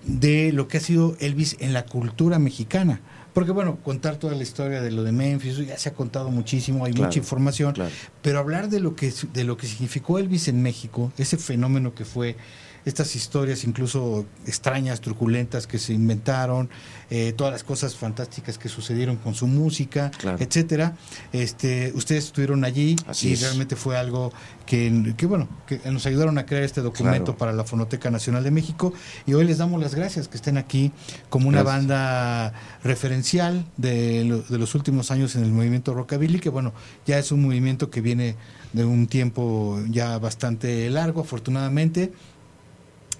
[0.06, 3.00] de lo que ha sido Elvis en la cultura mexicana.
[3.34, 6.84] Porque bueno, contar toda la historia de lo de Memphis, ya se ha contado muchísimo,
[6.84, 7.90] hay Claro, mucha información, claro.
[8.22, 12.05] pero hablar de lo que de lo que significó Elvis en México, ese fenómeno que
[12.05, 12.36] fue
[12.84, 16.70] estas historias incluso extrañas, truculentas que se inventaron,
[17.10, 20.38] eh, todas las cosas fantásticas que sucedieron con su música, Claro.
[20.40, 20.96] etcétera.
[21.32, 23.40] Este, ustedes estuvieron allí Así y es.
[23.42, 24.32] realmente fue algo
[24.66, 27.38] que, que, bueno, que nos ayudaron a crear este documento Claro.
[27.38, 28.92] para la Fonoteca Nacional de México
[29.26, 30.92] y hoy les damos las gracias que estén aquí
[31.30, 31.86] como una Gracias.
[31.88, 32.52] banda
[32.84, 36.72] referencial de, lo- de los últimos años en el movimiento rockabilly, que bueno,
[37.06, 38.36] ya es un movimiento que viene
[38.72, 42.12] de un tiempo ya bastante largo, afortunadamente.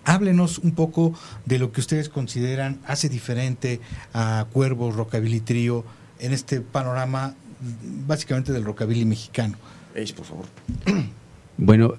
[0.05, 1.15] Háblenos un poco
[1.45, 3.81] de lo que ustedes consideran hace diferente
[4.15, 5.85] a Cuervos Rockabilly Trio
[6.19, 7.35] en este panorama
[8.07, 9.57] básicamente del rockabilly mexicano.
[9.95, 10.47] Ace, por favor.
[11.61, 11.95] Bueno,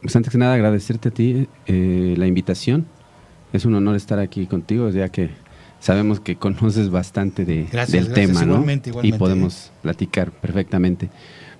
[0.00, 2.86] pues antes que nada agradecerte a ti eh, la invitación.
[3.52, 5.30] Es un honor estar aquí contigo, ya que
[5.80, 8.28] sabemos que conoces bastante de, Gracias, del gracias.
[8.28, 8.52] tema, ¿no?
[8.52, 11.10] Igualmente, igualmente, y podemos platicar perfectamente.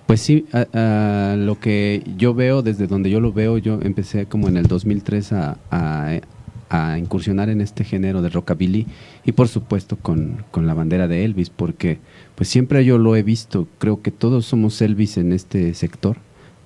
[0.05, 4.57] Pues sí, lo que yo veo, desde donde yo lo veo, yo empecé como en
[4.57, 6.19] el 2003 a, a-
[6.69, 8.87] a incursionar en este género de rockabilly
[9.25, 11.99] y por supuesto con, con la bandera de Elvis, porque
[12.35, 16.17] pues siempre yo lo he visto, creo que todos somos Elvis en este sector,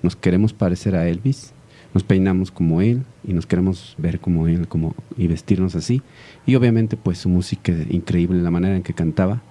[0.02, 1.52] nos queremos parecer a Elvis,
[1.92, 6.00] nos peinamos como él y nos queremos ver como él como, y vestirnos así.
[6.46, 9.42] Y obviamente pues su música increíble, la manera en que cantaba,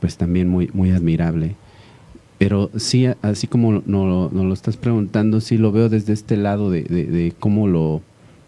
[0.00, 1.56] pues también muy, muy admirable.
[2.38, 6.36] Pero sí, así como nos no, no lo estás preguntando, sí lo veo desde este
[6.36, 8.02] lado de, de- de cómo lo,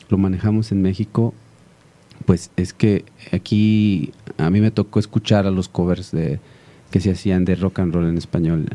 [0.08, 1.34] lo manejamos en México.
[2.24, 6.40] Pues es que aquí a mí me tocó escuchar a los covers de,
[6.90, 8.66] que se hacían de rock and roll en español,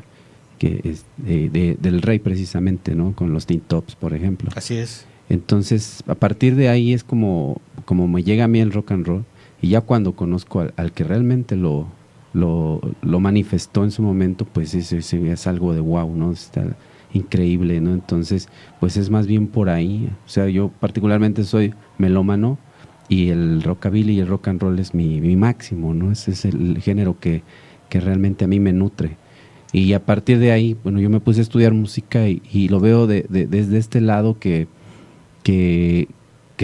[0.60, 3.14] que es de- de- del rey precisamente, ¿no?
[3.14, 4.50] Con los Teen Tops, por ejemplo.
[4.56, 5.06] Así es.
[5.28, 9.06] Entonces, a partir de ahí es como, como me llega a mí el rock and
[9.08, 9.26] roll.
[9.62, 11.88] Y ya cuando conozco al, al que realmente lo,
[12.34, 16.32] lo, lo manifestó en su momento, pues es, es, algo de wow, ¿no?
[16.32, 16.66] Está
[17.14, 17.94] increíble, ¿no?
[17.94, 18.48] Entonces,
[18.80, 20.10] pues es más bien por ahí.
[20.26, 22.58] O sea, yo particularmente soy melómano
[23.10, 26.12] y el rockabilly y el rock and roll es mi, máximo, ¿no?
[26.12, 27.44] Ese es el género que,
[27.90, 29.18] que realmente a mí me nutre.
[29.74, 33.08] Y a partir de ahí, bueno, yo me puse a estudiar música y, lo veo
[33.08, 34.68] de- de- desde este lado que,
[35.44, 36.08] que,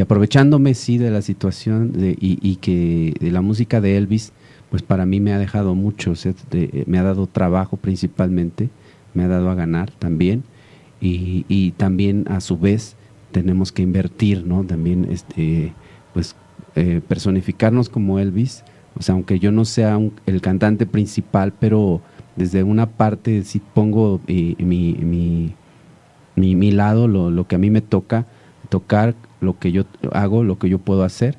[0.02, 4.31] aprovechándome sí de la situación y, y que de la música de Elvis,
[4.69, 6.14] pues para mí me ha dejado mucho,
[6.52, 8.69] de- me ha dado trabajo principalmente,
[9.14, 10.44] me ha dado a ganar también
[11.02, 12.95] y, y también a su vez
[13.31, 14.64] tenemos que invertir, ¿no?
[14.64, 15.73] También este,
[16.14, 16.35] pues
[16.76, 18.64] eh, personificarnos como Elvis,
[18.98, 22.02] o sea, aunque yo no sea el cantante principal, pero
[22.35, 25.53] desde una parte sí pongo eh, mi, mi,
[26.35, 28.26] mi, mi lado, lo, lo que a mí me toca,
[28.69, 31.38] tocar lo que yo hago, lo que yo puedo hacer.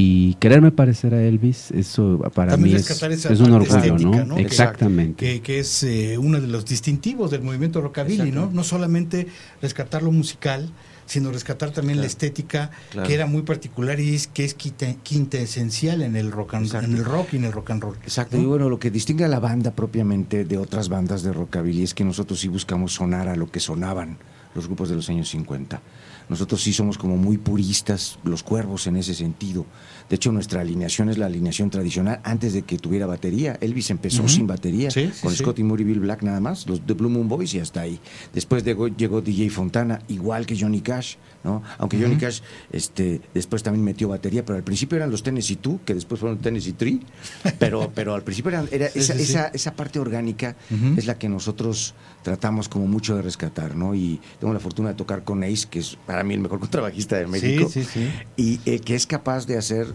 [0.00, 4.24] Y quererme parecer a Elvis, eso para También mí es, rescatar esa es un orgullo,
[4.24, 4.36] ¿no?
[4.36, 5.26] Que- Exactamente.
[5.26, 8.48] Que, que es eh, uno de los distintivos del movimiento rockabilly, ¿no?
[8.52, 9.26] No solamente
[9.60, 10.70] rescatar lo musical,
[11.06, 13.08] sino rescatar también la estética Claro.
[13.08, 16.94] que era muy particular y es que es quinta, quintaesencial en el rock and, en
[16.96, 17.96] el rock y en el rock and roll.
[18.04, 21.82] Exacto, y bueno, lo que distingue a la banda propiamente de otras bandas de rockabilly
[21.82, 24.16] es que nosotros sí buscamos sonar a lo que sonaban
[24.54, 25.80] los grupos de los años 50.
[26.28, 29.64] Nosotros sí somos como muy puristas, los cuervos en ese sentido.
[30.08, 33.58] De hecho, nuestra alineación es la alineación tradicional antes de que tuviera batería.
[33.60, 35.38] Elvis empezó sin batería, Sí, sí, con sí.
[35.38, 38.00] Scott y Moody Bill Black nada más, los de Blue Moon Boys y hasta ahí.
[38.32, 41.62] Después llegó, llegó DJ Fontana, igual que Johnny Cash, ¿no?
[41.78, 42.16] Aunque Johnny.
[42.16, 42.40] Cash
[42.72, 46.38] este, después también metió batería, pero al principio eran los Tennessee Two, que después fueron
[46.38, 47.00] Tennessee Three,
[47.58, 50.56] pero, pero al principio eran, era esa, esa, esa parte orgánica
[50.96, 53.94] es la que nosotros tratamos como mucho de rescatar, ¿no?
[53.94, 57.16] Y tengo la fortuna de tocar con Ace, que es para mí el mejor contrabajista
[57.16, 57.68] de México.
[57.68, 58.10] Sí, sí, sí.
[58.36, 59.86] Y eh, que es capaz de hacer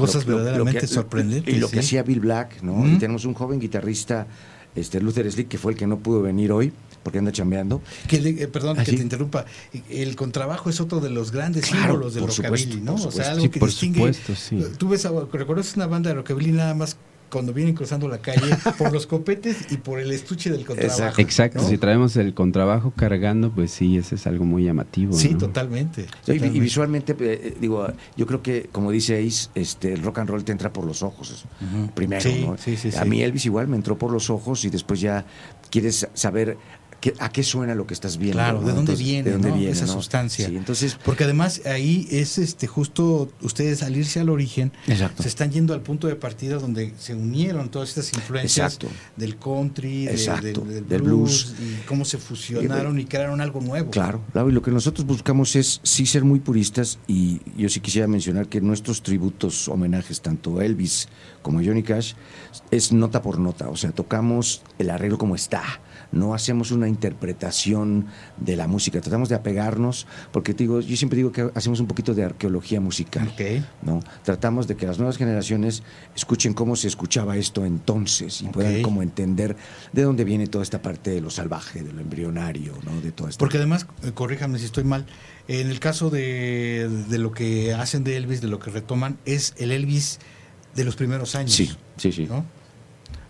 [0.00, 1.80] Cosas verdaderamente sorprendentes, Y lo que sí.
[1.80, 2.86] hacía Bill Black, ¿no?
[2.88, 4.26] Y tenemos un joven guitarrista,
[4.74, 6.72] este Luther Slick, que fue el que no pudo venir hoy
[7.02, 7.80] porque anda chambeando.
[8.08, 8.96] Que le- eh, perdón ¿Ah, que sí?
[8.98, 9.46] te interrumpa.
[9.88, 12.96] El contrabajo es otro de los grandes Claro, símbolos por rockabilly, supuesto, ¿no?
[12.98, 13.98] por O sea, algo Sí, que por distingue.
[14.12, 14.62] supuesto, sí.
[14.78, 16.96] Tú ves, reconoces una banda de rockabilly nada más
[17.30, 21.20] cuando vienen cruzando la calle por los copetes y por el estuche del contrabajo.
[21.20, 21.68] Exacto, ¿no?
[21.68, 25.12] si traemos el contrabajo cargando, pues sí, ese es algo muy llamativo.
[25.12, 25.38] Sí, ¿no?
[25.38, 26.02] totalmente.
[26.02, 26.56] Y- totalmente.
[26.56, 27.86] Y, visualmente, eh, digo,
[28.16, 31.02] yo creo que, como dice Ace, este, el rock and roll te entra por los
[31.02, 31.90] ojos, es- Ujú.
[31.92, 32.20] primero.
[32.22, 32.56] Sí, ¿no?
[32.58, 35.24] sí, sí, a mí Elvis igual me entró por los ojos y después ya
[35.70, 36.56] quieres saber
[37.00, 38.36] qué- a qué suena lo que estás viendo.
[38.38, 38.66] Claro, ¿no?
[38.66, 39.56] ¿de dónde Entonces, viene, de dónde no?
[39.56, 39.92] viene esa ¿no?
[39.94, 40.46] sustancia?
[40.48, 45.22] Sí, entonces, Porque además ahí es este justo ustedes al irse al origen, Exacto.
[45.22, 48.88] se están yendo al punto de partida donde se unieron todas estas influencias Exacto.
[49.16, 50.12] del country, de-
[50.88, 51.54] del, blues, blues.
[51.60, 53.90] y cómo se fusionaron y crearon algo nuevo.
[53.90, 57.80] Claro, claro, y lo que nosotros buscamos es sí ser muy puristas y yo sí
[57.80, 61.08] quisiera mencionar que nuestros tributos, homenajes, tanto a Elvis
[61.42, 62.12] como a Johnny Cash,
[62.70, 65.62] es nota por nota, o sea, tocamos el arreglo como está,
[66.12, 68.06] no hacemos una interpretación
[68.36, 71.86] de la música, tratamos de apegarnos, porque te digo, yo siempre digo que hacemos un
[71.86, 73.32] poquito de arqueología musical,
[73.82, 74.00] ¿no?
[74.22, 75.82] Tratamos de que las nuevas generaciones
[76.14, 79.56] escuchen cómo se escuchaba esto entonces y puedan como entender
[79.92, 83.00] de dónde viene toda esta parte de lo salvaje, de lo embrionario, ¿no?
[83.00, 85.06] De toda esta Porque además, eh, corríjame si estoy mal,
[85.48, 89.54] en el caso de, de lo que hacen de Elvis, de lo que retoman, es
[89.58, 90.18] el Elvis
[90.74, 91.52] de los primeros años.
[91.52, 92.26] Sí, sí, sí.
[92.26, 92.44] ¿no?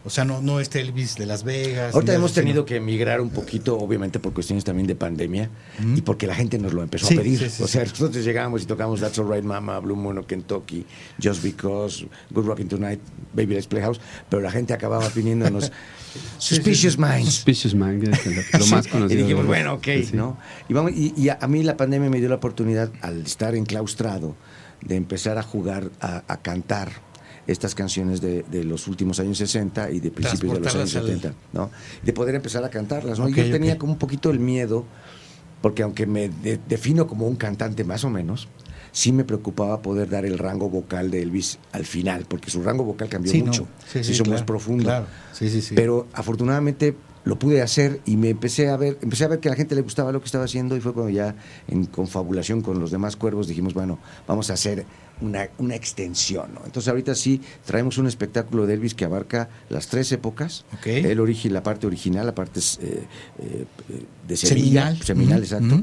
[0.02, 1.94] O sea, no, no este Elvis de Las Vegas.
[1.94, 5.51] Ahorita hemos tenido sino- que emigrar un poquito, obviamente por cuestiones también de pandemia
[5.94, 7.39] y porque la gente nos lo empezó Sí, a pedir.
[7.39, 7.90] sí, sí, o sea, sí.
[7.90, 10.86] nosotros llegamos y tocamos That's Alright Mama, Blue Moon Kentucky,
[11.22, 13.01] Just Because, Good Rockin' Tonight,
[13.35, 14.01] Baby Let's Playhouse,
[14.31, 15.70] pero la gente acababa pidiéndonos
[16.39, 17.35] Suspicious Minds.
[17.35, 19.20] Suspicious Mind, es lo, más conocido.
[19.20, 20.10] Y dijimos, bueno, ok, sí.
[20.14, 20.39] ¿no?
[20.68, 23.55] Y, vamos, y, y a, a mí la pandemia me dio la oportunidad, al estar
[23.55, 24.35] enclaustrado,
[24.81, 26.90] de empezar a jugar, a, a cantar
[27.51, 31.20] estas canciones de, de los últimos años 60 y de principios de los años Transportarlas
[31.22, 31.70] 70, ¿no?
[32.02, 33.27] De poder empezar a cantarlas, ¿no?
[33.27, 34.85] Ok, Yo tenía como un poquito el miedo,
[35.62, 38.48] porque aunque me de- defino como un cantante más o menos,
[38.93, 42.85] sí me preocupaba poder dar el rango vocal de Elvis al final, porque su rango
[42.85, 43.47] vocal cambió Sí, no.
[43.47, 44.85] mucho, Sí, se hizo más profundo.
[44.85, 45.06] claro.
[45.32, 45.74] Sí, sí, sí.
[45.74, 49.52] Pero afortunadamente lo pude hacer y me empecé a ver, empecé a ver que a
[49.52, 51.35] la gente le gustaba lo que estaba haciendo y fue cuando ya
[51.68, 54.86] en confabulación con los demás cuervos dijimos, bueno, vamos a hacer
[55.20, 56.55] una, una extensión.
[56.55, 56.60] ¿no?
[56.64, 60.64] Entonces ahorita sí traemos un espectáculo de Elvis que abarca las tres épocas,
[61.09, 63.05] el origi- la parte original, la parte eh,
[63.38, 63.64] eh,
[64.26, 65.05] de Sevilla, Seminal.
[65.05, 65.82] seminal, exacto,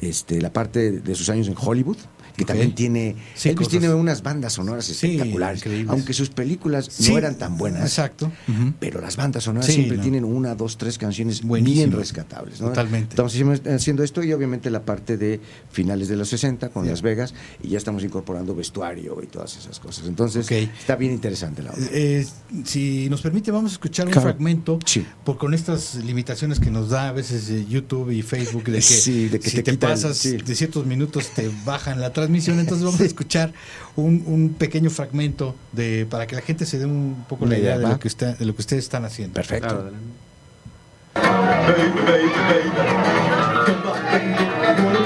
[0.00, 1.96] este, la parte de sus años en Hollywood,
[2.36, 5.90] que también tiene, Sí, Elvis cosas- tiene unas bandas sonoras Sí, espectaculares, increíbles.
[5.90, 7.82] aunque sus películas Sí, no eran tan buenas.
[7.82, 8.30] Exacto.
[8.78, 10.02] Pero las bandas sonoras Sí, siempre no.
[10.02, 11.94] tienen una, dos, tres canciones bien Buenísimas.
[11.98, 12.60] rescatables.
[12.60, 12.68] ¿no?
[12.68, 13.10] Totalmente.
[13.10, 13.32] Estamos
[13.66, 15.40] haciendo- esto y obviamente la parte de
[15.70, 19.80] finales de los 60 con Las Vegas y ya estamos incorporando vestuario y todas esas
[19.80, 20.06] cosas.
[20.06, 21.82] Entonces está bien interesante la obra.
[21.92, 22.26] Eh,
[22.64, 24.28] si nos permite, vamos a escuchar un Claro.
[24.28, 25.04] fragmento, Sí.
[25.24, 28.82] por con estas limitaciones que nos da a veces eh, YouTube y Facebook, de que,
[28.82, 30.36] Sí, de que si te te, quitan, pasas sí.
[30.36, 32.25] de ciertos minutos te bajan la transmisión,
[32.60, 33.52] entonces vamos a escuchar
[33.96, 37.58] un, un pequeño fragmento de para que la gente se dé un poco Una la
[37.60, 39.34] idea idea, de lo que está, de lo que ustedes están haciendo.
[39.34, 39.90] Perfecto.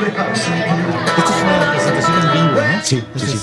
[0.00, 2.82] Esta es una presentación en vivo, ¿no?
[2.84, 3.38] Sí, sí,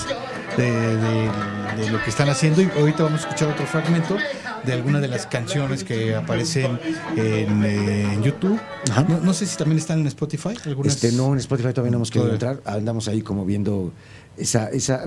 [0.58, 4.18] De, de- de lo que están haciendo y ahorita vamos a escuchar otro fragmento
[4.66, 6.80] de alguna de las canciones que aparecen
[7.16, 8.60] en, eh, en YouTube.
[9.08, 10.56] No, no sé si también están en Spotify.
[10.66, 10.94] Algunas...
[10.96, 12.62] Este, no, en Spotify todavía no hemos querido entrar.
[12.66, 13.94] Andamos ahí como viendo
[14.38, 15.06] esa, esa.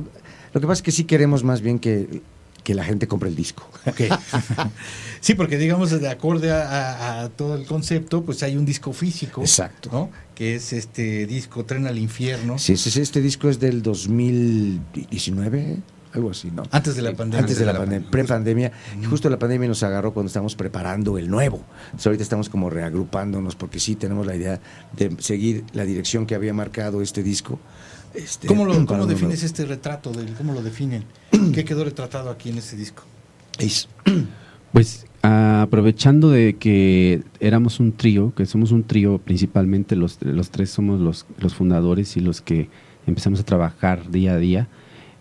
[0.52, 2.22] Lo que pasa es que sí queremos más bien que,
[2.64, 3.68] que la gente compre el disco.
[5.22, 8.94] Sí, porque digamos, de acorde a, a- a todo el concepto, pues hay un disco
[8.94, 9.42] físico.
[9.42, 9.90] Exacto.
[9.92, 10.10] ¿no?
[10.34, 12.58] Que es este disco Tren al Infierno.
[12.58, 15.76] Sí, este disco es del 2019,
[16.12, 16.62] algo así, ¿no?
[16.70, 17.40] Antes de la pandemia.
[17.40, 18.72] Antes de la pandemia, pre-pandemia.
[19.00, 21.62] Y justo la pandemia nos agarró cuando estábamos preparando el nuevo.
[21.86, 24.60] Entonces ahorita estamos como reagrupándonos porque sí tenemos la idea
[24.96, 27.58] de seguir la dirección que había marcado este disco.
[28.14, 29.46] Este, ¿Cómo, lo, cómo defines nuevo.
[29.46, 30.10] este retrato?
[30.12, 31.04] Del, ¿Cómo lo definen?
[31.54, 33.04] ¿Qué quedó retratado aquí en este disco?
[33.58, 33.88] Es-
[34.72, 40.70] Pues aprovechando de que éramos un trío, que somos un trío principalmente, los, los tres
[40.70, 42.68] somos los, los fundadores y los que
[43.06, 44.68] empezamos a trabajar día a día.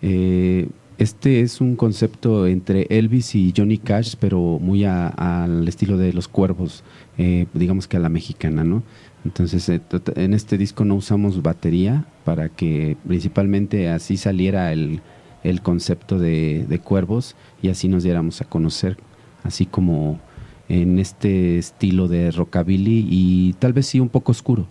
[0.03, 0.67] eh,
[0.99, 6.27] este es un concepto entre Elvis y Johnny Cash, pero muy al estilo de los
[6.27, 6.83] cuervos,
[7.17, 8.83] eh, digamos que a la mexicana, ¿no?
[9.23, 9.81] Entonces, eh,
[10.15, 15.01] en este disco no usamos batería para que principalmente así saliera el,
[15.43, 18.97] el concepto de, de cuervos y así nos diéramos a conocer,
[19.43, 20.19] así como
[20.67, 24.67] en este estilo de rockabilly y tal vez sí un poco oscuro.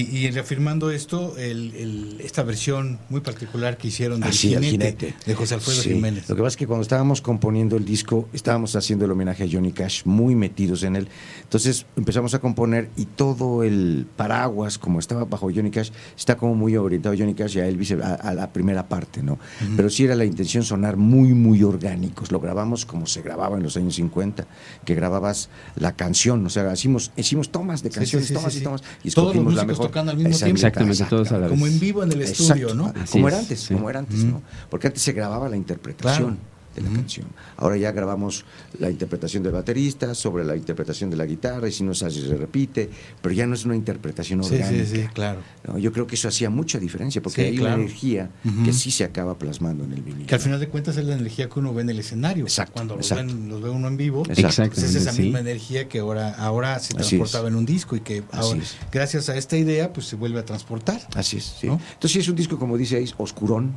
[0.00, 5.14] Y, y reafirmando esto, el, el- esta versión muy particular que hicieron del jinete, jinete.
[5.26, 5.94] de José Alfredo Sí.
[5.94, 6.28] Jiménez.
[6.28, 9.48] Lo que pasa es que cuando estábamos componiendo el disco, estábamos haciendo el homenaje a
[9.50, 11.08] Johnny Cash, muy metidos en él.
[11.42, 16.54] Entonces empezamos a componer y todo el paraguas, como estaba bajo Johnny Cash, está como
[16.54, 19.38] muy orientado a Johnny Cash y a Elvis a, a la primera parte, ¿no?
[19.76, 22.30] Pero sí era la intención sonar muy, muy orgánicos.
[22.32, 24.46] Lo grabamos como se grababa en los años 50,
[24.84, 28.82] que grababas la canción, o sea, hicimos, hicimos tomas de canciones, sí, tomas y tomas,
[29.02, 29.87] y escogimos la mejor.
[29.88, 30.56] Tocando al mismo tiempo.
[30.56, 31.50] Exactamente, todos a la vez.
[31.50, 32.92] Como en vivo en el Exacto, estudio, ¿no?
[32.92, 33.74] Como Así era es, antes, sí.
[33.74, 34.42] como era antes, ¿no?
[34.70, 36.38] Porque antes se grababa la interpretación
[36.78, 37.26] de la canción.
[37.56, 38.44] Ahora ya grabamos
[38.78, 42.20] la interpretación del baterista sobre la interpretación de la guitarra y si no se hace
[42.26, 42.88] se repite,
[43.22, 44.86] pero ya no es una interpretación Sí, sí, orgánica.
[44.86, 45.40] sí, claro.
[45.66, 45.78] ¿no?
[45.78, 47.74] Yo creo que eso hacía mucha diferencia porque Sí, hay claro.
[47.76, 48.30] una energía
[48.64, 50.26] que sí se acaba plasmando en el vinilo.
[50.26, 52.44] Que al final de cuentas es la energía que uno ve en el escenario.
[52.44, 53.32] Exacto, Cuando los, exacto.
[53.34, 54.74] ven- los ve uno en vivo, Exacto.
[54.74, 55.22] pues es esa Sí.
[55.22, 58.60] misma energía que ahora, ahora se transportaba en un disco y que ahora,
[58.92, 61.00] gracias a esta idea, pues se vuelve a transportar.
[61.14, 61.66] Así es, sí.
[61.66, 61.74] ¿no?
[61.74, 63.76] Entonces sí es un disco, como dice ahí, oscurón.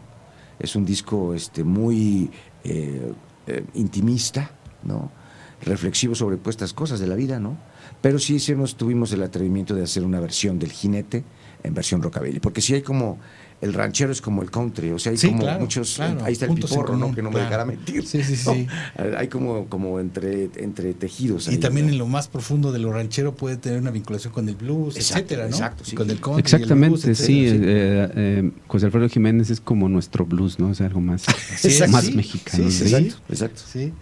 [0.59, 2.29] Es un disco este, muy
[2.63, 3.13] eh,
[3.47, 4.51] eh, intimista,
[4.83, 5.11] ¿no?
[5.63, 7.57] Reflexivo sobre pues, estas cosas de la vida, ¿no?
[8.01, 11.23] Pero sí hicimos, tuvimos el atrevimiento de hacer una versión del jinete
[11.63, 12.39] en versión rockabilly.
[12.39, 13.19] Porque sí hay como.
[13.61, 15.93] El ranchero es como el country, o sea, hay Sí, como claro, muchos.
[15.95, 17.13] claro, ahí está el piporro, ¿no?
[17.13, 17.45] Que no me claro.
[17.45, 18.05] dejará mentir.
[18.07, 18.53] Sí, sí, ¿no?
[18.53, 18.67] sí.
[19.17, 21.47] Hay como, como entre, entre tejidos.
[21.47, 21.91] Y ahí, también ¿no?
[21.93, 25.19] en lo más profundo de lo ranchero puede tener una vinculación con el blues, Exacto,
[25.35, 25.49] etcétera, ¿no?
[25.55, 25.95] exacto, sí.
[25.95, 26.31] Con el country.
[26.38, 27.45] y el Exactamente, blues, sí.
[27.45, 30.69] etcétera, eh, eh, José Alfredo Jiménez es como nuestro blues, ¿no?
[30.69, 31.23] O sea, algo más,
[31.57, 32.69] Sí, más sí, mexicano.
[32.71, 32.89] sí, ¿no?
[32.89, 33.61] sí, Exacto, exacto.
[33.71, 33.93] Sí.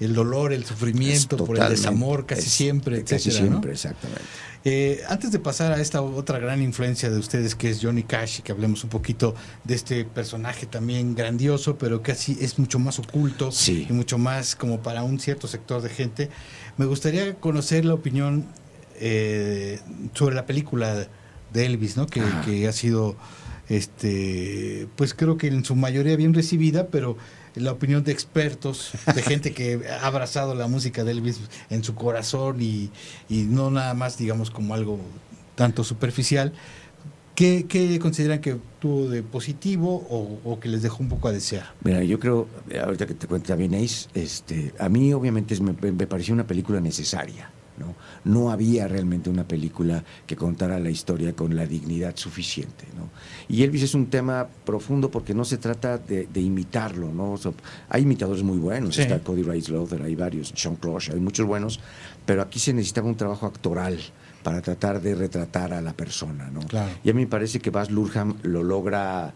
[0.00, 3.50] El dolor, el sufrimiento por el desamor, casi es- siempre, Casi etcétera, ¿no?
[3.50, 4.22] siempre, exactamente.
[4.64, 8.40] Eh, antes de pasar a esta otra gran influencia de ustedes que es Johnny Cash
[8.40, 9.34] y que hablemos un poquito
[9.64, 13.86] de este personaje también grandioso, pero casi es mucho más oculto Sí.
[13.88, 16.28] y mucho más como para un cierto sector de gente,
[16.76, 18.46] me gustaría conocer la opinión
[19.00, 19.78] eh,
[20.14, 21.06] sobre la película
[21.52, 22.06] de Elvis, ¿no?
[22.06, 23.16] Que, que ha sido,
[23.68, 27.16] este, pues creo que en su mayoría bien recibida, pero
[27.54, 31.94] la opinión de expertos, de gente que ha abrazado la música de Elvis en su
[31.94, 32.90] corazón y,
[33.28, 34.98] y no nada más, digamos, como algo
[35.54, 36.52] tanto superficial.
[37.34, 41.32] ¿Qué, qué consideran que tuvo de positivo o, o que les dejó un poco a
[41.32, 41.72] desear?
[41.84, 42.48] Mira, yo creo,
[42.84, 46.80] ahorita que te cuento también, Ace, este, a mí obviamente me, me pareció una película
[46.80, 47.50] necesaria.
[47.78, 47.94] ¿no?
[48.24, 52.84] no había realmente una película que contara la historia con la dignidad suficiente.
[52.96, 53.08] ¿no?
[53.48, 57.12] Y Elvis es un tema profundo porque no se trata de, de imitarlo.
[57.12, 57.32] ¿no?
[57.32, 57.52] O sea,
[57.88, 59.02] hay imitadores muy buenos, Sí.
[59.02, 61.80] está Cody Rice Lothar, hay varios, Sean Closh, hay muchos buenos,
[62.26, 63.98] pero aquí se necesitaba un trabajo actoral
[64.42, 66.50] para tratar de retratar a la persona.
[66.50, 66.60] ¿no?
[66.60, 66.90] Claro.
[67.02, 69.32] Y a mí me parece que Baz Luhrmann lo logra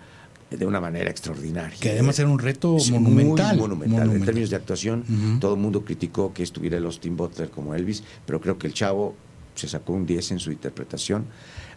[0.51, 1.78] de una manera extraordinaria.
[1.80, 3.56] Que además era un reto Sí, monumental.
[3.56, 3.93] muy monumental.
[3.94, 4.26] En monumental.
[4.26, 5.39] términos de actuación, Ujú.
[5.40, 8.74] todo el mundo criticó que estuviera el Austin Butler como Elvis, pero creo que el
[8.74, 9.14] chavo
[9.55, 11.24] se sacó un 10 en su interpretación.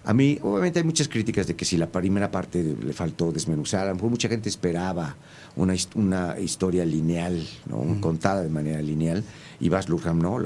[0.05, 3.85] A mí, obviamente, hay muchas críticas de que si la primera parte le faltó desmenuzar,
[3.85, 5.15] a lo mejor mucha gente esperaba
[5.55, 7.99] una, una historia lineal, ¿no?
[8.01, 9.23] contada de manera lineal,
[9.59, 10.37] y Baz Luhrmann no,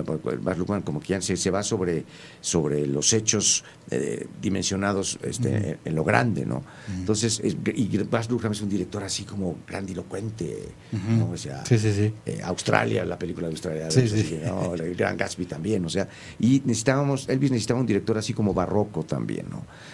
[0.42, 2.06] Baz Luhrmann como que ya se, se va sobre,
[2.42, 6.64] sobre los hechos eh, dimensionados este, en, en lo grande, ¿no?
[6.96, 10.70] Entonces, es- y Baz Luhrmann es un director así como grandilocuente,
[11.18, 11.32] ¿no?
[11.32, 12.14] O sea, Sí, sí, sí.
[12.26, 13.90] eh, Australia, la película de Australia.
[14.46, 14.76] ¿no?
[14.76, 16.08] el Gran Gatsby también, o sea,
[16.40, 19.49] y necesitábamos, Elvis necesitaba un director así como barroco también,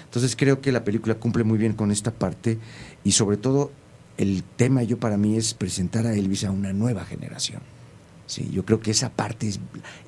[0.05, 2.57] Entonces creo que la película cumple muy bien con esta parte
[3.03, 3.71] y sobre todo
[4.17, 7.61] el tema yo para mí es presentar a Elvis a una nueva generación.
[8.27, 9.59] Sí, yo creo que esa parte es,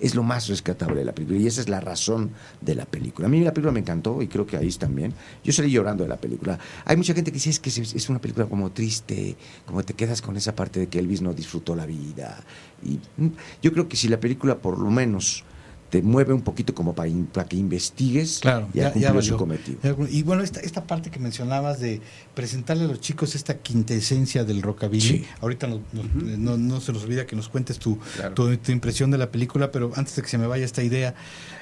[0.02, 3.28] es lo más rescatable de la película y esa es la razón de la película.
[3.28, 5.14] A mí la película me encantó y creo que ahí también.
[5.44, 6.58] Yo salí llorando de la película.
[6.86, 9.36] Hay mucha gente que dice que es, es una película como triste,
[9.68, 12.44] como te quedas con esa parte de que Elvis no disfrutó la vida.
[12.84, 13.30] Y mm,
[13.62, 15.44] yo creo que si la película por lo menos
[15.90, 19.38] te mueve un poquito como para, in- para que investigues, Claro, ya, ya, ya su
[19.38, 19.80] cometido.
[19.84, 22.02] Ya- Y bueno, esta, esta parte que mencionabas de
[22.36, 25.26] presentarle a los chicos esta quintesencia del rockabilly, Sí.
[25.40, 26.04] ahorita no, no-
[26.38, 28.34] no- no se nos olvida que nos cuentes tu, Claro.
[28.36, 31.16] tu, tu impresión de la película, pero antes de que se me vaya esta idea,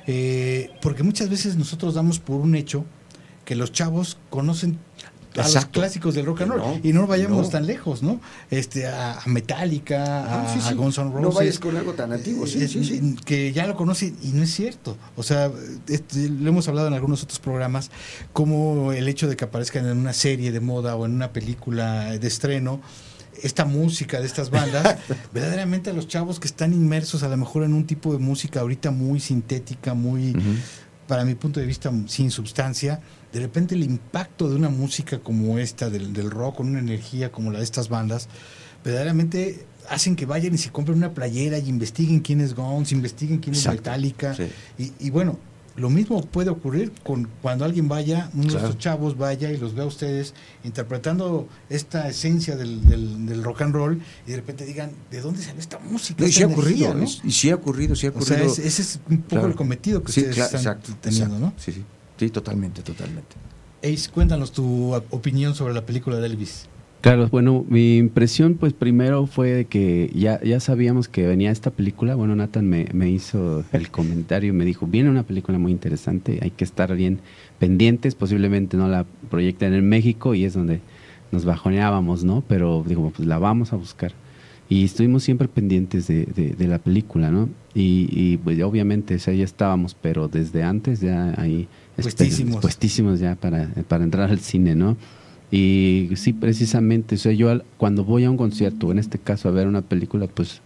[0.07, 2.83] eh, porque muchas veces nosotros damos por un hecho
[3.45, 4.79] que los chavos conocen
[5.37, 7.49] a los clásicos del rock and roll No, y no vayamos no.
[7.49, 8.19] tan lejos, ¿no?
[8.49, 10.69] Este a, Metallica, a, Ah, sí, sí.
[10.69, 11.21] a Guns N' Roses.
[11.21, 13.15] No vayas con algo tan antiguo, sí, Eh, sí, sí.
[13.25, 14.97] que ya lo conoce y no es cierto.
[15.15, 15.51] O sea,
[15.87, 17.91] este, lo hemos hablado en algunos otros programas,
[18.33, 22.17] como el hecho de que aparezcan en una serie de moda o en una película
[22.17, 22.81] de estreno,
[23.43, 24.97] esta música de estas bandas,
[25.33, 28.61] verdaderamente a los chavos que están inmersos a lo mejor en un tipo de música
[28.61, 30.33] ahorita muy sintética, muy,
[31.07, 33.01] para mi punto de vista, sin sustancia,
[33.35, 37.33] de repente el impacto de una música como esta, del, del rock, con una energía
[37.33, 38.29] como la de estas bandas,
[38.85, 43.39] verdaderamente hacen que vayan y se compren una playera y investiguen quién es Guns, investiguen
[43.39, 44.33] quién Exacto, es Metallica.
[44.35, 44.47] sí.
[44.77, 45.37] Y, y bueno,
[45.75, 49.75] lo mismo puede ocurrir con cuando alguien vaya, uno de estos chavos vaya y los
[49.75, 50.33] vea a ustedes
[50.63, 55.41] interpretando esta esencia del, del- del rock and roll y de repente digan, ¿de dónde
[55.43, 56.21] salió esta música?
[56.21, 58.37] No, y esta sí ha energía, ocurrido, y sí ha ocurrido, sí ha O sea,
[58.37, 58.53] ocurrido.
[58.53, 61.55] es- ese es un poco el cometido que Sí, ustedes claro, están exacto, teniendo, exacto.
[61.57, 61.61] ¿no?
[61.61, 61.83] Sí, sí,
[62.17, 63.35] sí, totalmente, totalmente.
[63.83, 66.67] Ace, cuéntanos tu op- opinión sobre la película de Elvis.
[67.01, 71.69] Claro, bueno, mi impresión pues primero fue de que ya, ya sabíamos que venía esta
[71.69, 75.71] película, bueno, Nathan me, me hizo el comentario y me dijo, viene una película muy
[75.71, 77.19] interesante, hay que estar bien
[77.59, 80.79] pendientes, posiblemente no la proyecten en México y es donde
[81.31, 82.43] nos bajoneábamos, ¿no?
[82.47, 84.13] Pero digo, pues la vamos a buscar.
[84.67, 87.49] Y estuvimos siempre pendientes de, de- de la película, ¿no?
[87.75, 91.67] Y, y, pues obviamente o sea, ya estábamos, pero desde antes ya ahí...
[92.01, 92.61] Puestísimos.
[92.61, 94.97] Puestísimos ya para, para entrar al cine, ¿no?
[95.51, 99.47] Y sí, precisamente, o sea, yo al- cuando voy a un concierto, en este caso
[99.47, 100.61] a ver una película, pues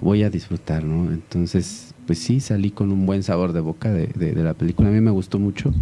[0.00, 1.10] voy a disfrutar, ¿no?
[1.12, 4.88] Entonces, pues sí, salí con un buen sabor de boca de, de- la película.
[4.88, 5.72] A mí me gustó mucho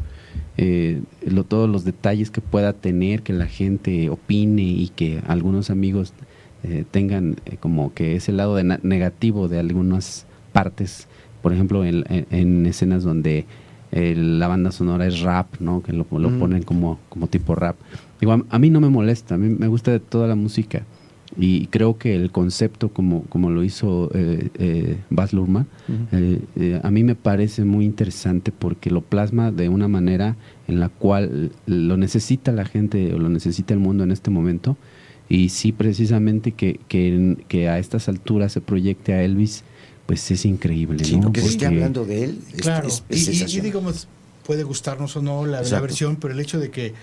[0.58, 5.70] eh, lo, todos los detalles que pueda tener, que la gente opine y que algunos
[5.70, 6.12] amigos
[6.62, 11.08] eh, tengan eh, como que ese lado de negativo de algunas partes,
[11.42, 13.44] por ejemplo, en escenas donde
[13.96, 15.82] eh, la banda sonora es rap, ¿no?
[15.82, 16.38] Que lo, lo Mm.
[16.38, 17.76] ponen como, como tipo rap.
[18.20, 20.82] Digo, a, a mí no me molesta, a mí me gusta toda la música
[21.38, 25.66] y creo que el concepto como, como lo hizo eh, eh, Baz Luhrmann,
[26.12, 30.36] eh, eh, a mí me parece muy interesante porque lo plasma de una manera
[30.68, 34.76] en la cual lo necesita la gente o lo necesita el mundo en este momento
[35.28, 39.64] y sí precisamente que, que, que a estas alturas se proyecte a Elvis
[40.06, 41.22] pues es increíble Sí, ¿no?
[41.24, 42.40] porque se esté Porque- hablando de él.
[42.54, 44.08] es- Claro, es- y- es y, y, digamos,
[44.44, 46.94] puede gustarnos o no la, la versión, pero el hecho de que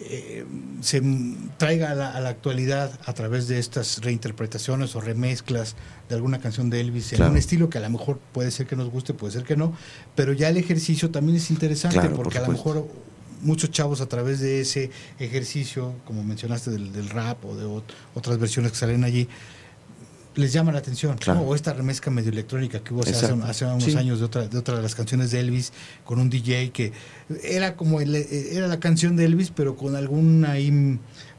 [0.00, 0.44] eh,
[0.80, 1.02] se
[1.56, 5.74] traiga a la, a la actualidad a través de estas reinterpretaciones o remezclas
[6.08, 8.76] de alguna canción de Elvis en un estilo que a lo mejor puede ser que
[8.76, 9.74] nos guste, puede ser que no,
[10.14, 12.86] pero ya el ejercicio también es interesante Claro, por porque a lo mejor
[13.42, 17.82] muchos chavos a través de ese ejercicio, como mencionaste del, del rap o de ot-
[18.14, 19.26] otras versiones que salen allí,
[20.34, 21.16] les llama la atención.
[21.18, 21.40] Claro.
[21.40, 21.46] ¿no?
[21.46, 23.96] O esta remezcla medio electrónica que hubo hace, hace unos Sí.
[23.96, 25.72] años de otra, de otra de las canciones de Elvis
[26.04, 26.92] con un DJ que
[27.42, 30.56] era como el- era la canción de Elvis, pero con alguna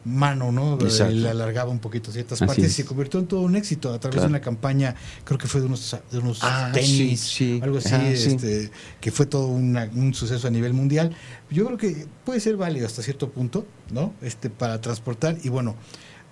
[0.05, 0.73] mano, ¿no?
[0.81, 1.13] Exacto.
[1.13, 3.99] Le alargaba un poquito ciertas Así partes y se convirtió en todo un éxito a
[3.99, 4.29] través Claro.
[4.29, 4.95] de una campaña,
[5.25, 7.59] creo que fue de unos, de unos Ah, tenis, sí, sí.
[7.61, 8.29] algo así, Ah, sí.
[8.31, 8.71] este,
[9.01, 11.13] que fue todo una- un suceso a nivel mundial.
[11.51, 14.13] Yo creo que puede ser válido hasta cierto punto, ¿no?
[14.21, 15.75] Este, para transportar y bueno,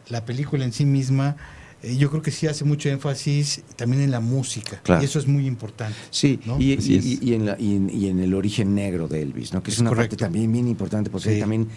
[0.09, 1.35] la película en sí misma,
[1.83, 5.01] eh, yo creo que sí hace mucho énfasis también en la música Claro.
[5.01, 5.95] y eso es muy importante.
[6.09, 6.59] Sí, ¿no?
[6.59, 6.87] y, y- es.
[6.87, 9.61] y- y en la- y en- y en el origen negro de Elvis, ¿no?
[9.61, 10.15] que es, Es una correcto.
[10.15, 11.39] parte también bien importante, porque Sí.
[11.39, 11.67] también,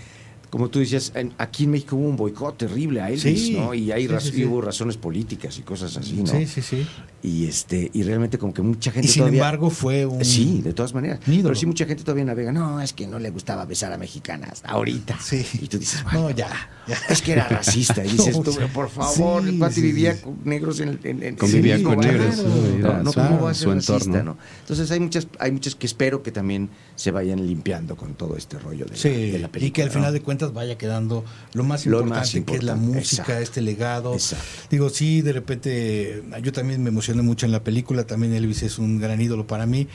[0.50, 3.72] como tú decías, en- aquí en México hubo un boicot terrible a Elvis, Sí, ¿no?
[3.72, 6.26] y hay sí, raz- sí, hubo razones políticas y cosas así, ¿no?
[6.26, 6.86] Sí, sí, sí.
[7.22, 10.24] Y este y realmente como que mucha gente Y sin todavía- embargo fue un...
[10.24, 11.20] Sí, de todas maneras.
[11.26, 11.42] ídolo.
[11.44, 14.62] Pero sí mucha gente todavía navega, no, es que no le gustaba besar a mexicanas
[14.64, 15.18] ahorita.
[15.20, 15.44] Sí.
[15.60, 16.48] Y tú dices, bueno, No, ya.
[16.88, 16.96] ya.
[17.10, 18.04] es que era racista.
[18.04, 20.22] Y dices No, tú, por favor, el Sí, cuate sí, vivía sí.
[20.22, 22.36] con negros en el en, en- Convivía con mismo negros.
[22.78, 23.02] ¿no?
[23.02, 24.22] No, ¿cómo va a ser su racista, entorno.
[24.34, 24.38] no?
[24.62, 28.58] Entonces hay muchas, hay muchas que espero que también se vayan limpiando con todo este
[28.58, 29.66] rollo de, la, Sí, de la película.
[29.68, 29.94] y que al ¿no?
[29.94, 33.42] final de cuentas vaya quedando lo más Lo importante, más que es la música, exacto.
[33.42, 34.14] este legado.
[34.14, 34.44] Exacto.
[34.70, 38.78] Digo, sí, de repente, yo también me emocioné mucho en la película, también Elvis es
[38.78, 39.88] un gran ídolo para mí.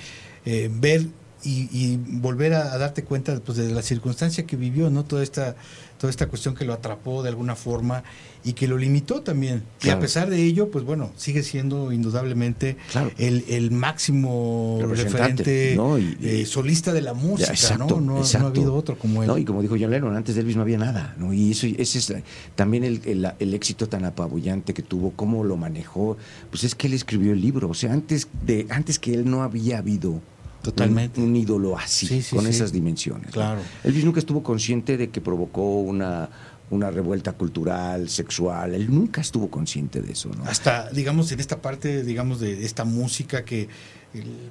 [0.45, 1.07] Eh, ver
[1.43, 5.05] y, y volver a, a darte cuenta pues, de la circunstancia que vivió, ¿no?
[5.05, 5.55] Toda esta,
[5.97, 8.03] toda esta cuestión que lo atrapó de alguna forma
[8.43, 9.63] y que lo limitó también.
[9.83, 13.11] Y a pesar de ello, pues bueno, sigue siendo indudablemente Claro.
[13.17, 15.97] el, el máximo referente ¿no?
[15.97, 18.19] Y- eh, solista de la música, exacto, ¿no?
[18.19, 19.27] No, ha habido otro como él.
[19.27, 21.33] No, y como dijo John Lennon, antes de Elvis no había nada, ¿no?
[21.33, 22.13] Y eso, ese es
[22.55, 26.17] también el, el- el éxito tan apabullante que tuvo, cómo lo manejó,
[26.51, 29.41] pues es que él escribió el libro, o sea, antes de antes que él no
[29.43, 30.21] había habido
[30.65, 31.19] Totalmente.
[31.21, 32.51] un, un ídolo así, Sí, sí, con sí.
[32.51, 33.27] esas dimensiones.
[33.27, 33.31] ¿no?
[33.31, 33.61] Claro.
[33.83, 36.29] Elvis nunca estuvo consciente de que provocó una,
[36.69, 40.43] una revuelta cultural, sexual, él nunca estuvo consciente de eso, ¿no?
[40.45, 43.67] hasta digamos en esta parte digamos de esta música que
[44.13, 44.49] el-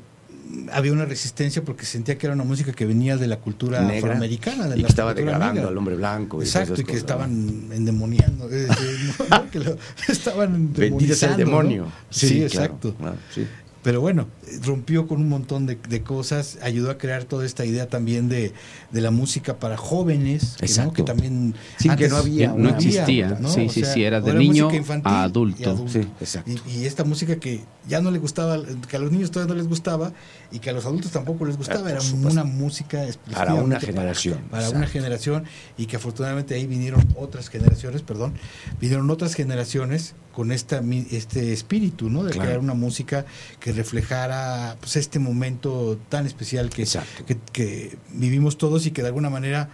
[0.72, 3.96] había una resistencia porque sentía que era una música que venía de la cultura Negra,
[4.10, 5.68] afroamericana de y la que estaba degradando negra.
[5.70, 6.42] al hombre blanco.
[6.42, 9.76] y exacto y que cosas, estaban endemoniando eh, eh, no, que lo-
[10.08, 10.74] estaban
[11.14, 11.36] sea el ¿no?
[11.38, 11.86] demonio.
[12.10, 13.46] sí, claro, exacto claro, sí.
[13.85, 14.27] Pero bueno,
[14.65, 18.55] rompió con un montón de, de cosas, ayudó a crear toda esta idea también de,
[18.90, 20.66] de la música para jóvenes, que, ¿no?
[20.66, 20.93] Exacto.
[20.94, 23.36] que también Sí, que no había no existía.
[23.39, 23.51] ¿no?
[23.51, 25.86] Sí, O sí, sea, sí, era de era niño a y adulto.
[25.86, 26.51] Sí, exacto.
[26.51, 28.59] Y, y esta música que ya no le gustaba,
[28.89, 30.15] que a los niños todavía no les gustaba
[30.55, 34.39] y que a los adultos tampoco les gustaba, Ah, era una música Para una generación,
[34.51, 35.44] Para, una generación
[35.76, 38.35] y que afortunadamente ahí vinieron otras generaciones, perdón,
[38.81, 42.22] vinieron otras generaciones con esta este espíritu, ¿no?
[42.22, 42.47] De Claro.
[42.47, 43.26] crear una música
[43.60, 46.86] que reflejara pues, este momento tan especial que,
[47.26, 49.68] que, que vivimos todos y que de alguna manera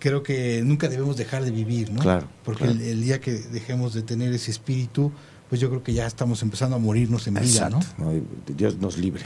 [0.00, 2.00] creo que nunca debemos dejar de vivir, ¿no?
[2.00, 2.78] Claro, Porque claro.
[2.78, 5.12] El, el día que dejemos de tener ese espíritu,
[5.48, 7.78] pues yo creo que ya estamos empezando a morirnos en vida, ¿no?
[7.78, 8.02] Exacto.
[8.02, 8.12] No,
[8.56, 9.22] Dios nos libre.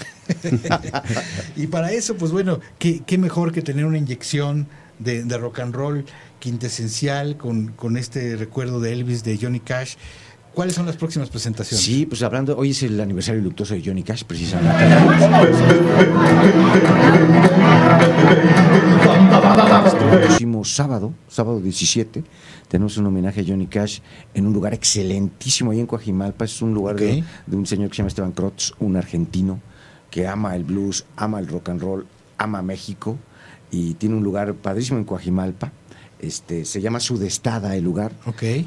[1.57, 4.67] y para eso, pues bueno, qué, qué mejor que tener una inyección
[4.99, 6.05] de, de rock and roll
[6.39, 9.95] quintesencial con, con este recuerdo de Elvis de Johnny Cash.
[10.55, 11.85] ¿Cuáles son las próximas presentaciones?
[11.85, 14.85] Sí, pues hablando, hoy es el aniversario luctuoso de Johnny Cash, precisamente.
[19.09, 22.25] El próximo sábado, sábado 17,
[22.69, 24.01] tenemos un homenaje a Johnny Cash
[24.35, 26.45] en un lugar excelentísimo ahí en Coajimalpa.
[26.45, 29.61] Es un lugar de, de un señor que se llama Esteban Krotz, un argentino
[30.11, 33.19] que ama el blues, ama el rock and roll, ama México
[33.71, 35.73] y tiene un lugar padrísimo en Coajimalpa.
[36.21, 38.13] Este, se llama Sudestada el lugar.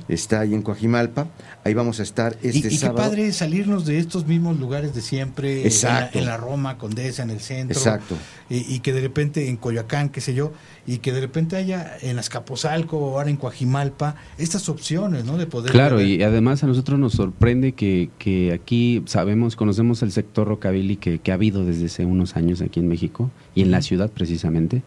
[0.08, 1.28] Está ahí en Coajimalpa.
[1.64, 2.98] Ahí vamos a estar Y, este y qué sábado.
[2.98, 6.20] padre salirnos de estos mismos lugares de siempre, en la, Exacto.
[6.20, 8.16] en la Roma, Condesa, en el centro, Exacto.
[8.50, 10.54] Y, y que de repente en Coyoacán, qué sé yo,
[10.88, 15.38] y que de repente haya en Azcapotzalco o ahora en Coajimalpa estas opciones, ¿no?
[15.38, 20.02] De poder Claro, ver- y además a nosotros nos sorprende que, que aquí sabemos, conocemos
[20.02, 23.62] el sector rockabilly que, que ha habido desde hace unos años aquí en México y
[23.62, 24.84] en la ciudad precisamente,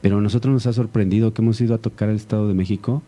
[0.00, 3.02] pero a nosotros nos ha sorprendido que hemos ido a tocar el Estado de México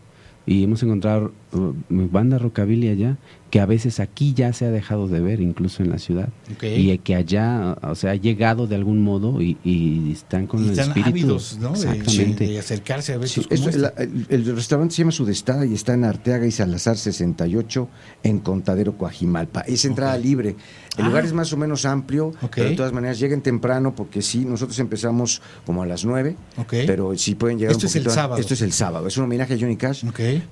[0.45, 3.17] y hemos encontrado banda rockabilly allá
[3.49, 6.65] que a veces aquí ya se ha dejado de ver, incluso en la ciudad, Ok.
[6.65, 10.65] y que allá, o sea, ha llegado de algún modo y, y están con y
[10.65, 11.09] el están espíritu.
[11.09, 11.69] ávidos, ¿no?
[11.73, 12.45] De, Exactamente.
[12.45, 13.79] de- de acercarse a ver Sí, esto- este.
[13.79, 17.89] la- el, el restaurante se llama Sudestada y está en Arteaga y Salazar 68
[18.21, 19.61] en Contadero, Coajimalpa.
[19.61, 20.55] Es entrada libre.
[20.95, 21.07] El Ah.
[21.07, 24.77] lugar es más o menos amplio, pero de todas maneras lleguen temprano porque sí, nosotros
[24.77, 26.73] empezamos como a las 9, Ok.
[26.85, 28.39] pero sí pueden llegar Esto un es el sábado.
[28.39, 29.07] Esto es el sábado.
[29.07, 30.03] Es un homenaje a Johnny Cash.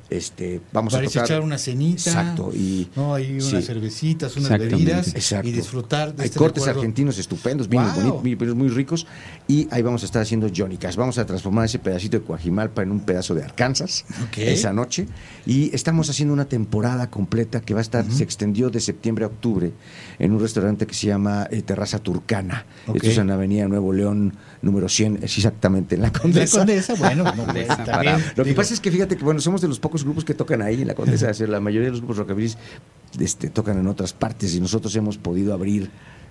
[0.10, 3.14] Este, vamos Para a tocar echar una cenita, Exacto, y ¿no?
[3.14, 3.62] Hay unas sí.
[3.62, 5.48] cervecitas, unas bebidas Exacto.
[5.48, 6.80] y disfrutar de Hay este cortes recuerdo.
[6.82, 8.04] argentinos estupendos, vinos Wow.
[8.22, 9.08] bonitos, vinos muy ricos.
[9.48, 10.96] Y ahí vamos a estar haciendo Johnny Cash.
[10.96, 14.38] Vamos a transformar ese pedacito de Coajimalpa en un pedazo de Arkansas Ok.
[14.40, 15.08] esa noche.
[15.46, 19.28] Y estamos haciendo una temporada completa que va a estar, se extendió de septiembre a
[19.28, 19.72] octubre
[20.20, 22.66] en un restaurante que se llama eh, Terraza Turcana.
[22.88, 22.98] Ok.
[22.98, 26.60] Esto es en la Avenida Nuevo León, número 100, es exactamente en la Condesa.
[26.60, 29.68] Condesa, bueno, no, también, Lo que digo- pasa es que fíjate que bueno, somos de
[29.68, 31.30] los pocos grupos que tocan ahí en la Condesa.
[31.30, 32.54] es decir, la mayoría de los grupos rockabilly
[33.20, 35.90] este, tocan en otras partes y nosotros hemos podido abrir.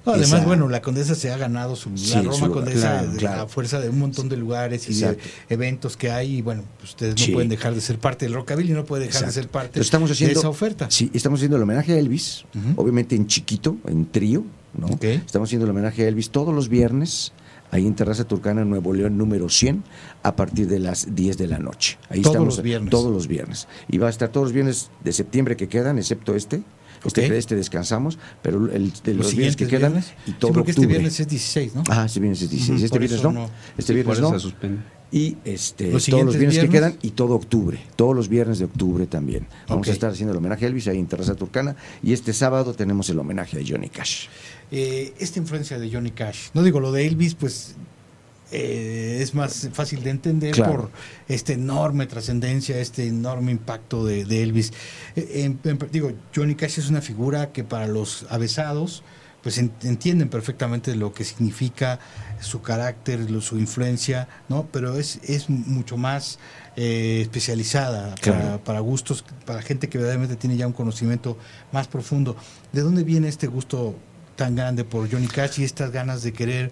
[0.08, 3.42] Además, bueno, la Condesa se ha ganado su Sí, la Roma Condesa claro, de- claro.
[3.42, 5.20] a fuerza de un montón de lugares y Exacto.
[5.48, 7.32] de eventos que hay y bueno, pues, ustedes no Sí.
[7.32, 10.08] pueden dejar de ser parte del rockabilly, no puede dejar de ser parte Entonces, estamos
[10.12, 10.86] haciendo, de esa oferta.
[10.90, 12.44] Sí, estamos haciendo el homenaje a Elvis,
[12.76, 14.44] obviamente en chiquito, en trío,
[14.78, 14.86] ¿no?
[15.00, 17.32] Estamos haciendo el homenaje a Elvis todos los viernes,
[17.70, 19.82] ahí en Terraza Turcana, Nuevo León, número 100,
[20.22, 21.98] a partir de las 10 de la noche.
[22.08, 22.90] Ahí Todos estamos, los viernes.
[22.90, 23.68] Todos los viernes.
[23.88, 26.62] Y va a estar todos los viernes de septiembre que quedan, excepto este.
[27.04, 27.32] Este, Ok.
[27.32, 30.12] este descansamos, pero el de Los los, viernes que quedan viernes.
[30.26, 30.98] y Sí, todo porque este octubre.
[30.98, 31.82] viernes es 16, ¿no?
[31.88, 32.70] Ah, este viernes es 16.
[32.78, 33.32] Ujú, este por viernes no.
[33.32, 33.50] no.
[33.76, 34.30] Este Sí, viernes no.
[34.32, 34.80] se suspende.
[35.12, 37.78] Y este, Los todos los viernes, que quedan y todo octubre.
[37.94, 39.46] Todos los viernes de octubre también.
[39.68, 41.76] Vamos a estar haciendo el homenaje a Elvis ahí en Terraza Turcana.
[42.02, 44.26] Y este sábado tenemos el homenaje a Johnny Cash.
[44.70, 47.74] Eh, esta influencia de Johnny Cash, no digo lo de Elvis, pues
[48.52, 50.72] eh, es más fácil de entender Claro.
[50.72, 50.90] por
[51.28, 54.72] esta enorme trascendencia, este enorme impacto de, de Elvis.
[55.16, 59.02] Eh, en- digo, Johnny Cash es una figura que para los avesados
[59.42, 62.00] pues en- entienden perfectamente lo que significa
[62.40, 64.66] su carácter, lo- su influencia, ¿no?
[64.72, 66.40] Pero es, es mucho más
[66.76, 71.38] eh, especializada para, para gustos, para gente que verdaderamente tiene ya un conocimiento
[71.72, 72.36] más profundo.
[72.72, 73.94] ¿De dónde viene este gusto
[74.36, 76.70] tan grande por Johnny Cash y estas ganas de querer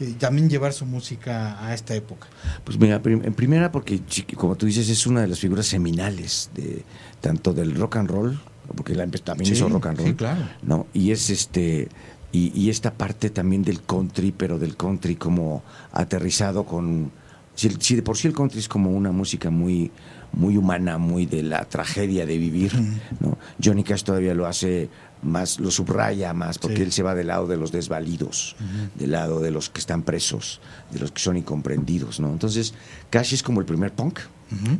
[0.00, 2.26] eh, también llevar su música a esta época?
[2.64, 4.00] Pues mira, en primera porque,
[4.36, 6.84] como tú dices, es una de las figuras seminales de
[7.20, 8.40] tanto del rock and roll,
[8.76, 10.08] porque también Sí, hizo rock and roll.
[10.08, 10.40] sí, claro.
[10.62, 10.86] ¿no?
[10.92, 11.88] Y es este
[12.32, 15.62] y, y esta parte también del country, pero del country como
[15.92, 17.12] aterrizado con
[17.54, 19.92] si, si de por sí el country es como una música muy
[20.32, 22.72] muy humana, muy de la tragedia de vivir,
[23.20, 23.38] ¿no?
[23.62, 24.88] Johnny Cash todavía lo hace
[25.24, 26.82] más, lo subraya más, porque Sí.
[26.82, 28.54] él se va del lado de los desvalidos,
[28.94, 30.60] del lado de los que están presos,
[30.92, 32.30] de los que son incomprendidos, ¿no?
[32.30, 32.74] Entonces,
[33.10, 34.20] Cash es como el primer punk,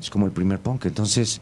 [0.00, 0.86] es como el primer punk.
[0.86, 1.40] Entonces,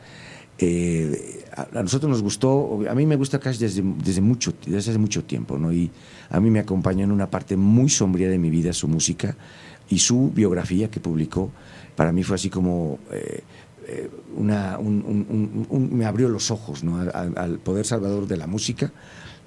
[0.58, 4.90] eh, a, a nosotros nos gustó, a mí me gusta Cash desde, desde mucho, desde
[4.90, 5.72] hace mucho tiempo, ¿no?
[5.72, 5.90] Y
[6.30, 9.36] a mí me acompañó en una parte muy sombría de mi vida su música
[9.88, 11.50] y su biografía que publicó,
[11.96, 13.42] para mí fue así como eh,
[14.36, 16.98] una, un- un- un- un- me abrió los ojos ¿no?
[16.98, 18.92] al, al- poder salvador de la música,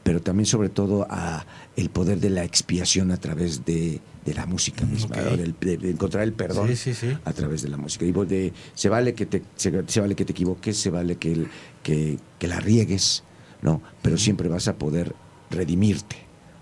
[0.03, 1.45] pero también sobre todo a
[1.75, 5.23] el poder de la expiación a través de, de la música misma, ok.
[5.31, 5.37] ¿no?
[5.37, 7.17] Del- de, de encontrar el perdón Sí, sí, sí.
[7.25, 8.05] a través de la música.
[8.05, 11.47] De, se vale que te, se, se vale que te equivoques, se vale que, el-
[11.81, 13.23] que, que la riegues,
[13.61, 13.81] ¿no?
[14.03, 15.15] Pero siempre vas a poder
[15.49, 16.17] redimirte,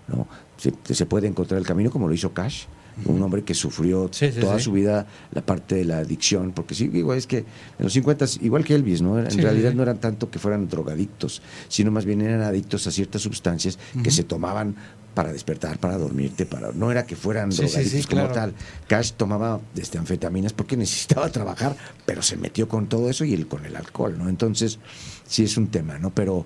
[0.08, 0.26] ¿no?
[0.56, 2.64] Se, se puede encontrar el camino como lo hizo Cash,
[3.06, 4.64] un hombre que sufrió Sí, sí, toda sí.
[4.64, 7.44] su vida la parte de la adicción, porque sí, igual es que en
[7.78, 9.18] los 50, igual que Elvis, ¿no?
[9.18, 13.22] En realidad no eran tanto que fueran drogadictos, sino más bien eran adictos a ciertas
[13.22, 14.74] sustancias que se tomaban
[15.14, 18.34] para despertar, para dormirte, para no era que fueran Sí, sí, drogadictos sí, como claro.
[18.34, 18.54] tal.
[18.88, 23.46] Cash tomaba este, anfetaminas porque necesitaba trabajar, pero se metió con todo eso y el,
[23.46, 24.28] con el alcohol, ¿no?
[24.28, 24.78] Entonces,
[25.26, 26.10] sí es un tema, ¿no?
[26.10, 26.44] Pero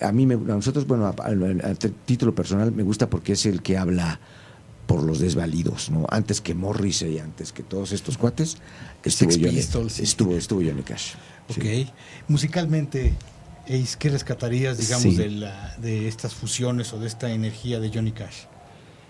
[0.00, 3.46] a mí, me, a nosotros, bueno, a, a- a título personal, me gusta porque es
[3.46, 4.20] el que habla
[4.86, 6.06] por los desvalidos, ¿no?
[6.10, 8.58] Antes que Morrissey, antes que todos estos cuates,
[9.04, 10.02] estuvo Sex Johnny, Pistols, sí.
[10.02, 11.14] estuvo, estuvo Johnny Cash.
[11.50, 11.88] Ok.
[12.28, 13.14] Musicalmente,
[13.66, 15.16] Ace, ¿qué rescatarías, digamos, Sí.
[15.16, 18.44] de, la, de estas fusiones o de esta energía de Johnny Cash?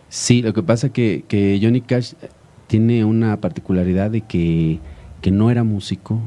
[0.09, 2.13] Sí, lo que pasa que, que Johnny Cash
[2.67, 4.79] tiene una particularidad de que,
[5.23, 6.21] que no era músico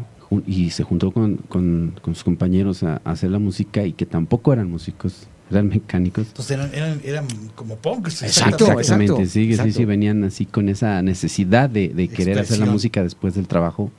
[0.46, 4.06] y se juntó con, con- con sus compañeros a, a hacer la música y que
[4.06, 6.28] tampoco eran músicos, eran mecánicos.
[6.28, 7.26] Entonces eran, eran, eran
[7.56, 8.24] como punks.
[8.24, 9.72] Exactamente, sí, sí, exacto.
[9.74, 13.92] sí, venían así con esa necesidad de, de querer hacer la música después del trabajo,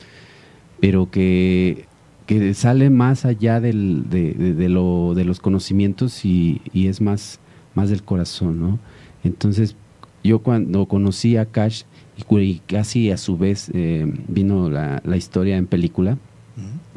[0.80, 1.86] pero que,
[2.26, 7.00] que sale más allá del, de, de- de lo, de los conocimientos y, y es
[7.00, 7.40] más,
[7.74, 8.78] más del corazón, ¿no?
[9.24, 9.74] Entonces,
[10.22, 11.82] yo cuando conocí a Cash
[12.30, 16.18] y casi a su vez eh, vino la, la historia en película,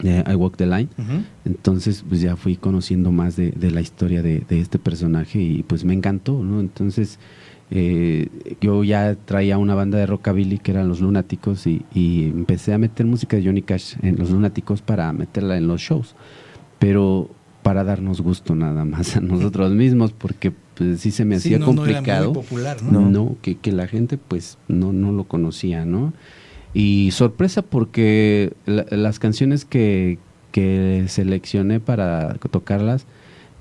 [0.03, 0.89] I Walk the Line,
[1.45, 5.63] entonces pues ya fui conociendo más de, de la historia de, de este personaje y
[5.63, 6.59] pues me encantó, ¿no?
[6.59, 7.19] Entonces
[7.69, 8.27] eh,
[8.59, 12.77] yo ya traía una banda de rockabilly que eran los Lunáticos y, y empecé a
[12.77, 16.15] meter música de Johnny Cash en los Lunáticos para meterla en los shows,
[16.79, 17.29] pero
[17.63, 21.59] para darnos gusto nada más a nosotros mismos porque pues sí se me Sí, hacía
[21.59, 22.33] no- no era muy complicado.
[22.91, 23.09] ¿no?
[23.09, 26.11] No, que, que la gente pues no, no lo conocía, ¿no?
[26.73, 30.19] Y sorpresa porque la- las canciones que,
[30.51, 33.05] que seleccioné para tocarlas,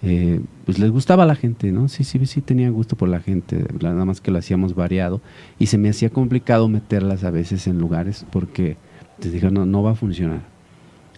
[0.03, 1.89] eh, pues les gustaba a la gente, ¿no?
[1.89, 5.21] Sí, sí, sí tenía gusto por la gente, nada más que lo hacíamos variado
[5.59, 8.77] y se me hacía complicado meterlas a veces en lugares porque
[9.19, 10.41] te dije, no, no va a funcionar.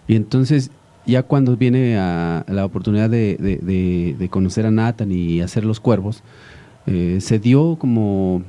[0.07, 0.71] Y entonces,
[1.05, 5.79] ya cuando viene a la oportunidad de, de- de- conocer a Nathan y hacer Los
[5.79, 6.23] Cuervos,
[6.87, 8.43] eh, se dio como,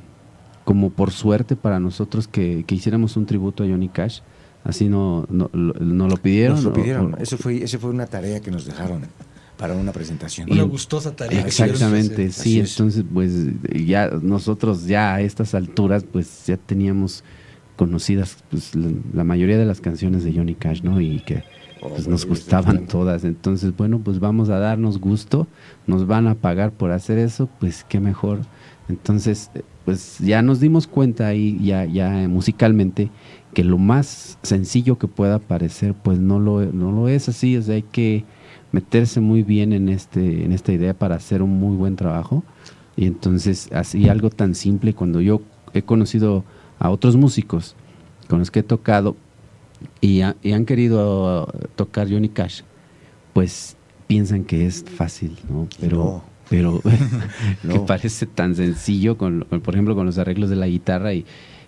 [0.65, 4.19] como por suerte para nosotros que, que hiciéramos un tributo a Johnny Cash.
[4.65, 6.55] Así no, no, lo, no lo pidieron.
[6.55, 7.13] Nos lo pidieron.
[7.13, 9.03] o- Eso fue, ese fue una tarea que nos dejaron
[9.57, 10.51] para una presentación.
[10.51, 13.31] Una gustosa tarea que Exactamente, sí, entonces pues
[13.85, 17.23] ya nosotros ya a estas alturas pues ya teníamos
[17.75, 20.99] conocidas pues, la, la mayoría de las canciones de Johnny Cash, ¿no?
[20.99, 21.43] Y que
[21.79, 25.47] pues, nos gustaban todas, entonces bueno, pues vamos a darnos gusto,
[25.87, 28.39] nos van a pagar por hacer eso, pues qué mejor.
[28.89, 29.51] Entonces,
[29.85, 33.09] pues ya nos dimos cuenta ahí ya ya eh, musicalmente
[33.53, 37.61] que lo más sencillo que pueda parecer pues no lo no lo es así, o
[37.61, 38.25] sea, hay que
[38.71, 42.43] meterse muy bien en este en esta idea para hacer un muy buen trabajo.
[42.97, 45.41] Y entonces así algo tan simple cuando yo
[45.73, 46.43] he conocido
[46.79, 47.75] a otros músicos
[48.29, 49.15] con los que he tocado
[50.01, 52.61] y, ha- y han querido tocar Johnny Cash
[53.33, 53.75] pues
[54.07, 56.34] piensan que es fácil no pero No.
[56.49, 56.81] Pero
[57.69, 61.25] que parece tan sencillo con, con, por ejemplo con los arreglos de la guitarra y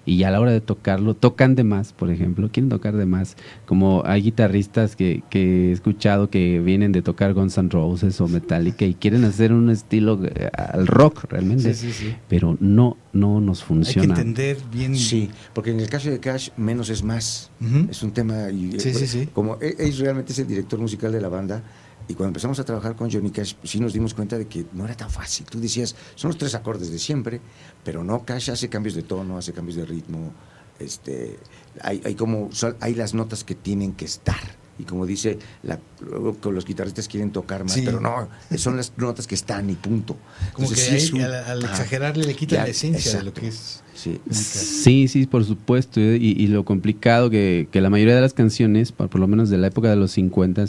[0.10, 3.36] y a la hora de tocarlo, tocan de más, por ejemplo, quieren tocar de más.
[3.66, 8.30] Como hay guitarristas que, que he escuchado que vienen de tocar Guns N' Roses o
[8.30, 12.16] Metallica y quieren hacer un estilo eh, al rock realmente, Sí, sí, sí.
[12.30, 14.14] pero no, no nos Hay que funciona.
[14.14, 14.96] entender bien.
[14.96, 17.52] Sí, porque en el caso de Cash, menos es más.
[17.90, 18.50] Es un tema.
[18.50, 19.28] Y, Sí, eh, sí, sí.
[19.34, 21.64] Como él, él realmente es el director musical de la banda,
[22.08, 24.66] y cuando empezamos a trabajar con Johnny Cash, pues sí nos dimos cuenta de que
[24.74, 25.46] no era tan fácil.
[25.50, 27.42] Tú decías, son los tres acordes de siempre,
[27.84, 30.32] pero no, Cash hace cambios de tono, hace cambios de ritmo.
[30.80, 31.38] Este,
[31.82, 34.40] hay, hay como, hay las notas que tienen que estar.
[34.80, 37.82] Y como dice, la, luego que los guitarristas quieren tocar más, Sí.
[37.84, 40.16] pero no, son las notas que están y punto.
[40.54, 43.30] Como Entonces, que sí un- al, al exagerarle le quita Ya, la esencia de lo
[43.32, 43.42] exacto.
[43.42, 43.84] que es.
[43.96, 44.22] Sí.
[44.30, 46.00] Sí, sí, por supuesto.
[46.00, 49.50] Y, y lo complicado que, que la mayoría de las canciones, por, por lo menos
[49.50, 50.66] de la época de los 50,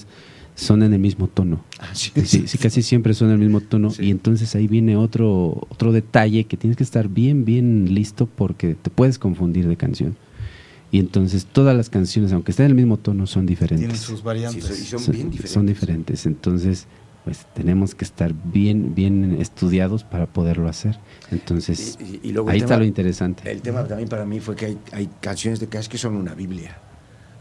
[0.60, 1.64] son en el mismo tono.
[1.78, 2.10] Ah, sí.
[2.24, 3.90] Sí, sí, casi siempre son en el mismo tono.
[3.98, 8.74] Y entonces ahí viene otro, otro detalle que tienes que estar bien, bien listo porque
[8.74, 10.16] te puedes confundir de canción.
[10.90, 13.78] Y entonces todas las canciones, aunque estén en el mismo tono, son diferentes.
[13.86, 14.64] Tienen sus variantes.
[14.64, 15.52] Sí, son- y son Son- bien diferentes.
[15.52, 16.26] son diferentes.
[16.26, 16.86] Entonces,
[17.24, 20.98] pues tenemos que estar bien, bien estudiados para poderlo hacer.
[21.30, 23.48] Entonces, Y- y- y luego el ahí está tema- lo interesante.
[23.50, 26.34] El tema también para mí fue que hay, hay canciones de Cash que son una
[26.34, 26.78] Biblia.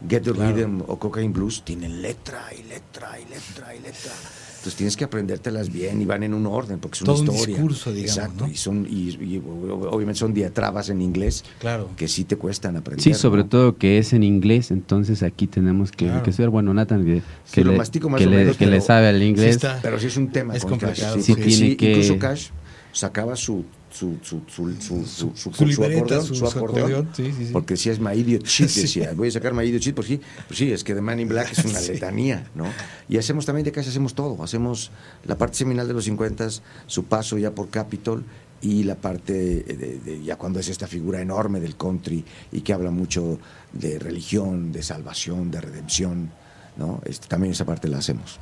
[0.08, 4.12] Get the Rhythm o Cocaine Blues tienen letra y letra y letra y letra.
[4.58, 7.28] Entonces tienes que aprendértelas bien y van en un orden porque es una Todo un
[7.30, 7.54] historia.
[7.54, 8.46] discurso, digamos, Exacto.
[8.46, 8.52] ¿no?
[8.52, 11.88] Y son y, y ob- obviamente son diatrabas en inglés Claro.
[11.96, 13.02] que sí te cuestan aprender.
[13.02, 13.48] Sí, sobre ¿no?
[13.48, 16.22] todo que es en inglés, entonces aquí tenemos que, Claro.
[16.24, 18.56] que ser, bueno, Nathan, que, Sí, que lo le, mastico más que o le- menos,
[18.56, 19.58] que le sabe al inglés.
[19.80, 22.48] Pero sí es un tema Es complicado, sí, sí tiene sí, que- incluso Cash
[22.92, 23.64] sacaba su
[23.98, 27.52] su su su su, su, su- Su libreta, su- acordeón, sí, sí, sí.
[27.52, 30.20] porque decía es My Idiot Shit, decía, voy a sacar My Idiot Shit, pues sí,
[30.46, 32.66] pues sí, es que The Man in Black es una letanía, ¿no?
[33.08, 34.90] Y hacemos también de casi hacemos todo, hacemos
[35.24, 36.48] la parte seminal de los 50,
[36.86, 38.24] su paso ya por Capitol
[38.60, 42.72] y la parte de, de- ya cuando es esta figura enorme del country y que
[42.72, 43.38] habla mucho
[43.72, 46.30] de religión, de salvación, de redención,
[46.76, 47.00] ¿no?
[47.04, 48.38] Este, también esa parte la hacemos.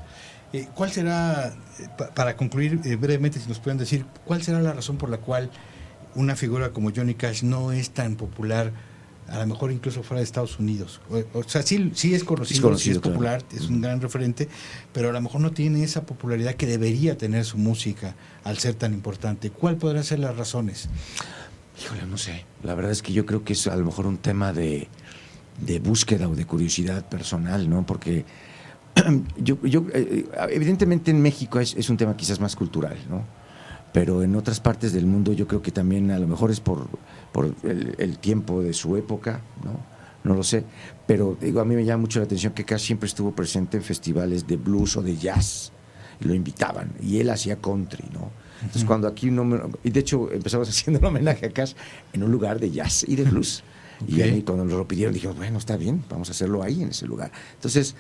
[0.52, 1.48] Eh, ¿Cuál será,
[1.78, 5.10] eh, pa- para concluir eh, brevemente, si nos pueden decir, cuál será la razón por
[5.10, 5.51] la cual
[6.14, 8.73] una figura como Johnny Cash no es tan popular,
[9.28, 11.01] a lo mejor incluso fuera de Estados Unidos?
[11.10, 13.14] O, o sea, sí, sí es conocido, Es conocido, sí es claro.
[13.14, 14.48] popular, es un gran referente,
[14.93, 18.14] pero a lo mejor no tiene esa popularidad que debería tener su música
[18.44, 19.51] al ser tan importante.
[19.51, 20.89] ¿Cuál podrán ser las razones?
[21.82, 22.44] Híjole, no sé.
[22.62, 24.89] La verdad es que yo creo que es a lo mejor un tema de,
[25.60, 27.85] de búsqueda o de curiosidad personal, ¿no?
[27.85, 28.24] Porque
[29.36, 33.23] yo, yo eh, evidentemente en México es, es un tema quizás más cultural, ¿no?
[33.93, 36.89] Pero en otras partes del mundo yo creo que también a lo mejor es por,
[37.32, 39.97] por el, el tiempo de su época, ¿no?
[40.27, 40.64] No lo sé.
[41.06, 43.82] Pero digo, a mí me llama mucho la atención que Cash siempre estuvo presente en
[43.82, 45.73] festivales de blues o de jazz.
[46.20, 46.93] Y lo invitaban.
[47.01, 48.31] Y él hacía country, ¿no?
[48.60, 49.70] Entonces cuando aquí no.
[49.85, 51.74] Y de hecho empezamos haciendo un homenaje a Cash
[52.12, 53.62] en un lugar de jazz y de blues.
[54.06, 57.06] Y cuando nos lo pidieron dijimos, bueno, está bien, vamos a hacerlo ahí en ese
[57.06, 57.31] lugar.
[57.55, 57.94] Entonces,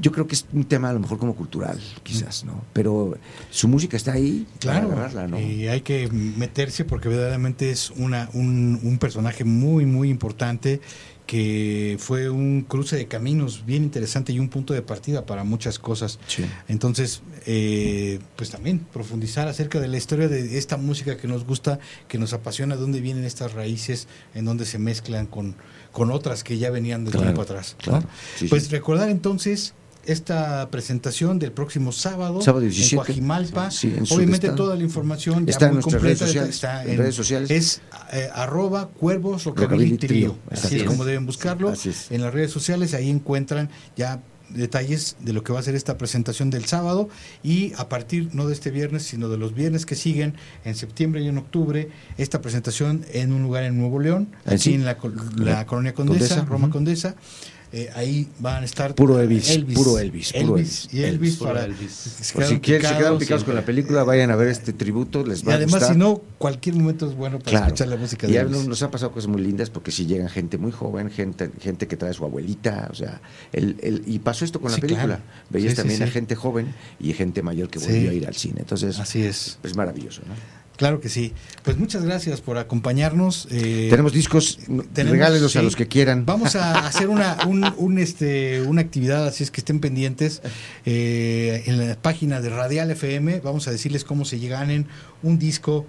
[0.00, 2.62] yo creo que es un tema a lo mejor como cultural, quizás, ¿no?
[2.72, 3.16] Pero
[3.50, 5.40] su música está ahí Claro, para agarrarla, ¿no?
[5.40, 10.80] y hay que meterse porque verdaderamente es una, un, un personaje muy, muy importante
[11.26, 15.78] que fue un cruce de caminos bien interesante y un punto de partida para muchas
[15.78, 16.18] cosas.
[16.66, 21.78] Entonces, eh, pues también profundizar acerca de la historia de esta música que nos gusta,
[22.08, 25.54] que nos apasiona, dónde vienen estas raíces, en dónde se mezclan con,
[25.92, 27.76] con otras que ya venían de Claro, tiempo atrás.
[27.78, 28.08] claro.
[28.36, 28.70] Sí, pues sí.
[28.70, 29.74] recordar entonces
[30.06, 32.96] esta presentación del próximo sábado, Sábado en 17.
[32.96, 33.70] Coajimalpa.
[33.70, 36.84] Sí, en Obviamente toda la información ya Está en muy nuestras redes completa, sociales, está
[36.84, 37.50] en redes sociales.
[37.50, 37.80] Es
[38.12, 39.96] eh, arroba cuervos rockabilly.
[39.98, 41.68] Trio, Así es como deben buscarlo.
[41.70, 41.90] Así.
[42.10, 45.96] En las redes sociales ahí encuentran ya detalles de lo que va a ser esta
[45.96, 47.08] presentación del sábado
[47.44, 51.20] y a partir no de este viernes sino de los viernes que siguen en septiembre
[51.22, 54.74] y en octubre esta presentación en un lugar en Nuevo León Ah, aquí sí.
[54.74, 56.68] en la, col- la colonia Condesa, Condesa, Roma.
[56.70, 57.14] Condesa
[57.72, 62.32] eh, ahí van a estar Puro Elvis, puro Elvis, puro Elvis y Elvis, para Elvis.
[62.34, 63.44] Por si quieren, se quedaron picados.
[63.44, 66.20] con la película, vayan a ver este tributo, les y va a además si no
[66.38, 67.66] cualquier momento es bueno para Claro.
[67.66, 68.56] escuchar la música de y ya Elvis.
[68.56, 71.86] nos, nos han pasado cosas muy lindas porque si llegan gente muy joven, gente, gente
[71.86, 73.20] que trae a su abuelita, o sea,
[73.52, 75.06] el, el- y pasó esto con Sí, la película.
[75.06, 75.22] claro.
[75.50, 76.02] Veías Sí, también sí.
[76.04, 77.86] a gente joven y gente mayor que Sí.
[77.86, 78.60] volvió a ir al cine.
[78.60, 79.58] Entonces, Así es.
[79.62, 80.34] Es maravilloso, ¿no?
[80.80, 81.34] Claro que sí.
[81.62, 83.46] Pues muchas gracias por acompañarnos.
[83.50, 84.58] eh, Tenemos discos,
[84.94, 86.24] tenemos, regálenlos a los que quieran.
[86.24, 90.40] Vamos a hacer una, un, un, este, una actividad, así es que estén pendientes
[90.86, 93.40] eh, en la página de Radial FM.
[93.40, 94.86] Vamos a decirles cómo se ganen
[95.22, 95.84] un disco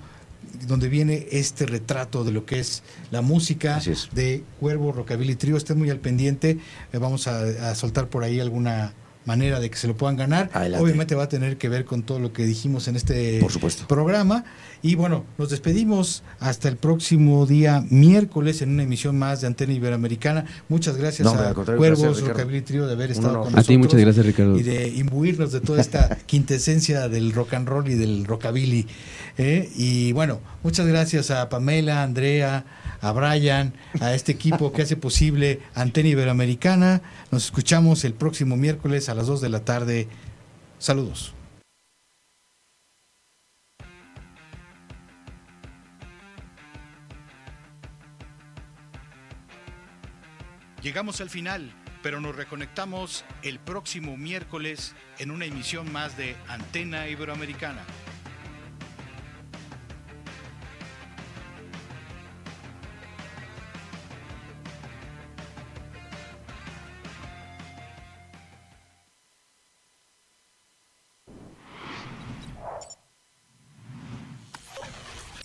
[0.67, 3.79] donde viene este retrato de lo que es la música
[4.11, 5.55] de Cuervo Rockabilly Trio.
[5.55, 6.57] Estén muy al pendiente.
[6.91, 8.93] Eh, vamos a, a soltar por ahí alguna
[9.25, 10.49] manera de que se lo puedan ganar.
[10.53, 10.83] Adelante.
[10.83, 13.87] Obviamente va a tener que ver con todo lo que dijimos en este Por supuesto.
[13.87, 14.43] programa.
[14.81, 19.73] Y bueno, nos despedimos hasta el próximo día miércoles en una emisión más de Antena
[19.73, 20.45] Iberoamericana.
[20.69, 22.21] Muchas gracias No, a Cuervos.
[22.21, 23.67] Rockabilly Trio de haber estado con A nosotros.
[23.67, 24.57] ti muchas gracias, Ricardo.
[24.57, 28.87] Y de imbuirnos de toda esta quintesencia del rock and roll y del rockabilly.
[29.37, 29.69] ¿eh?
[29.75, 32.65] Y bueno, muchas gracias a Pamela, a Andrea,
[33.01, 37.01] a Brian, a este equipo que hace posible Antena Iberoamericana.
[37.31, 40.07] Nos escuchamos el próximo miércoles a las 2 de la tarde.
[40.77, 41.33] Saludos.
[50.81, 51.71] Llegamos al final,
[52.01, 57.83] pero nos reconectamos el próximo miércoles en una emisión más de Antena Iberoamericana.